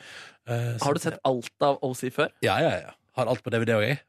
[0.49, 2.31] Eh, Har du sett alt av OC før?
[2.45, 2.93] Ja, ja, ja.
[3.17, 3.99] Har alt på DVD òg, jeg.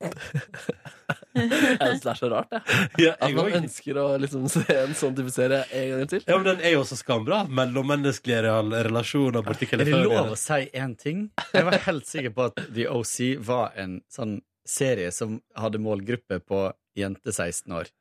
[0.00, 1.48] Jeg
[1.78, 2.80] synes det er så rart, jeg.
[3.04, 6.24] Ja, At man ønsker å liksom se en sånn type serie en gang til.
[6.26, 7.42] Ja, men den er jo også skambra.
[7.60, 8.54] Mellommenneskelige
[8.88, 11.26] relasjoner Er det lov å si én ting?
[11.54, 13.16] Jeg var helt sikker på at The OC
[13.46, 16.64] var en sånn serie som hadde målgruppe på
[16.98, 17.92] jente 16 år.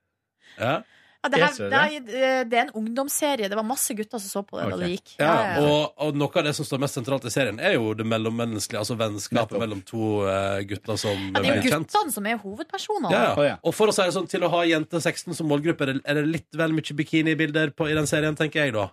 [0.60, 0.80] Ja.
[1.20, 3.50] Ja, det, her, det, er, det er en ungdomsserie.
[3.52, 5.16] Det var masse gutter som så på det da det gikk.
[5.20, 7.90] Ja, Ja, og, og noe av det som står mest sentralt i serien, er jo
[8.00, 11.90] det mellommenneskelige, altså vennskapet mellom to eh, gutter som Ja, det er jo kjent.
[11.92, 13.12] guttene som er hovedpersonene.
[13.12, 13.48] Ja, ja.
[13.50, 13.58] ja.
[13.68, 16.06] Og for å si det sånn, til å ha jente 16 som målgruppe, er det,
[16.08, 18.88] er det litt vel mye bikinibilder på, i den serien, tenker jeg da.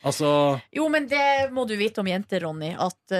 [0.00, 0.28] Altså
[0.72, 2.70] Jo, men det må du vite om jenter, Ronny.
[2.72, 3.18] At uh,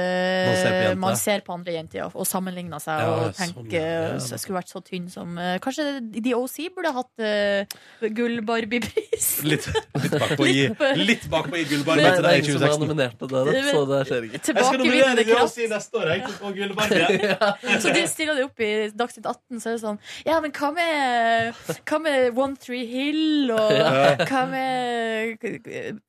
[0.49, 1.01] Man ser på jenter.
[1.03, 4.15] man ser på andre jenter ja, og sammenligner seg Ja, og sånn, tenker ja.
[4.25, 5.85] så skulle vært så tynn som uh, Kanskje
[6.17, 9.29] The OC burde hatt uh, gull-Barbie-pris?
[9.45, 9.67] litt,
[10.01, 10.55] litt bakpå i,
[10.97, 12.87] Litt- bakpå i Det gullbarmen er til deg i ingen som har 2016.
[12.87, 14.41] nominert til det, så det skjer ikke.
[14.61, 15.27] Jeg skal nominere det
[15.61, 16.33] i neste år, jeg.
[16.41, 17.21] Og gullbarmen.
[17.85, 20.71] Så de stiller det opp i Dagsnytt 18, så er det sånn Ja, men hva
[20.75, 24.17] med, hva med One Tree Hill, og Ja.
[24.25, 25.45] hva med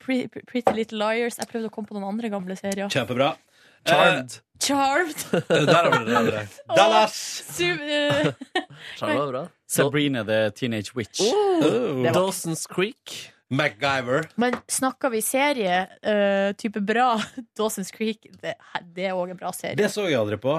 [0.02, 0.26] Pre-
[0.62, 1.38] Pretty Little Liars?
[1.40, 2.90] Jeg prøvde å komme på noen andre gamle serier.
[2.92, 3.34] Kjempebra.
[3.88, 4.38] Charmed.
[4.62, 5.24] Charmed.
[5.34, 6.06] Eh, der har vi det.
[6.06, 6.46] Der har vi det.
[6.76, 7.60] Dallas!
[7.60, 8.32] Eh,
[8.98, 9.44] Charmed var bra.
[9.72, 11.20] Sabrina the Teenage Witch.
[11.20, 12.06] Oh.
[12.12, 13.32] Dawson's Creek.
[13.52, 14.28] MacGyver.
[14.40, 17.18] Men snakker vi serie, eh, type bra,
[17.58, 18.54] Dawson's Creek, det,
[18.96, 19.76] det er òg en bra serie.
[19.76, 20.54] Det så jeg aldri på.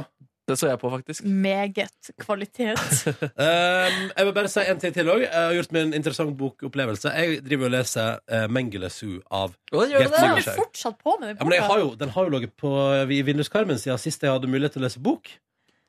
[0.48, 1.24] Det så jeg på, faktisk.
[1.24, 2.80] Meget kvalitet.
[3.07, 5.22] Um, jeg vil bare si en ting til òg.
[5.24, 7.14] Jeg har gjort meg en interessant bokopplevelse.
[7.15, 10.18] Jeg driver og leser uh, Mengele Zoo av Å, gjør Gert?
[10.20, 12.74] Har du fortsatt på med den Ja, har jo, den har jo ligget på
[13.07, 15.32] i vinduskarmen siden sist jeg hadde mulighet til å lese bok.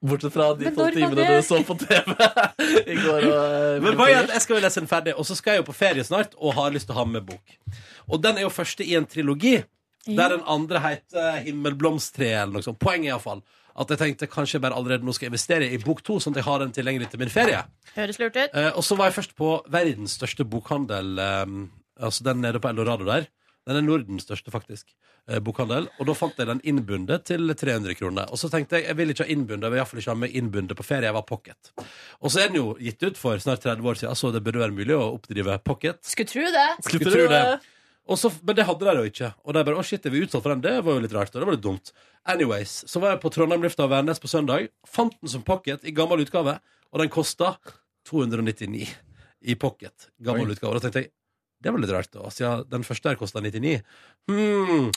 [0.05, 2.15] Bortsett fra de tolv timene du så på TV
[2.93, 3.27] i går.
[3.27, 4.29] Og, eh, Men hva er?
[4.37, 6.55] Jeg skal jo lese den ferdig, og så skal jeg jo på ferie snart og
[6.59, 7.59] har lyst til å ha med bok.
[8.07, 9.57] Og den er jo første i en trilogi,
[10.05, 12.79] der den andre heter Himmelblomsttreet eller noe sånt.
[12.79, 13.41] Poenget iallfall
[13.75, 16.43] at jeg tenkte kanskje jeg bare allerede nå skal investere i bok to, sånn at
[16.43, 17.65] jeg har den tilgjengelig til min ferie.
[17.97, 18.53] Høres lurt ut.
[18.55, 21.57] Eh, og så var jeg først på verdens største bokhandel, eh,
[22.01, 23.27] altså den nede på Eldorado der.
[23.65, 24.91] Den er Nordens største, faktisk.
[25.25, 25.87] Eh, bokhandel.
[25.97, 28.29] Og da fant jeg den innbundet til 300 kroner.
[28.29, 30.35] Og så tenkte jeg jeg vil ikke ha innbundet, jeg vil iallfall ikke ha med
[30.37, 31.09] innbundet på ferie.
[31.09, 31.71] Jeg var pocket.
[32.21, 34.61] Og så er den jo gitt ut for snart 30 år siden, så det burde
[34.61, 36.03] være mulig å oppdrive pocket.
[36.05, 36.67] Skulle tro det.
[36.85, 37.45] Skulle tro det.
[38.05, 39.31] Så, men det hadde de jo ikke.
[39.45, 41.33] Og de bare 'Å, shit, er vi utsatt for den?' Det var jo litt rart.
[41.33, 41.93] Og det var litt dumt.
[42.27, 44.69] Anyways, så var jeg på Trondheim Lufta og Værnes på søndag.
[44.85, 46.61] Fant den som pocket i gammel utgave,
[46.93, 47.57] og den kosta
[48.05, 48.89] 299
[49.41, 50.11] i pocket.
[50.21, 50.53] Gammel Oi.
[50.53, 50.75] utgave.
[50.75, 51.13] Og da tenkte jeg
[51.65, 52.29] det var litt rart, da.
[52.29, 53.81] Siden den første her kosta 99.
[54.29, 54.91] Hmm.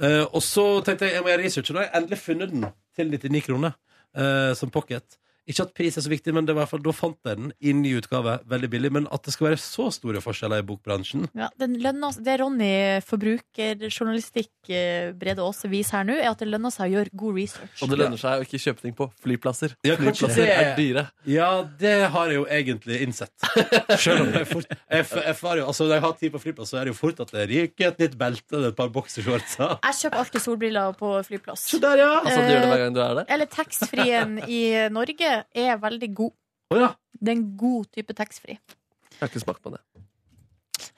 [0.00, 2.52] Uh, og så tenkte jeg jeg må gjøre research, og da har jeg endelig funnet
[2.54, 2.64] den
[2.96, 3.74] til 99 kroner
[4.16, 5.18] uh, som pocket.
[5.48, 7.38] Ikke at pris er så viktig, men det var i hvert fall, da fant jeg
[7.38, 8.38] den i ny utgave.
[8.48, 8.90] Veldig billig.
[8.92, 13.00] Men at det skal være så store forskjeller i bokbransjen Ja, den lønner, det Ronny,
[13.08, 17.34] forbrukerjournalistikk, eh, Brede Aase viser her nå, er at det lønner seg å gjøre god
[17.38, 17.82] research.
[17.82, 19.74] Og det lønner seg å ikke kjøpe ting på flyplasser.
[19.86, 21.06] Ja, kanskje Flyplasser det- er dyre.
[21.28, 23.32] Ja, det har jeg jo egentlig innsett.
[23.98, 26.70] Selv om jeg fort jeg, f- jeg, jo, altså, Når jeg har tid på flyplass,
[26.72, 29.56] så er det jo fort at det ryker et nytt belte eller et par boksershorts.
[29.58, 31.66] Jeg kjøper alltid solbriller på flyplass.
[31.72, 32.12] Så der, ja!
[32.20, 33.24] Altså, du gjør det hver gang du er der?
[33.34, 34.62] Eller taxfree-en i
[34.92, 36.34] Norge er veldig god.
[36.74, 36.92] Oh, ja.
[37.18, 38.58] Det er en god type taxfree.
[38.58, 39.82] Jeg har ikke smakt på det.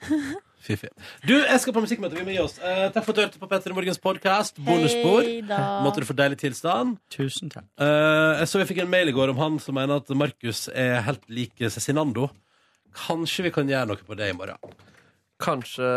[0.61, 0.91] Fiffig.
[1.25, 2.17] Du, jeg skal på musikkmøte.
[2.19, 2.59] Vi må gi oss.
[2.61, 4.59] Eh, takk for at du hørte på Petter Morgens podkast.
[4.61, 5.25] Bonusspor.
[5.85, 6.99] Måtte du få deilig tilstand.
[7.13, 7.65] Tusen takk.
[7.81, 10.67] Eh, jeg så vi fikk en mail i går om han som mener at Markus
[10.69, 12.29] er helt lik Cezinando.
[13.07, 14.77] Kanskje vi kan gjøre noe på det i morgen.
[15.41, 15.87] Kanskje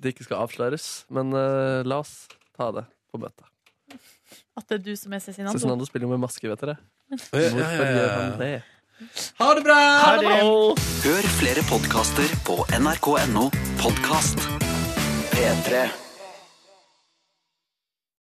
[0.00, 2.26] det ikke skal avsløres, men eh, la oss
[2.56, 3.46] ta det på møtet.
[4.58, 5.56] At det er du som er Cezinando.
[5.56, 6.76] Cezinando spiller jo med maske, vet dere.
[7.10, 7.92] Ja, ja, ja, Hvorfor ja.
[7.92, 8.62] gjør han det?
[9.40, 9.78] Ha det bra!
[9.98, 10.36] Ha det bra!
[11.06, 13.48] Hør flere podkaster på nrk.no
[13.80, 14.46] podkast.
[15.32, 15.82] P3.